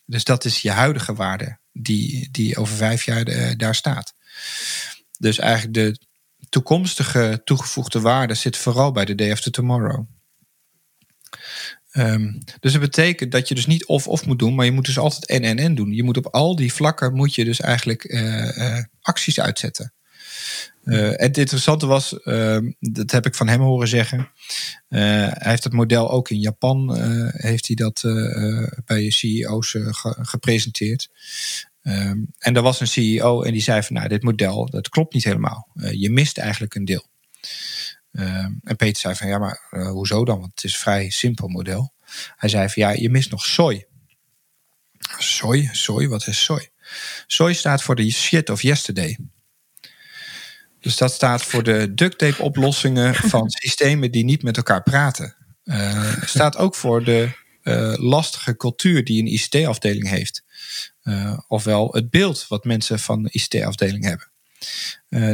Dus 0.04 0.24
dat 0.24 0.44
is 0.44 0.62
je 0.62 0.70
huidige 0.70 1.14
waarde 1.14 1.58
die, 1.72 2.28
die 2.30 2.56
over 2.56 2.76
vijf 2.76 3.04
jaar 3.04 3.22
eh, 3.22 3.56
daar 3.56 3.74
staat. 3.74 4.14
Dus 5.18 5.38
eigenlijk 5.38 5.74
de 5.74 5.98
toekomstige 6.48 7.40
toegevoegde 7.44 8.00
waarde 8.00 8.34
zit 8.34 8.56
vooral 8.56 8.92
bij 8.92 9.04
de 9.04 9.14
day 9.14 9.32
after 9.32 9.52
tomorrow. 9.52 10.06
Um, 11.92 12.38
dus 12.60 12.72
dat 12.72 12.80
betekent 12.80 13.32
dat 13.32 13.48
je 13.48 13.54
dus 13.54 13.66
niet 13.66 13.86
of-of 13.86 14.26
moet 14.26 14.38
doen, 14.38 14.54
maar 14.54 14.64
je 14.64 14.72
moet 14.72 14.86
dus 14.86 14.98
altijd 14.98 15.26
en-en-en 15.26 15.74
doen. 15.74 15.92
Je 15.92 16.02
moet 16.02 16.16
op 16.16 16.26
al 16.26 16.56
die 16.56 16.72
vlakken 16.72 17.14
moet 17.14 17.34
je 17.34 17.44
dus 17.44 17.60
eigenlijk 17.60 18.14
acties 19.00 19.40
uitzetten. 19.40 19.92
Uh, 20.84 21.10
het 21.12 21.38
interessante 21.38 21.86
was, 21.86 22.18
uh, 22.24 22.58
dat 22.78 23.10
heb 23.10 23.26
ik 23.26 23.34
van 23.34 23.48
hem 23.48 23.60
horen 23.60 23.88
zeggen. 23.88 24.18
Uh, 24.18 25.00
hij 25.28 25.50
heeft 25.50 25.64
het 25.64 25.72
model 25.72 26.10
ook 26.10 26.30
in 26.30 26.40
Japan, 26.40 26.96
heeft 27.32 27.66
hij 27.66 27.76
dat 27.76 28.02
bij 28.84 29.10
CEO's 29.10 29.70
ge 29.70 30.16
gepresenteerd. 30.20 31.10
Ehm, 31.82 32.18
en 32.38 32.56
er 32.56 32.62
was 32.62 32.80
een 32.80 32.86
CEO 32.86 33.42
en 33.42 33.52
die 33.52 33.62
zei 33.62 33.82
van, 33.82 33.96
nou, 33.96 34.08
dit 34.08 34.22
model, 34.22 34.70
dat 34.70 34.88
klopt 34.88 35.14
niet 35.14 35.24
helemaal. 35.24 35.68
je 35.74 36.10
mist 36.10 36.38
eigenlijk 36.38 36.74
een 36.74 36.84
deel. 36.84 37.06
Ehm, 38.12 38.52
en 38.62 38.76
Peter 38.76 39.00
zei 39.00 39.14
van, 39.14 39.28
ja, 39.28 39.38
maar 39.38 39.68
hoezo 39.70 40.24
dan? 40.24 40.40
Want 40.40 40.50
het 40.54 40.64
is 40.64 40.72
een 40.72 40.80
vrij 40.80 41.10
simpel 41.10 41.48
model. 41.48 41.92
Hij 42.36 42.48
zei 42.48 42.68
van, 42.68 42.82
ja, 42.82 42.90
je 42.90 43.10
mist 43.10 43.30
nog 43.30 43.44
soy. 43.44 43.86
Soy, 45.18 45.68
soy, 45.72 46.08
wat 46.08 46.26
is 46.26 46.44
soy? 46.44 46.68
Soy 47.26 47.52
staat 47.52 47.82
voor 47.82 47.94
de 47.94 48.10
shit 48.10 48.50
of 48.50 48.62
yesterday. 48.62 49.18
Dus 50.80 50.96
dat 50.96 51.12
staat 51.12 51.42
voor 51.42 51.62
de 51.62 51.94
duct 51.94 52.18
tape 52.18 52.42
oplossingen 52.42 53.14
van 53.34 53.50
systemen 53.50 54.10
die 54.10 54.24
niet 54.24 54.42
met 54.42 54.56
elkaar 54.56 54.82
praten. 54.82 55.36
Uh, 55.64 56.22
staat 56.24 56.56
ook 56.56 56.74
voor 56.74 57.04
de 57.04 57.30
uh, 57.62 57.94
lastige 57.96 58.56
cultuur 58.56 59.04
die 59.04 59.20
een 59.20 59.32
ICT-afdeling 59.32 60.08
heeft. 60.08 60.42
Uh, 61.02 61.38
ofwel 61.48 61.92
het 61.92 62.10
beeld 62.10 62.46
wat 62.48 62.64
mensen 62.64 62.98
van 62.98 63.22
de 63.22 63.30
ICT-afdeling 63.32 64.04
hebben. 64.04 64.28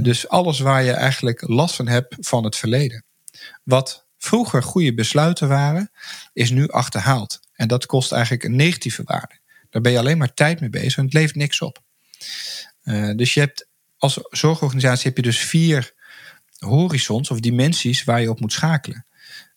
dus 0.02 0.28
alles 0.28 0.59
waar 0.59 0.82
je 0.82 0.92
eigenlijk 0.92 1.48
last 1.48 1.74
van 1.74 1.88
hebt 1.88 2.16
van 2.20 2.44
het 2.44 2.56
verleden. 2.56 3.04
Wat 3.62 4.06
vroeger 4.18 4.62
goede 4.62 4.94
besluiten 4.94 5.48
waren, 5.48 5.90
is 6.32 6.50
nu 6.50 6.68
achterhaald. 6.68 7.40
En 7.52 7.68
dat 7.68 7.87
kost 7.87 8.12
eigenlijk 8.12 8.44
een 8.44 8.56
negatieve 8.56 9.02
waarde. 9.04 9.38
Daar 9.70 9.82
ben 9.82 9.92
je 9.92 9.98
alleen 9.98 10.18
maar 10.18 10.35
tijd 10.35 10.61
mee 10.61 10.70
bezig 10.70 10.96
en 10.96 11.04
het 11.04 11.12
levert 11.14 11.37
niks 11.37 11.61
op. 11.61 11.82
dus 13.16 13.35
je 13.35 13.40
hebt 13.40 13.65
als 13.98 14.18
zorgorganisatie 14.30 15.06
heb 15.06 15.16
je 15.16 15.22
dus 15.22 15.38
vier 15.38 15.94
horizons 16.59 17.30
of 17.30 17.40
dimensies 17.40 18.04
waar 18.04 18.20
je 18.20 18.30
op 18.30 18.40
moet 18.40 18.52
schakelen. 18.52 19.06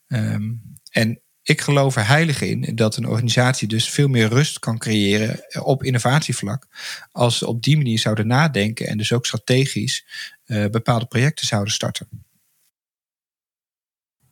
Um, 0.07 0.61
en 0.91 1.21
ik 1.43 1.61
geloof 1.61 1.95
er 1.95 2.07
heilig 2.07 2.41
in 2.41 2.75
dat 2.75 2.97
een 2.97 3.07
organisatie 3.07 3.67
dus 3.67 3.89
veel 3.89 4.07
meer 4.07 4.27
rust 4.27 4.59
kan 4.59 4.77
creëren 4.77 5.63
op 5.63 5.83
innovatievlak. 5.83 6.67
Als 7.11 7.37
ze 7.37 7.47
op 7.47 7.63
die 7.63 7.77
manier 7.77 7.99
zouden 7.99 8.27
nadenken 8.27 8.87
en 8.87 8.97
dus 8.97 9.13
ook 9.13 9.25
strategisch 9.25 10.05
uh, 10.45 10.65
bepaalde 10.65 11.05
projecten 11.05 11.47
zouden 11.47 11.73
starten. 11.73 12.07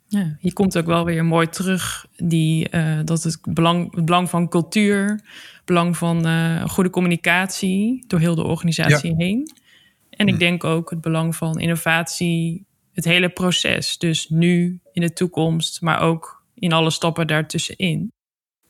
Ja, 0.08 0.38
hier 0.40 0.54
komt 0.54 0.78
ook 0.78 0.86
wel 0.86 1.06
weer 1.06 1.26
mooi 1.26 1.50
terug 1.50 2.06
die, 2.16 2.68
uh, 2.72 3.00
dat 3.04 3.24
het 3.24 3.40
belang, 3.42 3.96
het 3.96 4.06
belang 4.06 4.30
van 4.30 4.50
cultuur, 4.50 5.22
belang 5.66 5.98
van 5.98 6.28
uh, 6.28 6.68
goede 6.68 6.90
communicatie 6.90 8.04
door 8.08 8.20
heel 8.20 8.36
de 8.36 8.44
organisatie 8.44 9.10
ja. 9.10 9.18
heen. 9.18 9.52
En 10.18 10.28
ik 10.28 10.34
hm. 10.34 10.40
denk 10.40 10.64
ook 10.64 10.90
het 10.90 11.02
belang 11.02 11.36
van 11.36 11.60
innovatie, 11.60 12.66
het 12.94 13.06
hele 13.06 13.30
proces. 13.30 13.98
Dus 13.98 14.30
nu, 14.30 14.80
in 14.94 15.02
de 15.02 15.14
toekomst, 15.14 15.82
maar 15.82 16.02
ook 16.02 16.44
in 16.54 16.74
alle 16.74 16.90
stappen 16.90 17.28
daartussenin. 17.28 18.12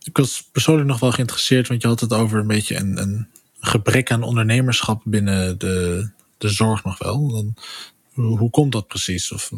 Ik 0.03 0.17
was 0.17 0.49
persoonlijk 0.51 0.87
nog 0.87 0.99
wel 0.99 1.11
geïnteresseerd, 1.11 1.67
want 1.67 1.81
je 1.81 1.87
had 1.87 1.99
het 1.99 2.13
over 2.13 2.39
een 2.39 2.47
beetje 2.47 2.75
een, 2.75 2.97
een 3.01 3.27
gebrek 3.59 4.11
aan 4.11 4.23
ondernemerschap 4.23 5.01
binnen 5.05 5.59
de, 5.59 6.09
de 6.37 6.49
zorg 6.49 6.83
nog 6.83 6.97
wel. 6.97 7.27
Dan, 7.27 7.55
hoe, 8.13 8.37
hoe 8.37 8.49
komt 8.49 8.71
dat 8.71 8.87
precies? 8.87 9.31
Of, 9.31 9.51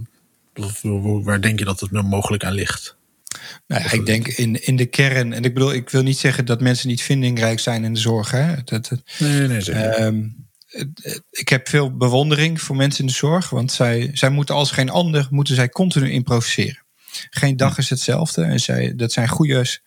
of, 0.56 0.82
waar 1.24 1.42
denk 1.42 1.60
je 1.60 1.66
dat 1.66 1.80
het 1.80 1.92
mogelijk 1.92 2.44
aan 2.44 2.54
ligt? 2.54 2.98
Nou 3.68 3.84
ja, 3.84 3.92
ik 3.92 4.06
denk 4.06 4.28
in, 4.28 4.66
in 4.66 4.76
de 4.76 4.86
kern, 4.86 5.34
en 5.34 5.44
ik 5.44 5.54
bedoel, 5.54 5.74
ik 5.74 5.90
wil 5.90 6.04
niet 6.04 6.18
zeggen 6.18 6.46
dat 6.46 6.62
mensen 6.62 6.88
niet 6.88 7.02
vindingrijk 7.02 7.60
zijn 7.60 7.84
in 7.84 7.94
de 7.94 8.00
zorg. 8.00 8.32
Hè? 8.32 8.56
Dat, 8.64 8.88
dat, 8.88 9.02
nee, 9.20 9.48
nee, 9.48 9.62
zeker. 9.62 10.02
Um, 10.02 10.49
ik 11.30 11.50
heb 11.50 11.68
veel 11.68 11.98
bewondering 11.98 12.62
voor 12.62 12.76
mensen 12.76 13.00
in 13.00 13.08
de 13.08 13.14
zorg, 13.14 13.50
want 13.50 13.72
zij, 13.72 14.10
zij 14.14 14.30
moeten 14.30 14.56
als 14.56 14.72
geen 14.72 14.90
ander, 14.90 15.28
moeten 15.30 15.56
zij 15.56 15.70
continu 15.70 16.12
improviseren. 16.12 16.86
Geen 17.30 17.58
dag 17.58 17.78
is 17.78 17.90
hetzelfde 17.90 18.44
en 18.44 18.60
zij, 18.60 18.96
dat 18.96 19.12
zijn 19.12 19.28
goede 19.28 19.80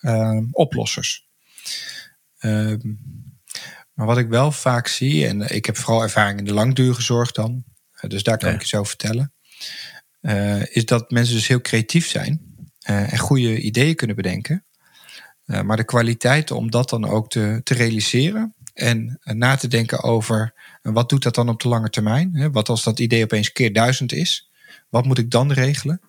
uh, 0.00 0.40
oplossers. 0.50 1.26
Uh, 2.40 2.74
maar 3.92 4.06
wat 4.06 4.18
ik 4.18 4.28
wel 4.28 4.52
vaak 4.52 4.86
zie, 4.86 5.26
en 5.26 5.54
ik 5.54 5.66
heb 5.66 5.76
vooral 5.76 6.02
ervaring 6.02 6.38
in 6.38 6.44
de 6.44 6.52
langdurige 6.52 7.02
zorg 7.02 7.32
dan, 7.32 7.64
dus 8.00 8.22
daar 8.22 8.38
kan 8.38 8.48
ja. 8.48 8.54
ik 8.54 8.60
je 8.60 8.68
zo 8.68 8.84
vertellen, 8.84 9.32
uh, 10.20 10.76
is 10.76 10.84
dat 10.84 11.10
mensen 11.10 11.34
dus 11.34 11.48
heel 11.48 11.60
creatief 11.60 12.08
zijn 12.08 12.40
uh, 12.90 13.12
en 13.12 13.18
goede 13.18 13.60
ideeën 13.60 13.94
kunnen 13.94 14.16
bedenken. 14.16 14.64
Maar 15.64 15.76
de 15.76 15.84
kwaliteit 15.84 16.50
om 16.50 16.70
dat 16.70 16.88
dan 16.88 17.04
ook 17.04 17.30
te, 17.30 17.60
te 17.62 17.74
realiseren, 17.74 18.54
en 18.80 19.20
na 19.22 19.56
te 19.56 19.68
denken 19.68 20.02
over 20.02 20.54
wat 20.82 21.08
doet 21.08 21.22
dat 21.22 21.34
dan 21.34 21.48
op 21.48 21.60
de 21.60 21.68
lange 21.68 21.90
termijn? 21.90 22.52
Wat 22.52 22.68
als 22.68 22.84
dat 22.84 22.98
idee 22.98 23.22
opeens 23.22 23.52
keer 23.52 23.72
duizend 23.72 24.12
is? 24.12 24.50
Wat 24.88 25.04
moet 25.04 25.18
ik 25.18 25.30
dan 25.30 25.52
regelen? 25.52 26.00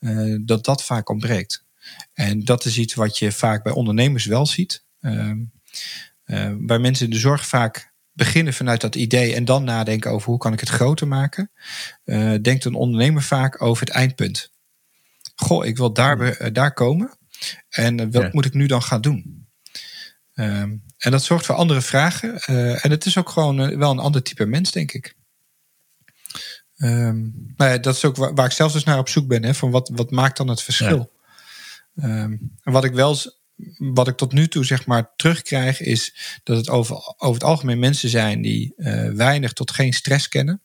Uh, 0.00 0.38
dat 0.44 0.64
dat 0.64 0.84
vaak 0.84 1.08
ontbreekt. 1.08 1.64
En 2.12 2.44
dat 2.44 2.64
is 2.64 2.78
iets 2.78 2.94
wat 2.94 3.18
je 3.18 3.32
vaak 3.32 3.62
bij 3.62 3.72
ondernemers 3.72 4.24
wel 4.24 4.46
ziet. 4.46 4.84
Uh, 5.00 5.30
uh, 6.26 6.52
bij 6.58 6.78
mensen 6.78 7.04
in 7.04 7.10
de 7.10 7.18
zorg 7.18 7.46
vaak 7.46 7.92
beginnen 8.12 8.54
vanuit 8.54 8.80
dat 8.80 8.94
idee 8.94 9.34
en 9.34 9.44
dan 9.44 9.64
nadenken 9.64 10.10
over 10.10 10.28
hoe 10.28 10.38
kan 10.38 10.52
ik 10.52 10.60
het 10.60 10.68
groter 10.68 11.08
maken. 11.08 11.50
Uh, 12.04 12.34
denkt 12.42 12.64
een 12.64 12.74
ondernemer 12.74 13.22
vaak 13.22 13.62
over 13.62 13.86
het 13.86 13.94
eindpunt. 13.94 14.52
Goh, 15.34 15.66
ik 15.66 15.76
wil 15.76 15.92
daar, 15.92 16.52
daar 16.52 16.72
komen. 16.72 17.18
En 17.68 18.10
wat 18.10 18.22
ja. 18.22 18.28
moet 18.32 18.44
ik 18.44 18.54
nu 18.54 18.66
dan 18.66 18.82
gaan 18.82 19.00
doen? 19.00 19.46
Um, 20.34 20.84
en 20.98 21.10
dat 21.10 21.24
zorgt 21.24 21.46
voor 21.46 21.54
andere 21.54 21.80
vragen. 21.80 22.40
Uh, 22.46 22.84
en 22.84 22.90
het 22.90 23.06
is 23.06 23.18
ook 23.18 23.28
gewoon 23.28 23.70
uh, 23.70 23.78
wel 23.78 23.90
een 23.90 23.98
ander 23.98 24.22
type 24.22 24.46
mens, 24.46 24.70
denk 24.70 24.92
ik. 24.92 25.14
Um, 26.76 27.52
nou 27.56 27.70
ja, 27.70 27.78
dat 27.78 27.94
is 27.94 28.04
ook 28.04 28.16
waar, 28.16 28.34
waar, 28.34 28.46
ik 28.46 28.52
zelf 28.52 28.72
dus 28.72 28.84
naar 28.84 28.98
op 28.98 29.08
zoek 29.08 29.26
ben. 29.26 29.44
Hè, 29.44 29.54
van 29.54 29.70
wat, 29.70 29.90
wat 29.94 30.10
maakt 30.10 30.36
dan 30.36 30.48
het 30.48 30.62
verschil? 30.62 31.12
Ja. 31.94 32.22
Um, 32.22 32.56
en 32.62 32.72
wat 32.72 32.84
ik 32.84 32.92
wel, 32.92 33.16
wat 33.78 34.08
ik 34.08 34.16
tot 34.16 34.32
nu 34.32 34.48
toe 34.48 34.64
zeg 34.64 34.86
maar 34.86 35.12
terugkrijg, 35.16 35.80
is 35.80 36.16
dat 36.42 36.56
het 36.56 36.68
over, 36.68 36.96
over 36.96 37.34
het 37.34 37.44
algemeen 37.44 37.78
mensen 37.78 38.08
zijn 38.08 38.42
die 38.42 38.72
uh, 38.76 39.10
weinig 39.10 39.52
tot 39.52 39.70
geen 39.70 39.92
stress 39.92 40.28
kennen. 40.28 40.62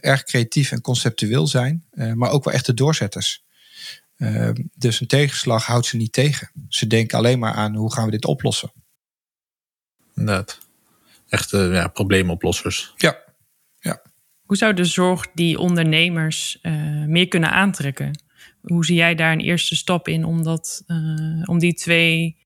erg 0.00 0.22
creatief 0.24 0.72
en 0.72 0.80
conceptueel 0.80 1.46
zijn, 1.46 1.86
maar 2.14 2.30
ook 2.30 2.44
wel 2.44 2.54
echte 2.54 2.74
doorzetters. 2.74 3.44
Uh, 4.18 4.50
dus 4.74 5.00
een 5.00 5.06
tegenslag 5.06 5.66
houdt 5.66 5.86
ze 5.86 5.96
niet 5.96 6.12
tegen. 6.12 6.50
Ze 6.68 6.86
denken 6.86 7.18
alleen 7.18 7.38
maar 7.38 7.52
aan 7.52 7.74
hoe 7.74 7.92
gaan 7.92 8.04
we 8.04 8.10
dit 8.10 8.24
oplossen. 8.24 8.72
Inderdaad. 10.14 10.58
Echte 11.28 11.58
ja, 11.58 11.88
probleemoplossers. 11.88 12.94
Ja. 12.96 13.18
ja. 13.78 14.02
Hoe 14.42 14.56
zou 14.56 14.74
de 14.74 14.84
zorg 14.84 15.30
die 15.34 15.58
ondernemers 15.58 16.58
uh, 16.62 17.04
meer 17.04 17.28
kunnen 17.28 17.50
aantrekken? 17.50 18.22
Hoe 18.60 18.84
zie 18.84 18.96
jij 18.96 19.14
daar 19.14 19.32
een 19.32 19.40
eerste 19.40 19.76
stap 19.76 20.08
in 20.08 20.24
om, 20.24 20.42
dat, 20.42 20.82
uh, 20.86 21.42
om 21.44 21.58
die 21.58 21.74
twee 21.74 22.36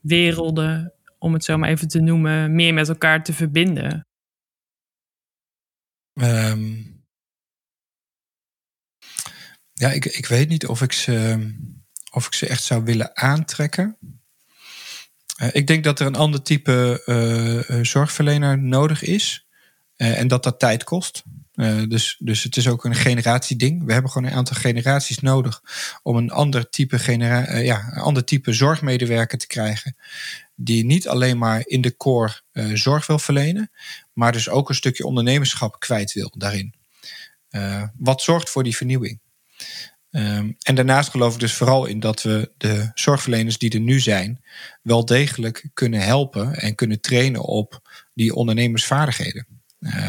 werelden, 0.00 0.92
om 1.18 1.32
het 1.32 1.44
zo 1.44 1.56
maar 1.56 1.68
even 1.68 1.88
te 1.88 2.00
noemen, 2.00 2.54
meer 2.54 2.74
met 2.74 2.88
elkaar 2.88 3.24
te 3.24 3.32
verbinden? 3.32 4.06
Um, 6.20 6.93
ja, 9.74 9.90
ik, 9.90 10.04
ik 10.04 10.26
weet 10.26 10.48
niet 10.48 10.66
of 10.66 10.82
ik 10.82 10.92
ze, 10.92 11.48
of 12.10 12.26
ik 12.26 12.34
ze 12.34 12.46
echt 12.46 12.62
zou 12.62 12.84
willen 12.84 13.16
aantrekken. 13.16 13.96
Uh, 15.42 15.48
ik 15.52 15.66
denk 15.66 15.84
dat 15.84 16.00
er 16.00 16.06
een 16.06 16.16
ander 16.16 16.42
type 16.42 17.02
uh, 17.06 17.84
zorgverlener 17.84 18.58
nodig 18.58 19.02
is. 19.02 19.46
En 19.96 20.28
dat 20.28 20.42
dat 20.42 20.58
tijd 20.58 20.84
kost. 20.84 21.22
dus, 21.88 22.16
dus 22.18 22.42
het 22.42 22.56
is 22.56 22.68
ook 22.68 22.84
een 22.84 22.94
generatieding. 22.94 23.84
We 23.84 23.92
hebben 23.92 24.10
gewoon 24.10 24.30
een 24.30 24.36
aantal 24.36 24.56
generaties 24.56 25.18
nodig 25.18 25.62
om 26.02 26.16
een 26.16 26.30
ander 26.30 26.68
type, 26.68 26.98
genera 26.98 27.56
ja, 27.56 27.88
een 27.92 28.02
ander 28.02 28.24
type 28.24 28.52
zorgmedewerker 28.52 29.38
te 29.38 29.46
krijgen. 29.46 29.96
Die 30.54 30.84
niet 30.84 31.08
alleen 31.08 31.38
maar 31.38 31.62
in 31.66 31.80
de 31.80 31.96
core 31.96 32.40
zorg 32.74 33.06
wil 33.06 33.18
verlenen, 33.18 33.70
maar 34.12 34.32
dus 34.32 34.48
ook 34.48 34.68
een 34.68 34.74
stukje 34.74 35.06
ondernemerschap 35.06 35.80
kwijt 35.80 36.12
wil 36.12 36.32
daarin. 36.36 36.74
wat 37.96 38.22
zorgt 38.22 38.50
voor 38.50 38.62
die 38.62 38.76
vernieuwing? 38.76 39.20
Um, 40.10 40.56
en 40.62 40.74
daarnaast 40.74 41.10
geloof 41.10 41.34
ik 41.34 41.40
dus 41.40 41.54
vooral 41.54 41.86
in 41.86 42.00
dat 42.00 42.22
we 42.22 42.52
de 42.56 42.90
zorgverleners 42.94 43.58
die 43.58 43.70
er 43.70 43.80
nu 43.80 44.00
zijn, 44.00 44.44
wel 44.82 45.04
degelijk 45.04 45.68
kunnen 45.72 46.00
helpen 46.00 46.54
en 46.54 46.74
kunnen 46.74 47.00
trainen 47.00 47.40
op 47.40 47.90
die 48.14 48.34
ondernemersvaardigheden. 48.34 49.46
Uh, 49.80 50.08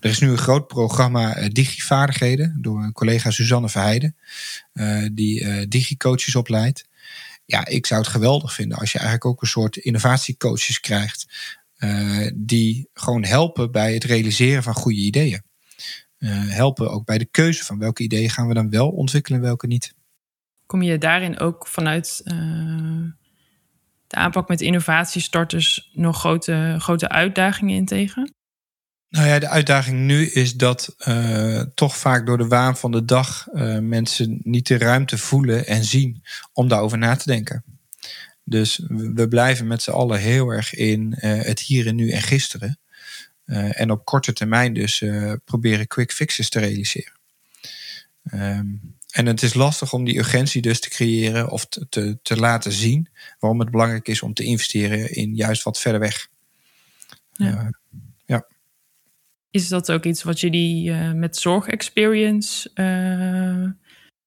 er 0.00 0.10
is 0.10 0.18
nu 0.18 0.30
een 0.30 0.38
groot 0.38 0.66
programma 0.66 1.38
uh, 1.38 1.48
Digivaardigheden 1.48 2.58
door 2.60 2.82
een 2.82 2.92
collega 2.92 3.30
Suzanne 3.30 3.68
Verheijden, 3.68 4.16
uh, 4.72 5.08
die 5.12 5.68
digicoaches 5.68 6.36
opleidt. 6.36 6.88
Ja, 7.44 7.66
ik 7.66 7.86
zou 7.86 8.00
het 8.00 8.10
geweldig 8.10 8.54
vinden 8.54 8.78
als 8.78 8.92
je 8.92 8.98
eigenlijk 8.98 9.26
ook 9.26 9.42
een 9.42 9.48
soort 9.48 9.76
innovatiecoaches 9.76 10.80
krijgt, 10.80 11.26
die 12.34 12.88
gewoon 12.94 13.24
helpen 13.24 13.72
bij 13.72 13.94
het 13.94 14.04
realiseren 14.04 14.62
van 14.62 14.74
goede 14.74 15.00
ideeën 15.00 15.42
helpen 16.30 16.90
ook 16.90 17.04
bij 17.04 17.18
de 17.18 17.28
keuze 17.30 17.64
van 17.64 17.78
welke 17.78 18.02
ideeën 18.02 18.30
gaan 18.30 18.48
we 18.48 18.54
dan 18.54 18.70
wel 18.70 18.88
ontwikkelen 18.90 19.38
en 19.38 19.44
welke 19.44 19.66
niet. 19.66 19.94
Kom 20.66 20.82
je 20.82 20.98
daarin 20.98 21.38
ook 21.38 21.66
vanuit 21.66 22.20
uh, 22.24 22.34
de 24.06 24.16
aanpak 24.16 24.48
met 24.48 24.60
innovatiestarters 24.60 25.90
nog 25.92 26.18
grote, 26.18 26.76
grote 26.78 27.08
uitdagingen 27.08 27.76
in 27.76 27.86
tegen? 27.86 28.34
Nou 29.08 29.26
ja, 29.26 29.38
de 29.38 29.48
uitdaging 29.48 30.00
nu 30.00 30.26
is 30.26 30.54
dat 30.54 30.94
uh, 31.08 31.60
toch 31.60 31.96
vaak 31.96 32.26
door 32.26 32.38
de 32.38 32.48
waan 32.48 32.76
van 32.76 32.92
de 32.92 33.04
dag 33.04 33.46
mensen 33.80 34.40
niet 34.42 34.66
de 34.66 34.78
ruimte 34.78 35.18
voelen 35.18 35.66
en 35.66 35.84
zien 35.84 36.22
om 36.52 36.68
daarover 36.68 36.98
na 36.98 37.16
te 37.16 37.26
denken. 37.26 37.64
Dus 38.44 38.80
we 38.88 39.28
blijven 39.28 39.66
met 39.66 39.82
z'n 39.82 39.90
allen 39.90 40.20
heel 40.20 40.48
erg 40.48 40.74
in 40.74 41.14
het 41.18 41.60
hier 41.60 41.86
en 41.86 41.94
nu 41.94 42.10
en 42.10 42.22
gisteren. 42.22 42.78
Uh, 43.46 43.80
en 43.80 43.90
op 43.90 44.04
korte 44.04 44.32
termijn 44.32 44.72
dus 44.72 45.00
uh, 45.00 45.32
proberen 45.44 45.86
quick 45.86 46.12
fixes 46.12 46.48
te 46.48 46.58
realiseren. 46.58 47.12
Um, 48.32 48.96
en 49.10 49.26
het 49.26 49.42
is 49.42 49.54
lastig 49.54 49.92
om 49.92 50.04
die 50.04 50.18
urgentie 50.18 50.62
dus 50.62 50.80
te 50.80 50.88
creëren 50.88 51.50
of 51.50 51.66
te, 51.66 51.88
te, 51.88 52.18
te, 52.22 52.36
laten 52.36 52.72
zien 52.72 53.08
waarom 53.38 53.60
het 53.60 53.70
belangrijk 53.70 54.08
is 54.08 54.22
om 54.22 54.34
te 54.34 54.44
investeren 54.44 55.14
in 55.14 55.34
juist 55.34 55.62
wat 55.62 55.80
verder 55.80 56.00
weg. 56.00 56.28
Ja. 57.32 57.46
Uh, 57.46 57.68
ja. 58.26 58.46
Is 59.50 59.68
dat 59.68 59.92
ook 59.92 60.04
iets 60.04 60.22
wat 60.22 60.40
jullie 60.40 60.92
met 60.92 61.36
zorgexperience 61.36 62.70
uh, 62.74 63.70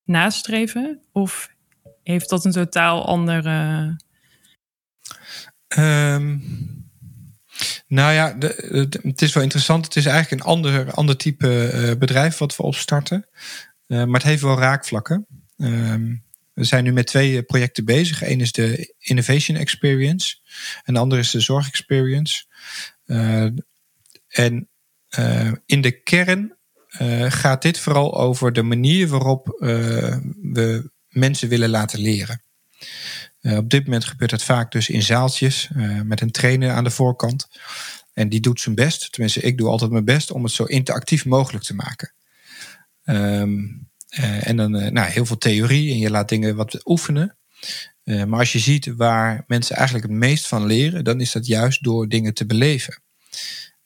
nastreven? 0.04 1.02
Of 1.12 1.56
heeft 2.04 2.30
dat 2.30 2.46
een 2.46 2.52
totaal 2.52 3.06
andere. 3.06 3.96
Um, 5.78 6.77
nou 7.88 8.14
ja, 8.14 8.38
het 9.02 9.22
is 9.22 9.34
wel 9.34 9.44
interessant. 9.44 9.86
Het 9.86 9.96
is 9.96 10.06
eigenlijk 10.06 10.42
een 10.42 10.48
ander, 10.48 10.92
ander 10.92 11.18
type 11.18 11.72
uh, 11.74 11.98
bedrijf 11.98 12.38
wat 12.38 12.56
we 12.56 12.64
opstarten. 12.64 13.28
Uh, 13.88 14.04
maar 14.04 14.20
het 14.20 14.30
heeft 14.30 14.42
wel 14.42 14.60
raakvlakken. 14.60 15.28
Um, 15.58 16.26
we 16.54 16.64
zijn 16.64 16.84
nu 16.84 16.92
met 16.92 17.08
twee 17.08 17.44
projecten 17.44 17.86
bezig. 17.86 18.24
Eén 18.24 18.42
is 18.42 18.52
de 18.52 18.96
Innovation 19.00 19.58
Experience 19.58 20.36
en 20.84 20.94
de 20.94 21.00
andere 21.00 21.22
is 21.22 21.32
de 21.32 21.40
Zorg 21.40 21.68
Experience. 21.68 22.46
En 24.28 24.70
in 25.66 25.82
de 25.82 26.02
kern 26.04 26.58
gaat 27.28 27.62
dit 27.62 27.80
vooral 27.80 28.20
over 28.20 28.54
de 28.54 28.62
manier 28.62 29.08
waarop 29.08 29.58
we 30.42 30.92
mensen 31.10 31.50
willen 31.50 31.70
laten 31.70 32.00
leren. 32.00 32.42
Uh, 33.42 33.58
op 33.58 33.70
dit 33.70 33.84
moment 33.84 34.06
gebeurt 34.06 34.32
het 34.32 34.44
vaak 34.44 34.72
dus 34.72 34.90
in 34.90 35.02
zaaltjes 35.02 35.70
uh, 35.76 36.02
met 36.02 36.22
een 36.22 36.32
trainer 36.32 36.72
aan 36.72 36.84
de 36.84 36.90
voorkant. 36.90 37.48
En 38.14 38.30
die 38.30 38.40
doet 38.40 38.62
zijn 38.62 38.76
best, 38.76 39.12
tenminste 39.12 39.42
ik 39.42 39.58
doe 39.58 39.70
altijd 39.70 39.92
mijn 39.92 40.06
best 40.06 40.32
om 40.32 40.44
het 40.44 40.52
zo 40.52 40.64
interactief 40.64 41.26
mogelijk 41.26 41.64
te 41.64 41.76
maken. 41.76 42.14
Um, 43.04 43.88
uh, 44.20 44.48
en 44.48 44.58
dan 44.58 44.72
nou, 44.72 45.00
heel 45.00 45.26
veel 45.26 45.38
theorie 45.38 45.92
en 45.92 45.98
je 45.98 46.10
laat 46.10 46.30
dingen 46.30 46.56
wat 46.56 46.90
oefenen. 46.90 47.38
maar 48.04 48.40
als 48.40 48.52
je 48.52 48.60
ziet 48.60 48.86
waar 48.96 49.44
mensen 49.48 49.76
eigenlijk 49.76 50.08
het 50.08 50.18
meest 50.18 50.48
van 50.48 50.66
leren, 50.66 51.04
dan 51.04 51.22
is 51.22 51.32
dat 51.32 51.46
juist 51.46 51.84
door 51.84 52.08
dingen 52.08 52.34
te 52.34 52.46
beleven. 52.46 53.02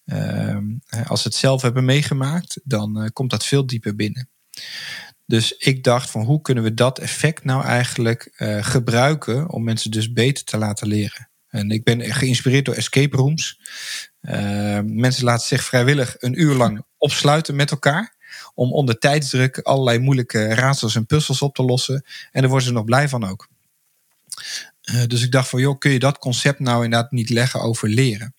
Ehm, 0.05 0.65
als 1.07 1.21
ze 1.21 1.27
het 1.27 1.37
zelf 1.37 1.61
hebben 1.61 1.85
meegemaakt, 1.85 2.59
dan 2.63 3.09
komt 3.13 3.29
dat 3.29 3.45
veel 3.45 3.65
dieper 3.65 3.95
binnen. 3.95 4.29
Dus 5.31 5.57
ik 5.57 5.83
dacht 5.83 6.09
van 6.09 6.23
hoe 6.23 6.41
kunnen 6.41 6.63
we 6.63 6.73
dat 6.73 6.99
effect 6.99 7.43
nou 7.43 7.63
eigenlijk 7.63 8.33
uh, 8.37 8.63
gebruiken 8.63 9.49
om 9.49 9.63
mensen 9.63 9.91
dus 9.91 10.13
beter 10.13 10.43
te 10.43 10.57
laten 10.57 10.87
leren. 10.87 11.29
En 11.47 11.69
ik 11.69 11.83
ben 11.83 12.13
geïnspireerd 12.13 12.65
door 12.65 12.75
escape 12.75 13.17
rooms. 13.17 13.59
Uh, 14.21 14.79
mensen 14.83 15.23
laten 15.23 15.47
zich 15.47 15.63
vrijwillig 15.63 16.15
een 16.19 16.41
uur 16.41 16.55
lang 16.55 16.85
opsluiten 16.97 17.55
met 17.55 17.71
elkaar. 17.71 18.15
Om 18.53 18.73
onder 18.73 18.97
tijdsdruk 18.97 19.59
allerlei 19.59 19.99
moeilijke 19.99 20.53
raadsels 20.53 20.95
en 20.95 21.05
puzzels 21.05 21.41
op 21.41 21.55
te 21.55 21.63
lossen. 21.63 22.05
En 22.31 22.41
daar 22.41 22.49
worden 22.49 22.67
ze 22.67 22.73
nog 22.73 22.85
blij 22.85 23.09
van 23.09 23.23
ook. 23.23 23.47
Uh, 24.91 25.03
dus 25.07 25.23
ik 25.23 25.31
dacht 25.31 25.49
van 25.49 25.59
joh, 25.61 25.77
kun 25.77 25.91
je 25.91 25.99
dat 25.99 26.17
concept 26.17 26.59
nou 26.59 26.83
inderdaad 26.83 27.11
niet 27.11 27.29
leggen 27.29 27.61
over 27.61 27.89
leren? 27.89 28.33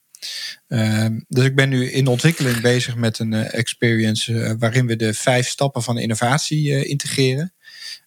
Uh, 0.69 1.07
dus 1.29 1.45
ik 1.45 1.55
ben 1.55 1.69
nu 1.69 1.91
in 1.91 2.07
ontwikkeling 2.07 2.61
bezig 2.61 2.97
met 2.97 3.19
een 3.19 3.33
uh, 3.33 3.55
experience 3.55 4.33
uh, 4.33 4.53
waarin 4.59 4.87
we 4.87 4.97
de 4.97 5.15
vijf 5.15 5.49
stappen 5.49 5.83
van 5.83 5.99
innovatie 5.99 6.71
uh, 6.71 6.91
integreren. 6.91 7.53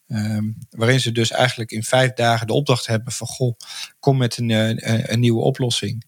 Um, 0.07 0.57
waarin 0.69 0.99
ze 0.99 1.11
dus 1.11 1.31
eigenlijk 1.31 1.71
in 1.71 1.83
vijf 1.83 2.13
dagen 2.13 2.47
de 2.47 2.53
opdracht 2.53 2.87
hebben 2.87 3.13
van 3.13 3.27
goh, 3.27 3.55
kom 3.99 4.17
met 4.17 4.37
een, 4.37 4.49
een 5.13 5.19
nieuwe 5.19 5.41
oplossing. 5.41 6.03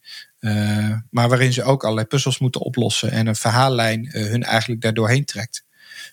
maar 1.09 1.29
waarin 1.29 1.53
ze 1.53 1.63
ook 1.63 1.83
allerlei 1.83 2.07
puzzels 2.07 2.39
moeten 2.39 2.61
oplossen 2.61 3.11
en 3.11 3.27
een 3.27 3.35
verhaallijn 3.35 4.09
hun 4.11 4.43
eigenlijk 4.43 4.81
daardoorheen 4.81 5.25
trekt. 5.25 5.63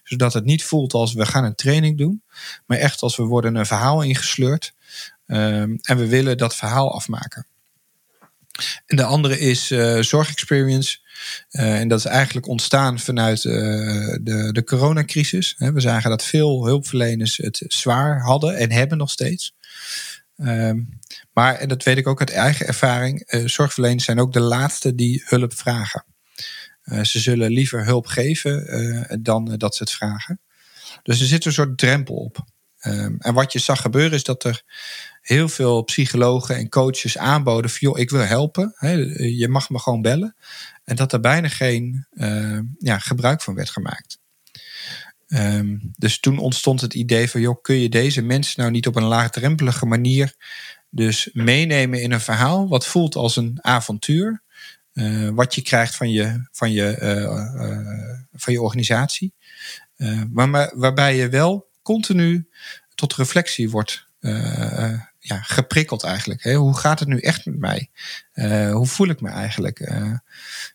Zodat 0.03 0.33
het 0.33 0.45
niet 0.45 0.65
voelt 0.65 0.93
als 0.93 1.13
we 1.13 1.27
gaan 1.27 1.45
een 1.45 1.55
training 1.55 1.99
doen, 1.99 2.23
maar 2.67 2.79
echt 2.79 3.03
als 3.03 3.17
we 3.17 3.23
worden 3.23 3.55
een 3.55 3.67
verhaal 3.67 4.03
ingesleurd. 4.03 4.75
En 5.27 5.97
we 5.97 6.07
willen 6.07 6.37
dat 6.37 6.57
verhaal 6.57 6.95
afmaken. 6.95 7.47
En 8.87 8.97
de 8.97 9.05
andere 9.05 9.39
is 9.39 9.71
uh, 9.71 10.01
zorgexperience. 10.01 10.99
Uh, 11.51 11.81
en 11.81 11.89
dat 11.89 11.99
is 11.99 12.05
eigenlijk 12.05 12.47
ontstaan 12.47 12.99
vanuit 12.99 13.45
uh, 13.45 13.55
de, 14.23 14.49
de 14.53 14.65
coronacrisis. 14.65 15.55
we 15.59 15.81
zagen 15.81 16.11
dat 16.11 16.25
veel 16.25 16.65
hulpverleners 16.67 17.37
het 17.37 17.65
zwaar 17.67 18.21
hadden 18.21 18.57
en 18.57 18.73
hebben 18.73 18.99
nog 18.99 19.11
steeds. 19.11 19.55
Um, 20.37 20.99
maar, 21.33 21.55
en 21.55 21.69
dat 21.69 21.83
weet 21.83 21.97
ik 21.97 22.07
ook 22.07 22.21
uit 22.21 22.31
eigen 22.31 22.67
ervaring, 22.67 23.25
zorgverleners 23.45 24.05
zijn 24.05 24.21
ook 24.21 24.33
de 24.33 24.41
laatste 24.41 24.95
die 24.95 25.23
hulp 25.25 25.55
vragen. 25.55 26.05
ze 27.03 27.21
zullen 27.21 27.51
liever 27.51 27.85
hulp 27.85 28.07
geven 28.07 29.21
dan 29.23 29.55
dat 29.57 29.75
ze 29.75 29.83
het 29.83 29.93
vragen. 29.93 30.41
Dus 31.03 31.21
er 31.21 31.27
zit 31.27 31.45
een 31.45 31.53
soort 31.53 31.79
drempel 31.79 32.15
op. 32.15 32.45
Um, 32.87 33.17
en 33.19 33.35
wat 33.35 33.53
je 33.53 33.59
zag 33.59 33.81
gebeuren 33.81 34.13
is 34.13 34.23
dat 34.23 34.45
er 34.45 34.63
heel 35.21 35.49
veel 35.49 35.85
psychologen 35.85 36.57
en 36.57 36.69
coaches 36.69 37.19
aanboden 37.19 37.71
van 37.71 37.79
joh, 37.81 37.99
ik 37.99 38.11
wil 38.11 38.21
helpen. 38.21 38.75
Je 39.39 39.49
mag 39.49 39.71
me 39.71 39.79
gewoon 39.79 40.03
bellen. 40.03 40.37
En 40.85 40.97
dat 40.97 41.13
er 41.13 41.21
bijna 41.21 41.49
geen 41.49 42.07
uh, 42.13 42.59
ja, 42.79 42.99
gebruik 42.99 43.43
van 43.43 43.55
werd 43.55 43.71
gemaakt. 43.71 44.19
Um, 45.29 45.93
dus 45.97 46.21
toen 46.21 46.39
ontstond 46.39 46.81
het 46.81 46.95
idee 46.95 47.31
van 47.31 47.41
joh, 47.41 47.63
kun 47.63 47.77
je 47.77 47.89
deze 47.89 48.23
mensen 48.23 48.61
nou 48.61 48.73
niet 48.73 48.87
op 48.87 48.97
een 48.97 49.05
laagdrempelige 49.05 49.87
manier 49.87 50.35
dus 50.91 51.29
meenemen 51.33 52.03
in 52.03 52.13
een 52.13 52.21
verhaal 52.21 52.69
wat 52.69 52.87
voelt 52.87 53.15
als 53.15 53.37
een 53.37 53.59
avontuur. 53.61 54.43
Uh, 54.93 55.31
wat 55.31 55.55
je 55.55 55.63
krijgt 55.63 55.97
van 55.97 56.11
je, 56.11 56.49
van 56.53 56.73
je, 56.73 56.99
uh, 57.03 58.21
van 58.33 58.53
je 58.53 58.63
organisatie. 58.63 59.35
maar, 60.33 60.73
waarbij 60.75 61.17
je 61.17 61.29
wel 61.29 61.73
continu 61.85 62.49
tot 62.95 63.15
reflectie 63.15 63.71
wordt 63.71 64.07
ja, 65.19 65.41
geprikkeld 65.43 66.03
eigenlijk. 66.03 66.43
Hoe 66.43 66.77
gaat 66.77 66.99
het 66.99 67.09
nu 67.09 67.19
echt 67.19 67.47
met 67.47 67.59
mij? 67.59 67.91
Uh, 68.35 68.73
hoe 68.73 68.87
voel 68.87 69.09
ik 69.09 69.21
me 69.21 69.29
eigenlijk? 69.29 69.93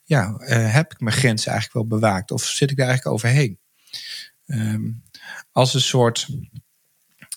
Ja, 0.03 0.35
heb 0.47 0.91
ik 0.91 0.99
mijn 0.99 1.15
grenzen 1.15 1.51
eigenlijk 1.51 1.89
wel 1.89 1.99
bewaakt? 1.99 2.31
Of 2.31 2.45
zit 2.45 2.71
ik 2.71 2.77
daar 2.77 2.87
eigenlijk 2.87 3.15
overheen? 3.15 3.59
Um, 4.45 5.03
als 5.51 5.73
een 5.73 5.81
soort 5.81 6.27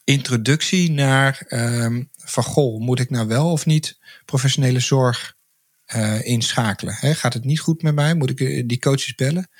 introductie 0.04 0.90
naar 0.90 1.46
um, 1.48 2.10
van 2.16 2.44
goh, 2.44 2.80
moet 2.80 3.00
ik 3.00 3.10
nou 3.10 3.26
wel 3.26 3.50
of 3.50 3.66
niet 3.66 3.98
professionele 4.24 4.80
zorg 4.80 5.34
inschakelen? 6.22 6.94
Gaat 6.94 7.34
het 7.34 7.44
niet 7.44 7.60
goed 7.60 7.82
met 7.82 7.94
mij? 7.94 8.14
Moet 8.14 8.40
ik 8.40 8.68
die 8.68 8.78
coaches 8.78 9.14
bellen? 9.14 9.50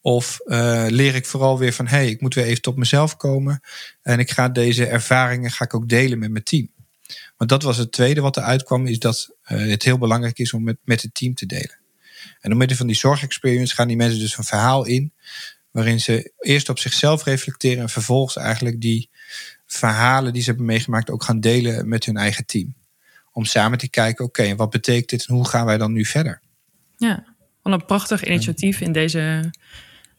Of 0.00 0.40
uh, 0.44 0.86
leer 0.88 1.14
ik 1.14 1.26
vooral 1.26 1.58
weer 1.58 1.72
van 1.72 1.86
hé, 1.86 1.96
hey, 1.96 2.08
ik 2.08 2.20
moet 2.20 2.34
weer 2.34 2.44
even 2.44 2.62
tot 2.62 2.76
mezelf 2.76 3.16
komen. 3.16 3.60
En 4.02 4.18
ik 4.18 4.30
ga 4.30 4.48
deze 4.48 4.86
ervaringen 4.86 5.50
ga 5.50 5.64
ik 5.64 5.74
ook 5.74 5.88
delen 5.88 6.18
met 6.18 6.30
mijn 6.30 6.44
team. 6.44 6.70
Want 7.36 7.50
dat 7.50 7.62
was 7.62 7.76
het 7.76 7.92
tweede 7.92 8.20
wat 8.20 8.36
eruit 8.36 8.62
kwam, 8.62 8.86
is 8.86 8.98
dat 8.98 9.36
uh, 9.48 9.70
het 9.70 9.82
heel 9.82 9.98
belangrijk 9.98 10.38
is 10.38 10.52
om 10.52 10.62
met, 10.62 10.76
met 10.84 11.02
het 11.02 11.14
team 11.14 11.34
te 11.34 11.46
delen. 11.46 11.78
En 12.40 12.50
door 12.50 12.58
middel 12.58 12.76
van 12.76 12.86
die 12.86 12.96
zorgexperience 12.96 13.74
gaan 13.74 13.88
die 13.88 13.96
mensen 13.96 14.18
dus 14.18 14.38
een 14.38 14.44
verhaal 14.44 14.84
in, 14.84 15.12
waarin 15.70 16.00
ze 16.00 16.32
eerst 16.40 16.68
op 16.68 16.78
zichzelf 16.78 17.24
reflecteren 17.24 17.82
en 17.82 17.88
vervolgens 17.88 18.36
eigenlijk 18.36 18.80
die 18.80 19.10
verhalen 19.66 20.32
die 20.32 20.42
ze 20.42 20.48
hebben 20.48 20.66
meegemaakt 20.66 21.10
ook 21.10 21.22
gaan 21.22 21.40
delen 21.40 21.88
met 21.88 22.04
hun 22.04 22.16
eigen 22.16 22.46
team. 22.46 22.74
Om 23.32 23.44
samen 23.44 23.78
te 23.78 23.90
kijken, 23.90 24.24
oké, 24.24 24.56
wat 24.56 24.70
betekent 24.70 25.08
dit 25.08 25.26
en 25.26 25.34
hoe 25.34 25.48
gaan 25.48 25.66
wij 25.66 25.78
dan 25.78 25.92
nu 25.92 26.04
verder? 26.04 26.40
Ja, 26.96 27.24
wat 27.62 27.72
een 27.72 27.84
prachtig 27.84 28.24
initiatief 28.24 28.80
in 28.80 28.92
deze 28.92 29.50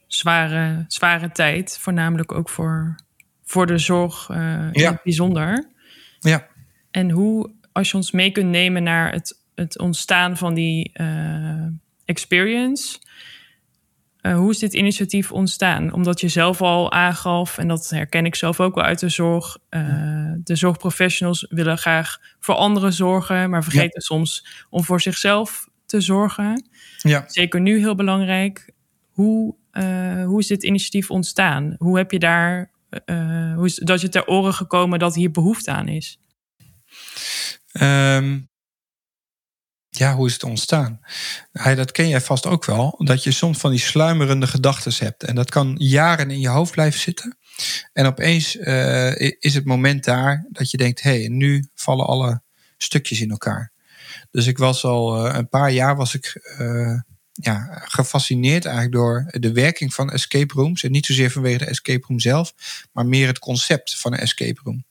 zware, 0.09 0.85
zware 0.87 1.31
tijd. 1.31 1.77
Voornamelijk 1.79 2.31
ook 2.31 2.49
voor, 2.49 2.95
voor 3.43 3.67
de 3.67 3.77
zorg 3.77 4.29
uh, 4.29 4.37
in 4.71 4.81
ja. 4.81 4.91
het 4.91 5.03
bijzonder. 5.03 5.69
Ja. 6.19 6.47
En 6.91 7.09
hoe, 7.09 7.51
als 7.71 7.91
je 7.91 7.97
ons 7.97 8.11
mee 8.11 8.31
kunt 8.31 8.49
nemen 8.49 8.83
naar 8.83 9.11
het, 9.11 9.41
het 9.55 9.79
ontstaan 9.79 10.37
van 10.37 10.53
die 10.53 10.91
uh, 10.93 11.65
experience. 12.05 12.99
Uh, 14.21 14.35
hoe 14.35 14.51
is 14.51 14.59
dit 14.59 14.73
initiatief 14.73 15.31
ontstaan? 15.31 15.93
Omdat 15.93 16.21
je 16.21 16.27
zelf 16.27 16.61
al 16.61 16.91
aangaf, 16.91 17.57
en 17.57 17.67
dat 17.67 17.89
herken 17.89 18.25
ik 18.25 18.35
zelf 18.35 18.59
ook 18.59 18.75
wel 18.75 18.83
uit 18.83 18.99
de 18.99 19.09
zorg. 19.09 19.57
De 20.43 20.55
zorgprofessionals 20.55 21.45
willen 21.49 21.77
graag 21.77 22.17
voor 22.39 22.55
anderen 22.55 22.93
zorgen, 22.93 23.49
maar 23.49 23.63
vergeten 23.63 23.91
ja. 23.93 23.99
soms 23.99 24.65
om 24.69 24.83
voor 24.83 25.01
zichzelf 25.01 25.67
te 25.85 26.01
zorgen. 26.01 26.69
Ja. 26.97 27.23
Zeker 27.27 27.61
nu 27.61 27.77
heel 27.79 27.95
belangrijk. 27.95 28.71
Hoe, 29.09 29.55
hoe 30.25 30.39
is 30.39 30.47
dit 30.47 30.63
initiatief 30.63 31.11
ontstaan? 31.11 31.75
Hoe 31.77 31.97
heb 31.97 32.11
je 32.11 32.19
daar, 32.19 32.71
hoe 33.55 33.65
is 33.65 33.75
dat 33.75 34.01
je 34.01 34.09
ter 34.09 34.27
oren 34.27 34.53
gekomen 34.53 34.99
dat 34.99 35.15
hier 35.15 35.31
behoefte 35.31 35.71
aan 35.71 35.87
is? 35.87 36.19
Um, 37.81 38.49
ja, 39.89 40.15
hoe 40.15 40.27
is 40.27 40.33
het 40.33 40.43
ontstaan? 40.43 40.99
Dat 41.51 41.91
ken 41.91 42.07
jij 42.07 42.21
vast 42.21 42.45
ook 42.45 42.65
wel. 42.65 43.01
Dat 43.03 43.23
je 43.23 43.31
soms 43.31 43.57
van 43.57 43.71
die 43.71 43.79
sluimerende 43.79 44.47
gedachten 44.47 45.05
hebt. 45.05 45.23
En 45.23 45.35
dat 45.35 45.49
kan 45.49 45.75
jaren 45.77 46.31
in 46.31 46.39
je 46.39 46.47
hoofd 46.47 46.71
blijven 46.71 46.99
zitten. 46.99 47.37
En 47.93 48.05
opeens 48.05 48.55
uh, 48.55 49.19
is 49.19 49.53
het 49.53 49.65
moment 49.65 50.03
daar 50.03 50.47
dat 50.49 50.71
je 50.71 50.77
denkt: 50.77 51.01
hé, 51.01 51.19
hey, 51.19 51.27
nu 51.27 51.67
vallen 51.75 52.05
alle 52.05 52.41
stukjes 52.77 53.21
in 53.21 53.29
elkaar. 53.29 53.71
Dus 54.31 54.47
ik 54.47 54.57
was 54.57 54.83
al 54.83 55.27
uh, 55.27 55.35
een 55.35 55.49
paar 55.49 55.71
jaar 55.71 55.95
was 55.95 56.13
ik 56.13 56.55
uh, 56.59 56.99
ja, 57.41 57.81
gefascineerd 57.85 58.65
eigenlijk 58.65 58.95
door 58.95 59.27
de 59.39 59.51
werking 59.51 59.93
van 59.93 60.11
escape 60.11 60.53
rooms. 60.53 60.83
En 60.83 60.91
niet 60.91 61.05
zozeer 61.05 61.31
vanwege 61.31 61.57
de 61.57 61.65
escape 61.65 62.05
room 62.07 62.19
zelf, 62.19 62.53
maar 62.91 63.05
meer 63.05 63.27
het 63.27 63.39
concept 63.39 63.99
van 63.99 64.13
een 64.13 64.19
escape 64.19 64.59
room. 64.63 64.85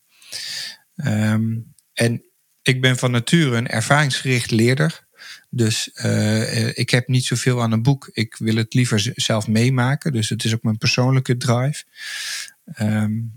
Ehm, 0.97 1.57
en 1.93 2.23
ik 2.63 2.81
ben 2.81 2.99
van 2.99 3.11
nature 3.11 3.57
een 3.57 3.69
ervaringsgericht 3.69 4.51
leerder. 4.51 5.07
Dus 5.51 5.91
uh, 5.95 6.79
ik 6.79 6.91
heb 6.91 7.09
niet 7.09 7.25
zoveel 7.25 7.63
aan 7.63 7.73
een 7.73 7.83
boek. 7.83 8.11
Ik 8.13 8.37
wil 8.37 8.57
het 8.57 8.75
liever 8.75 9.13
zelf 9.15 9.47
meemaken. 9.47 10.13
Dus 10.13 10.29
het 10.29 10.45
is 10.45 10.55
ook 10.55 10.63
mijn 10.63 10.79
persoonlijke 10.79 11.37
drive. 11.37 11.85
Um, 12.81 13.33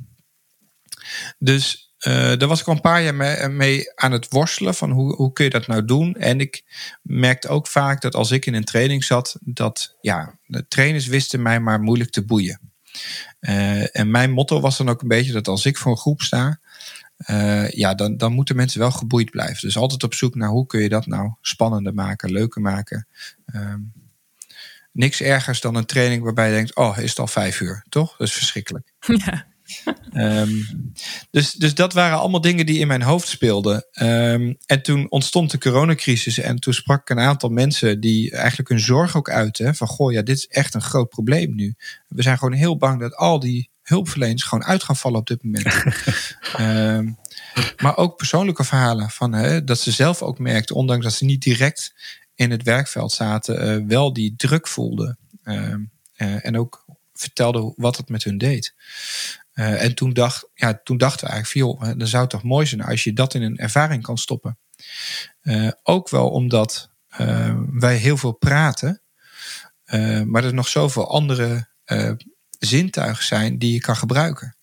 dus 1.38 1.91
uh, 2.08 2.14
daar 2.14 2.48
was 2.48 2.62
ik 2.62 2.68
al 2.68 2.74
een 2.74 2.82
paar 2.82 3.02
jaar 3.02 3.52
mee, 3.52 3.92
aan 3.96 4.12
het 4.12 4.28
worstelen 4.30 4.76
van 4.76 4.92
hoe, 4.92 5.16
hoe 5.16 5.34
kun 5.34 5.44
je 5.44 5.50
dat 5.50 5.68
nou 5.68 5.86
doen. 5.86 6.16
En 6.16 6.40
ik 6.40 6.64
merkte 7.02 7.48
ook 7.48 7.68
vaak 7.68 8.02
dat 8.02 8.16
als 8.16 8.32
ik 8.32 8.46
in 8.46 8.54
een 8.54 8.64
training 8.64 9.04
zat, 9.04 9.38
dat 9.42 9.98
ja, 10.02 10.40
de 10.46 10.68
trainers 10.68 11.08
wisten 11.08 11.42
mij 11.42 11.60
maar 11.60 11.82
moeilijk 11.82 12.12
te 12.12 12.26
boeien. 12.26 12.60
Uh, 13.40 13.98
en 13.98 14.12
mijn 14.12 14.32
motto 14.32 14.60
was 14.60 14.78
dan 14.78 14.90
ook 14.90 15.02
een 15.02 15.08
beetje 15.08 15.32
dat 15.32 15.48
als 15.48 15.66
ik 15.66 15.78
voor 15.78 15.92
een 15.92 15.98
groep 15.98 16.22
sta, 16.22 16.60
ja, 17.70 17.94
dan, 17.96 18.18
dan 18.18 18.34
moeten 18.34 18.56
mensen 18.56 18.80
wel 18.80 18.92
geboeid 18.92 19.32
blijven. 19.32 19.62
Dus 19.62 19.78
altijd 19.78 20.04
op 20.04 20.14
zoek 20.14 20.36
naar 20.36 20.50
hoe 20.50 20.66
kun 20.66 20.82
je 20.82 20.90
dat 20.90 21.06
nou 21.06 21.32
spannender 21.42 21.94
maken, 21.94 22.32
leuker 22.32 22.62
maken. 22.62 23.08
Um, 23.56 23.92
niks 24.92 25.22
ergers 25.22 25.62
dan 25.62 25.76
een 25.76 25.86
training 25.86 26.24
waarbij 26.24 26.48
je 26.48 26.56
denkt, 26.56 26.76
oh, 26.76 26.98
is 26.98 27.10
het 27.10 27.20
al 27.20 27.28
vijf 27.28 27.60
uur, 27.60 27.86
toch? 27.90 28.18
Dat 28.18 28.28
is 28.28 28.34
verschrikkelijk. 28.34 28.94
Ja. 29.26 29.50
Um, 30.14 30.66
dus, 31.32 31.54
dus 31.54 31.74
dat 31.74 31.94
waren 31.94 32.20
allemaal 32.20 32.42
dingen 32.42 32.66
die 32.66 32.80
in 32.80 32.88
mijn 32.88 33.02
hoofd 33.02 33.28
speelden. 33.28 33.86
Um, 34.02 34.58
en 34.66 34.82
toen 34.82 35.12
ontstond 35.12 35.52
de 35.52 35.58
coronacrisis. 35.58 36.38
En 36.38 36.60
toen 36.60 36.74
sprak 36.74 37.02
ik 37.02 37.10
een 37.10 37.24
aantal 37.24 37.50
mensen 37.50 38.00
die 38.00 38.32
eigenlijk 38.32 38.70
hun 38.70 38.80
zorg 38.80 39.18
ook 39.18 39.30
uiten. 39.30 39.76
Van 39.76 39.88
goh, 39.88 40.12
ja, 40.12 40.22
dit 40.22 40.38
is 40.38 40.48
echt 40.48 40.74
een 40.74 40.82
groot 40.82 41.10
probleem 41.10 41.56
nu. 41.56 41.76
We 42.08 42.22
zijn 42.22 42.38
gewoon 42.38 42.54
heel 42.54 42.78
bang 42.78 43.00
dat 43.00 43.16
al 43.16 43.40
die 43.40 43.70
hulpverleners 43.82 44.44
gewoon 44.44 44.66
uit 44.66 44.84
gaan 44.84 44.96
vallen 44.96 45.20
op 45.20 45.28
dit 45.28 45.44
moment. 45.44 45.84
um, 46.60 47.18
maar 47.84 47.98
ook 47.98 48.18
persoonlijke 48.18 48.64
verhalen 48.64 49.10
van 49.10 49.34
hè, 49.34 49.64
dat 49.64 49.80
ze 49.80 49.92
zelf 49.92 50.22
ook 50.22 50.40
merkten, 50.40 50.76
ondanks 50.76 51.04
dat 51.04 51.14
ze 51.14 51.26
niet 51.26 51.42
direct 51.42 51.94
in 52.36 52.52
het 52.52 52.64
werkveld 52.64 53.12
zaten, 53.12 53.82
uh, 53.82 53.88
wel 53.88 54.14
die 54.14 54.34
druk 54.36 54.68
voelden. 54.68 55.18
Uh, 55.44 55.76
uh, 56.18 56.46
en 56.46 56.58
ook 56.58 56.86
vertelden 57.14 57.74
wat 57.76 57.98
het 57.98 58.10
met 58.10 58.24
hun 58.24 58.38
deed. 58.38 58.74
Uh, 59.54 59.84
en 59.84 59.96
toen, 59.96 60.14
dacht, 60.14 60.50
ja, 60.54 60.80
toen 60.84 60.98
dachten 60.98 61.28
we 61.28 61.34
eigenlijk, 61.34 61.68
joh, 61.68 61.98
dan 61.98 62.08
zou 62.08 62.22
het 62.22 62.32
toch 62.32 62.44
mooi 62.44 62.66
zijn 62.66 62.82
als 62.82 63.04
je 63.04 63.14
dat 63.14 63.34
in 63.34 63.42
een 63.42 63.58
ervaring 63.58 64.04
kan 64.04 64.18
stoppen. 64.18 64.58
Uh, 65.42 65.72
ook 65.84 66.10
wel 66.10 66.30
omdat 66.30 66.90
uh, 67.20 67.58
wij 67.72 67.96
heel 67.96 68.18
veel 68.18 68.32
praten, 68.32 69.02
maar 70.26 70.44
er 70.44 70.54
nog 70.54 70.68
zoveel 70.68 71.10
andere 71.10 71.70
zintuigen 72.60 73.26
zijn 73.26 73.58
die 73.58 73.74
je 73.74 73.80
kan 73.80 73.96
gebruiken. 73.96 74.56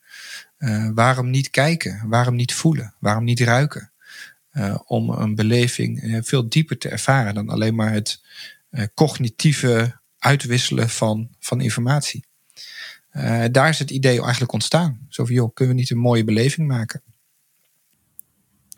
waarom 0.95 1.31
niet 1.31 1.51
kijken? 1.51 2.09
Waarom 2.09 2.35
niet 2.35 2.55
voelen? 2.55 2.95
Waarom 3.01 3.25
niet 3.25 3.41
ruiken? 3.41 3.93
om 4.85 5.11
een 5.11 5.35
beleving 5.35 6.21
veel 6.23 6.49
dieper 6.49 6.79
te 6.79 6.89
ervaren 6.89 7.35
dan 7.35 7.49
alleen 7.49 7.75
maar 7.75 7.93
het 7.93 8.23
cognitieve 8.95 10.01
uitwisselen 10.19 10.89
van, 10.89 11.29
van 11.39 11.61
informatie. 11.61 12.28
Uh, 13.13 13.45
daar 13.51 13.69
is 13.69 13.79
het 13.79 13.91
idee 13.91 14.21
eigenlijk 14.21 14.53
ontstaan. 14.53 15.07
Zo 15.09 15.25
van, 15.25 15.35
joh, 15.35 15.55
kunnen 15.55 15.75
we 15.75 15.81
niet 15.81 15.91
een 15.91 15.99
mooie 15.99 16.25
beleving 16.25 16.69
maken? 16.69 17.03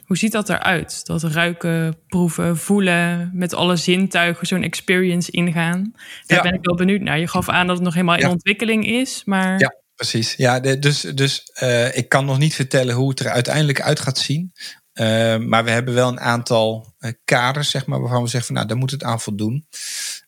Hoe 0.05 0.19
ziet 0.19 0.33
dat 0.33 0.49
eruit? 0.49 1.07
Dat 1.07 1.23
ruiken, 1.23 1.99
proeven, 2.07 2.57
voelen, 2.57 3.31
met 3.33 3.55
alle 3.55 3.77
zintuigen 3.77 4.47
zo'n 4.47 4.63
experience 4.63 5.31
ingaan. 5.31 5.93
Daar 6.27 6.37
ja. 6.37 6.43
ben 6.43 6.55
ik 6.55 6.65
wel 6.65 6.77
benieuwd 6.77 7.01
naar. 7.01 7.19
Je 7.19 7.29
gaf 7.29 7.49
aan 7.49 7.67
dat 7.67 7.77
het 7.77 7.85
nog 7.85 7.95
helemaal 7.95 8.17
in 8.17 8.29
ontwikkeling 8.29 8.87
is, 8.87 9.23
maar... 9.25 9.59
Ja, 9.59 9.75
precies. 9.95 10.35
Ja, 10.35 10.61
dus 10.61 11.01
dus 11.01 11.51
uh, 11.63 11.97
ik 11.97 12.09
kan 12.09 12.25
nog 12.25 12.39
niet 12.39 12.55
vertellen 12.55 12.95
hoe 12.95 13.09
het 13.09 13.21
er 13.21 13.29
uiteindelijk 13.29 13.81
uit 13.81 14.01
gaat 14.01 14.19
zien. 14.19 14.53
Uh, 14.95 15.37
maar 15.37 15.65
we 15.65 15.71
hebben 15.71 15.95
wel 15.95 16.09
een 16.09 16.21
aantal 16.21 16.95
kaders, 17.25 17.71
zeg 17.71 17.87
maar, 17.87 18.01
waarvan 18.01 18.23
we 18.23 18.29
zeggen 18.29 18.47
van, 18.47 18.55
nou, 18.55 18.69
daar 18.69 18.77
moet 18.77 18.91
het 18.91 19.03
aan 19.03 19.21
voldoen. 19.21 19.67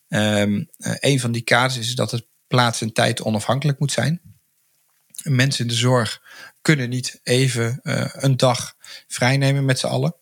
Um, 0.08 0.68
een 0.78 1.20
van 1.20 1.32
die 1.32 1.42
kaders 1.42 1.78
is 1.78 1.94
dat 1.94 2.10
het 2.10 2.26
plaats 2.52 2.80
en 2.80 2.92
tijd 2.92 3.22
onafhankelijk 3.22 3.78
moet 3.78 3.92
zijn. 3.92 4.20
Mensen 5.22 5.64
in 5.64 5.70
de 5.70 5.76
zorg 5.76 6.22
kunnen 6.62 6.88
niet 6.88 7.20
even 7.22 7.80
uh, 7.82 8.04
een 8.10 8.36
dag 8.36 8.74
vrijnemen 9.06 9.64
met 9.64 9.78
z'n 9.78 9.86
allen. 9.86 10.16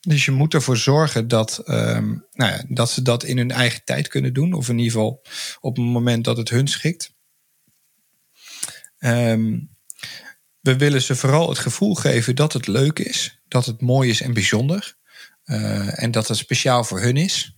Dus 0.00 0.24
je 0.24 0.30
moet 0.30 0.54
ervoor 0.54 0.76
zorgen 0.76 1.28
dat, 1.28 1.62
um, 1.64 2.26
nou 2.32 2.52
ja, 2.52 2.64
dat 2.68 2.90
ze 2.90 3.02
dat 3.02 3.24
in 3.24 3.36
hun 3.36 3.50
eigen 3.50 3.84
tijd 3.84 4.08
kunnen 4.08 4.32
doen. 4.32 4.52
Of 4.52 4.68
in 4.68 4.78
ieder 4.78 4.92
geval 4.92 5.22
op 5.60 5.76
het 5.76 5.84
moment 5.84 6.24
dat 6.24 6.36
het 6.36 6.48
hun 6.48 6.68
schikt. 6.68 7.14
Um, 8.98 9.76
we 10.60 10.76
willen 10.76 11.02
ze 11.02 11.16
vooral 11.16 11.48
het 11.48 11.58
gevoel 11.58 11.94
geven 11.94 12.36
dat 12.36 12.52
het 12.52 12.66
leuk 12.66 12.98
is. 12.98 13.40
Dat 13.48 13.66
het 13.66 13.80
mooi 13.80 14.10
is 14.10 14.20
en 14.20 14.32
bijzonder. 14.32 14.96
Uh, 15.44 16.02
en 16.02 16.10
dat 16.10 16.28
het 16.28 16.36
speciaal 16.36 16.84
voor 16.84 17.00
hun 17.00 17.16
is. 17.16 17.54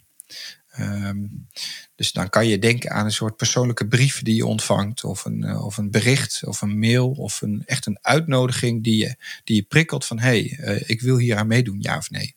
Um, 0.81 1.49
dus 1.95 2.13
dan 2.13 2.29
kan 2.29 2.47
je 2.47 2.59
denken 2.59 2.91
aan 2.91 3.05
een 3.05 3.13
soort 3.13 3.37
persoonlijke 3.37 3.87
brief 3.87 4.23
die 4.23 4.35
je 4.35 4.47
ontvangt, 4.47 5.05
of 5.05 5.25
een, 5.25 5.43
uh, 5.45 5.65
of 5.65 5.77
een 5.77 5.91
bericht, 5.91 6.47
of 6.47 6.61
een 6.61 6.79
mail, 6.79 7.11
of 7.11 7.43
een, 7.43 7.63
echt 7.67 7.87
een 7.87 7.99
uitnodiging 8.01 8.85
die 8.85 8.97
je, 8.97 9.17
die 9.45 9.57
je 9.57 9.63
prikkelt 9.63 10.05
van 10.05 10.19
hé, 10.19 10.29
hey, 10.29 10.77
uh, 10.77 10.83
ik 10.87 11.01
wil 11.01 11.17
hier 11.17 11.37
aan 11.37 11.47
meedoen, 11.47 11.77
ja 11.81 11.97
of 11.97 12.11
nee. 12.11 12.37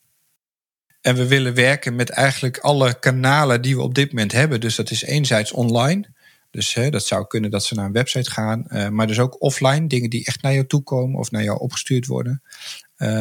En 1.01 1.15
we 1.15 1.27
willen 1.27 1.53
werken 1.53 1.95
met 1.95 2.09
eigenlijk 2.09 2.57
alle 2.57 2.99
kanalen 2.99 3.61
die 3.61 3.75
we 3.75 3.81
op 3.81 3.95
dit 3.95 4.09
moment 4.09 4.31
hebben. 4.31 4.61
Dus 4.61 4.75
dat 4.75 4.91
is 4.91 5.03
enerzijds 5.03 5.51
online. 5.51 6.13
Dus 6.51 6.73
hè, 6.73 6.89
dat 6.89 7.05
zou 7.05 7.27
kunnen 7.27 7.51
dat 7.51 7.65
ze 7.65 7.75
naar 7.75 7.85
een 7.85 7.91
website 7.91 8.31
gaan. 8.31 8.65
Uh, 8.67 8.89
maar 8.89 9.07
dus 9.07 9.19
ook 9.19 9.41
offline, 9.41 9.87
dingen 9.87 10.09
die 10.09 10.25
echt 10.25 10.41
naar 10.41 10.53
jou 10.53 10.67
toe 10.67 10.83
komen 10.83 11.19
of 11.19 11.31
naar 11.31 11.43
jou 11.43 11.59
opgestuurd 11.59 12.05
worden. 12.05 12.41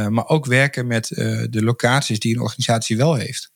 Maar 0.08 0.26
ook 0.26 0.46
werken 0.46 0.86
met 0.86 1.06
de 1.50 1.62
locaties 1.62 2.18
die 2.18 2.34
een 2.34 2.40
organisatie 2.40 2.96
wel 2.96 3.14
heeft 3.14 3.51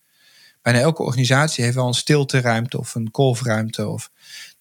bijna 0.66 0.80
elke 0.80 1.02
organisatie 1.02 1.64
heeft 1.64 1.76
wel 1.76 1.86
een 1.86 1.94
stilteruimte 1.94 2.78
of 2.78 2.94
een 2.94 3.10
kolfruimte. 3.10 3.88
Of, 3.88 4.10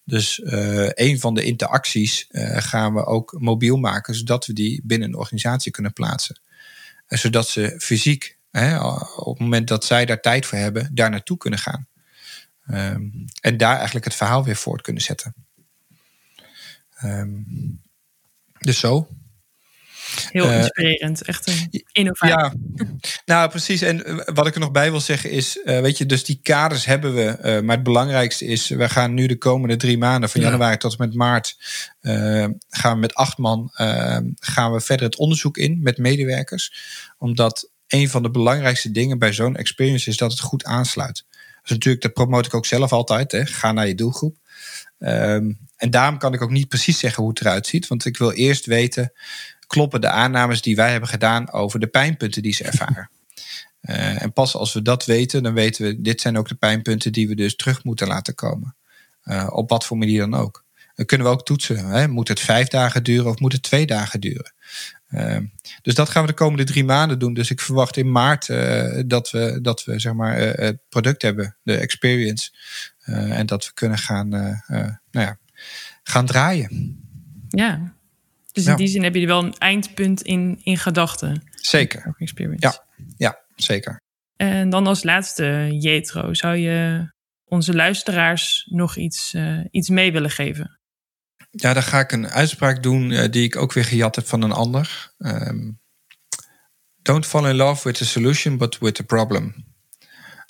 dus 0.04 0.38
uh, 0.38 0.88
een 0.94 1.20
van 1.20 1.34
de 1.34 1.42
interacties 1.42 2.26
uh, 2.30 2.56
gaan 2.56 2.94
we 2.94 3.04
ook 3.04 3.36
mobiel 3.38 3.76
maken, 3.76 4.14
zodat 4.14 4.46
we 4.46 4.52
die 4.52 4.80
binnen 4.84 5.08
een 5.08 5.16
organisatie 5.16 5.72
kunnen 5.72 5.92
plaatsen. 5.92 6.40
En 7.06 7.18
zodat 7.18 7.48
ze 7.48 7.74
fysiek, 7.78 8.38
hè, 8.50 8.80
op 9.16 9.32
het 9.32 9.38
moment 9.38 9.68
dat 9.68 9.84
zij 9.84 10.06
daar 10.06 10.20
tijd 10.20 10.46
voor 10.46 10.58
hebben, 10.58 10.90
daar 10.94 11.10
naartoe 11.10 11.36
kunnen 11.36 11.58
gaan. 11.58 11.86
Um, 12.70 13.24
en 13.40 13.56
daar 13.56 13.76
eigenlijk 13.76 14.04
het 14.04 14.14
verhaal 14.14 14.44
weer 14.44 14.56
voort 14.56 14.82
kunnen 14.82 15.02
zetten. 15.02 15.34
Um, 17.04 17.80
dus 18.58 18.78
zo. 18.78 19.08
Heel 20.30 20.48
eh, 20.48 20.56
inspirerend, 20.56 21.22
echt 21.22 21.46
een 21.46 21.84
innovatie. 21.92 22.36
Ja, 22.36 22.54
nou 23.24 23.50
precies. 23.50 23.82
En 23.82 24.04
eh, 24.04 24.34
wat 24.34 24.46
ik 24.46 24.54
er 24.54 24.60
nog 24.60 24.70
bij 24.70 24.90
wil 24.90 25.00
zeggen 25.00 25.30
is, 25.30 25.56
uh, 25.64 25.80
weet 25.80 25.98
je, 25.98 26.06
dus 26.06 26.24
die 26.24 26.40
kaders 26.42 26.84
hebben 26.84 27.14
we. 27.14 27.60
Maar 27.64 27.74
het 27.74 27.84
belangrijkste 27.84 28.44
is, 28.44 28.68
we 28.68 28.88
gaan 28.88 29.14
nu 29.14 29.26
de 29.26 29.38
komende 29.38 29.76
drie 29.76 29.98
maanden, 29.98 30.30
van 30.30 30.40
januari 30.40 30.76
tot 30.76 30.90
en 30.98 31.06
met 31.06 31.14
maart, 31.14 31.56
gaan 32.68 32.92
we 32.92 32.98
met 32.98 33.14
acht 33.14 33.38
man 33.38 33.70
gaan 34.38 34.72
we 34.72 34.80
verder 34.80 35.06
het 35.06 35.16
onderzoek 35.16 35.56
in 35.56 35.80
met 35.82 35.98
medewerkers. 35.98 36.72
Omdat 37.18 37.70
een 37.86 38.08
van 38.08 38.22
de 38.22 38.30
belangrijkste 38.30 38.90
dingen 38.90 39.18
bij 39.18 39.32
zo'n 39.32 39.56
experience 39.56 40.10
is 40.10 40.16
dat 40.16 40.30
het 40.30 40.40
goed 40.40 40.64
aansluit. 40.64 41.24
Dus 41.62 41.70
natuurlijk, 41.70 42.02
dat 42.02 42.12
promote 42.12 42.48
ik 42.48 42.54
ook 42.54 42.66
zelf 42.66 42.92
altijd. 42.92 43.32
Hè. 43.32 43.46
Ga 43.46 43.72
naar 43.72 43.86
je 43.86 43.94
doelgroep. 43.94 44.36
Um, 44.98 45.58
en 45.76 45.90
daarom 45.90 46.18
kan 46.18 46.34
ik 46.34 46.42
ook 46.42 46.50
niet 46.50 46.68
precies 46.68 46.98
zeggen 46.98 47.22
hoe 47.22 47.30
het 47.30 47.40
eruit 47.40 47.66
ziet. 47.66 47.86
Want 47.86 48.04
ik 48.04 48.16
wil 48.16 48.32
eerst 48.32 48.66
weten 48.66 49.12
kloppen 49.66 50.00
de 50.00 50.08
aannames 50.08 50.62
die 50.62 50.76
wij 50.76 50.90
hebben 50.90 51.08
gedaan 51.08 51.52
over 51.52 51.80
de 51.80 51.86
pijnpunten 51.86 52.42
die 52.42 52.54
ze 52.54 52.64
ervaren. 52.64 53.10
Uh, 53.82 54.22
en 54.22 54.32
pas 54.32 54.54
als 54.54 54.72
we 54.72 54.82
dat 54.82 55.04
weten, 55.04 55.42
dan 55.42 55.54
weten 55.54 55.84
we, 55.84 56.00
dit 56.00 56.20
zijn 56.20 56.38
ook 56.38 56.48
de 56.48 56.54
pijnpunten 56.54 57.12
die 57.12 57.28
we 57.28 57.34
dus 57.34 57.56
terug 57.56 57.84
moeten 57.84 58.06
laten 58.06 58.34
komen. 58.34 58.76
Uh, 59.24 59.48
op 59.50 59.70
wat 59.70 59.84
voor 59.84 59.98
manier 59.98 60.20
dan 60.20 60.34
ook. 60.34 60.64
Dan 60.94 61.06
kunnen 61.06 61.26
we 61.26 61.32
ook 61.32 61.44
toetsen. 61.44 61.86
Hè? 61.86 62.08
Moet 62.08 62.28
het 62.28 62.40
vijf 62.40 62.68
dagen 62.68 63.02
duren 63.02 63.30
of 63.30 63.38
moet 63.38 63.52
het 63.52 63.62
twee 63.62 63.86
dagen 63.86 64.20
duren? 64.20 64.52
Uh, 65.10 65.38
dus 65.82 65.94
dat 65.94 66.08
gaan 66.08 66.22
we 66.22 66.28
de 66.28 66.34
komende 66.34 66.64
drie 66.64 66.84
maanden 66.84 67.18
doen. 67.18 67.34
Dus 67.34 67.50
ik 67.50 67.60
verwacht 67.60 67.96
in 67.96 68.10
maart 68.10 68.46
dat 69.06 69.30
we, 69.30 69.58
dat 69.62 69.84
we 69.84 69.98
zeg 69.98 70.12
maar, 70.12 70.36
het 70.38 70.78
product 70.88 71.22
hebben, 71.22 71.56
de 71.62 71.76
experience. 71.76 72.50
en 73.04 73.46
dat 73.46 73.66
we 73.66 73.72
kunnen 73.74 73.98
gaan, 73.98 74.28
nou 74.28 74.96
ja, 75.10 75.38
gaan 76.02 76.26
draaien. 76.26 77.00
Ja, 77.48 77.95
dus 78.56 78.66
in 78.66 78.76
die 78.76 78.86
zin 78.86 79.02
heb 79.02 79.14
je 79.14 79.26
wel 79.26 79.44
een 79.44 79.58
eindpunt 79.58 80.22
in, 80.22 80.60
in 80.62 80.78
gedachten. 80.78 81.42
Zeker. 81.54 82.14
Experience. 82.18 82.66
Ja, 82.66 82.86
ja, 83.16 83.38
zeker. 83.54 84.00
En 84.36 84.70
dan 84.70 84.86
als 84.86 85.02
laatste, 85.02 85.68
Jetro, 85.78 86.34
zou 86.34 86.56
je 86.56 87.10
onze 87.44 87.74
luisteraars 87.74 88.66
nog 88.70 88.96
iets, 88.96 89.34
uh, 89.34 89.64
iets 89.70 89.88
mee 89.88 90.12
willen 90.12 90.30
geven? 90.30 90.80
Ja, 91.50 91.72
dan 91.72 91.82
ga 91.82 92.00
ik 92.00 92.12
een 92.12 92.28
uitspraak 92.28 92.82
doen 92.82 93.10
uh, 93.10 93.24
die 93.30 93.44
ik 93.44 93.56
ook 93.56 93.72
weer 93.72 93.84
gejat 93.84 94.16
heb 94.16 94.26
van 94.26 94.42
een 94.42 94.52
ander. 94.52 95.12
Um, 95.18 95.80
don't 97.02 97.26
fall 97.26 97.48
in 97.48 97.56
love 97.56 97.88
with 97.88 97.96
the 97.96 98.06
solution, 98.06 98.56
but 98.56 98.78
with 98.78 98.94
the 98.94 99.04
problem. 99.04 99.64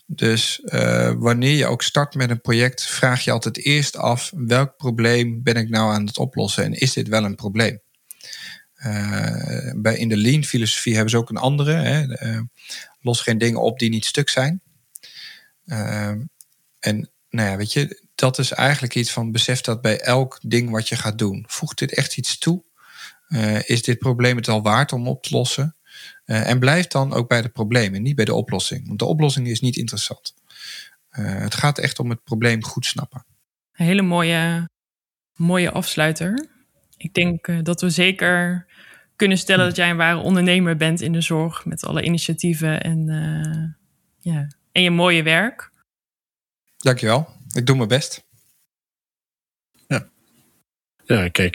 Dus 0.07 0.61
uh, 0.65 1.13
wanneer 1.17 1.57
je 1.57 1.67
ook 1.67 1.83
start 1.83 2.15
met 2.15 2.31
een 2.31 2.41
project, 2.41 2.87
vraag 2.87 3.25
je 3.25 3.31
altijd 3.31 3.65
eerst 3.65 3.97
af 3.97 4.33
welk 4.37 4.77
probleem 4.77 5.43
ben 5.43 5.55
ik 5.55 5.69
nou 5.69 5.93
aan 5.93 6.07
het 6.07 6.19
oplossen 6.19 6.65
en 6.65 6.73
is 6.73 6.93
dit 6.93 7.09
wel 7.09 7.25
een 7.25 7.35
probleem? 7.35 7.81
Uh, 8.85 9.73
bij 9.77 9.97
in 9.97 10.09
de 10.09 10.17
lean 10.17 10.45
filosofie 10.45 10.93
hebben 10.93 11.11
ze 11.11 11.17
ook 11.17 11.31
een 11.31 11.37
andere. 11.37 11.73
Hè, 11.73 12.27
uh, 12.27 12.41
los 13.01 13.21
geen 13.21 13.39
dingen 13.39 13.61
op 13.61 13.79
die 13.79 13.91
niet 13.91 14.05
stuk 14.05 14.29
zijn. 14.29 14.63
en 16.79 17.11
nou 17.31 17.51
ja, 17.51 17.57
weet 17.57 17.73
je, 17.73 18.03
dat 18.15 18.39
is 18.39 18.53
eigenlijk 18.53 18.95
iets 18.95 19.13
van 19.13 19.33
besef 19.33 19.61
dat 19.61 19.81
bij 19.81 20.01
elk 20.01 20.39
ding 20.43 20.71
wat 20.71 20.89
je 20.89 20.97
gaat 20.97 21.19
doen. 21.19 21.45
Voegt 21.49 21.79
dit 21.79 21.95
echt 21.95 22.17
iets 22.17 22.39
toe? 22.39 22.65
is 23.65 23.83
dit 23.83 23.99
probleem 23.99 24.37
het 24.37 24.49
al 24.49 24.63
waard 24.63 24.93
om 24.93 25.09
op 25.09 25.23
te 25.23 25.35
lossen? 25.35 25.77
En 26.25 26.59
blijf 26.59 26.87
dan 26.87 27.13
ook 27.13 27.29
bij 27.29 27.43
de 27.43 27.49
problemen, 27.49 28.03
niet 28.03 28.17
bij 28.17 28.25
de 28.25 28.35
oplossing. 28.35 28.87
Want 28.87 28.99
de 28.99 29.05
oplossing 29.05 29.49
is 29.49 29.61
niet 29.61 29.77
interessant. 29.77 30.35
Het 31.11 31.55
gaat 31.55 31.79
echt 31.79 31.99
om 31.99 32.11
het 32.11 32.25
probleem 32.25 32.65
goed 32.65 32.87
snappen. 32.87 33.25
Een 33.73 33.87
hele 33.87 34.03
mooie, 34.03 34.69
mooie 35.35 35.71
afsluiter. 35.71 36.56
Ik 36.97 37.15
denk 37.15 37.47
uh, 37.47 37.59
dat 37.63 37.81
we 37.81 37.91
zeker 37.91 38.67
kunnen 39.17 39.39
stellen 39.39 39.63
hm. 39.63 39.69
dat 39.69 39.77
jij 39.77 39.91
een 39.91 39.97
ware 39.97 40.19
ondernemer 40.19 40.77
bent 40.77 41.01
in 41.01 41.13
de 41.13 41.21
zorg. 41.21 41.65
Met 41.65 41.85
alle 41.85 42.03
initiatieven 42.03 42.83
en, 42.83 43.07
ja, 44.19 44.49
en 44.73 44.83
je 44.83 44.91
mooie 44.91 45.23
werk. 45.23 45.71
Dankjewel. 46.77 47.29
Ik 47.53 47.67
doe 47.67 47.77
mijn 47.77 47.89
best. 47.89 48.25
Ja, 49.89 50.09
ja 51.05 51.23
ik 51.23 51.33
kijk, 51.33 51.53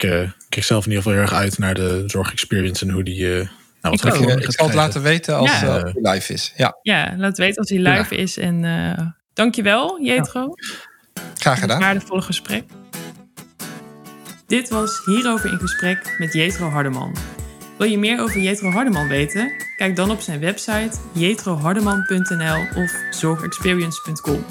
kijk 0.48 0.64
zelf 0.64 0.84
in 0.86 0.90
ieder 0.90 1.02
geval 1.02 1.12
heel 1.12 1.28
erg 1.30 1.32
uit 1.32 1.58
naar 1.58 1.74
de 1.74 2.02
zorgexperience 2.06 2.84
en 2.84 2.90
hoe 2.90 3.04
die 3.04 3.48
nou, 3.82 3.94
ik, 3.94 4.04
ik, 4.04 4.44
ik 4.44 4.52
zal 4.52 4.66
het 4.66 4.74
laten 4.74 5.02
weten 5.02 5.36
als 5.36 5.60
ja. 5.60 5.76
uh, 5.76 5.82
hij 5.82 6.12
live 6.12 6.32
is. 6.32 6.52
Ja. 6.56 6.78
ja, 6.82 7.14
laat 7.16 7.38
weten 7.38 7.56
als 7.56 7.68
hij 7.68 7.78
live 7.78 8.14
is. 8.14 8.38
En 8.38 8.62
uh, 8.62 9.06
dankjewel, 9.32 10.02
Jetro. 10.02 10.40
Ja. 10.40 10.72
Graag 11.34 11.58
gedaan. 11.58 11.76
Een 11.76 11.82
waardevolle 11.82 12.22
gesprek. 12.22 12.64
Dit 14.46 14.68
was 14.68 15.02
Hierover 15.04 15.52
in 15.52 15.58
Gesprek 15.58 16.14
met 16.18 16.32
Jetro 16.32 16.68
Hardeman. 16.68 17.14
Wil 17.78 17.90
je 17.90 17.98
meer 17.98 18.20
over 18.20 18.40
Jetro 18.40 18.70
Hardeman 18.70 19.08
weten? 19.08 19.52
Kijk 19.76 19.96
dan 19.96 20.10
op 20.10 20.20
zijn 20.20 20.40
website 20.40 20.98
jetrohardeman.nl 21.12 22.82
of 22.82 22.92
zorgexperience.com. 23.10 24.44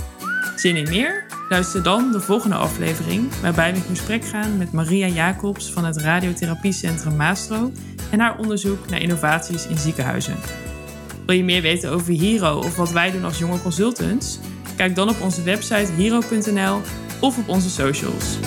Zin 0.56 0.76
in 0.76 0.90
meer? 0.90 1.26
Luister 1.50 1.84
dan 1.84 2.12
de 2.12 2.20
volgende 2.20 2.56
aflevering, 2.56 3.40
waarbij 3.42 3.72
we 3.72 3.78
in 3.78 3.84
gesprek 3.84 4.26
gaan 4.26 4.58
met 4.58 4.72
Maria 4.72 5.08
Jacobs 5.08 5.72
van 5.72 5.86
het 5.86 5.98
Radiotherapiecentrum 5.98 7.16
Maastro 7.16 7.72
en 8.12 8.20
haar 8.20 8.38
onderzoek 8.38 8.90
naar 8.90 9.02
innovaties 9.02 9.68
in 9.68 9.78
ziekenhuizen. 9.78 10.36
Wil 11.26 11.36
je 11.36 11.44
meer 11.44 11.62
weten 11.62 11.92
over 11.92 12.14
Hero 12.14 12.58
of 12.58 12.76
wat 12.76 12.92
wij 12.92 13.12
doen 13.12 13.24
als 13.24 13.38
jonge 13.38 13.62
consultants? 13.62 14.40
Kijk 14.76 14.96
dan 14.96 15.10
op 15.10 15.22
onze 15.22 15.44
website 15.44 15.92
hero.nl 15.92 16.82
of 17.20 17.38
op 17.38 17.50
onze 17.50 17.70
socials. 17.70 18.38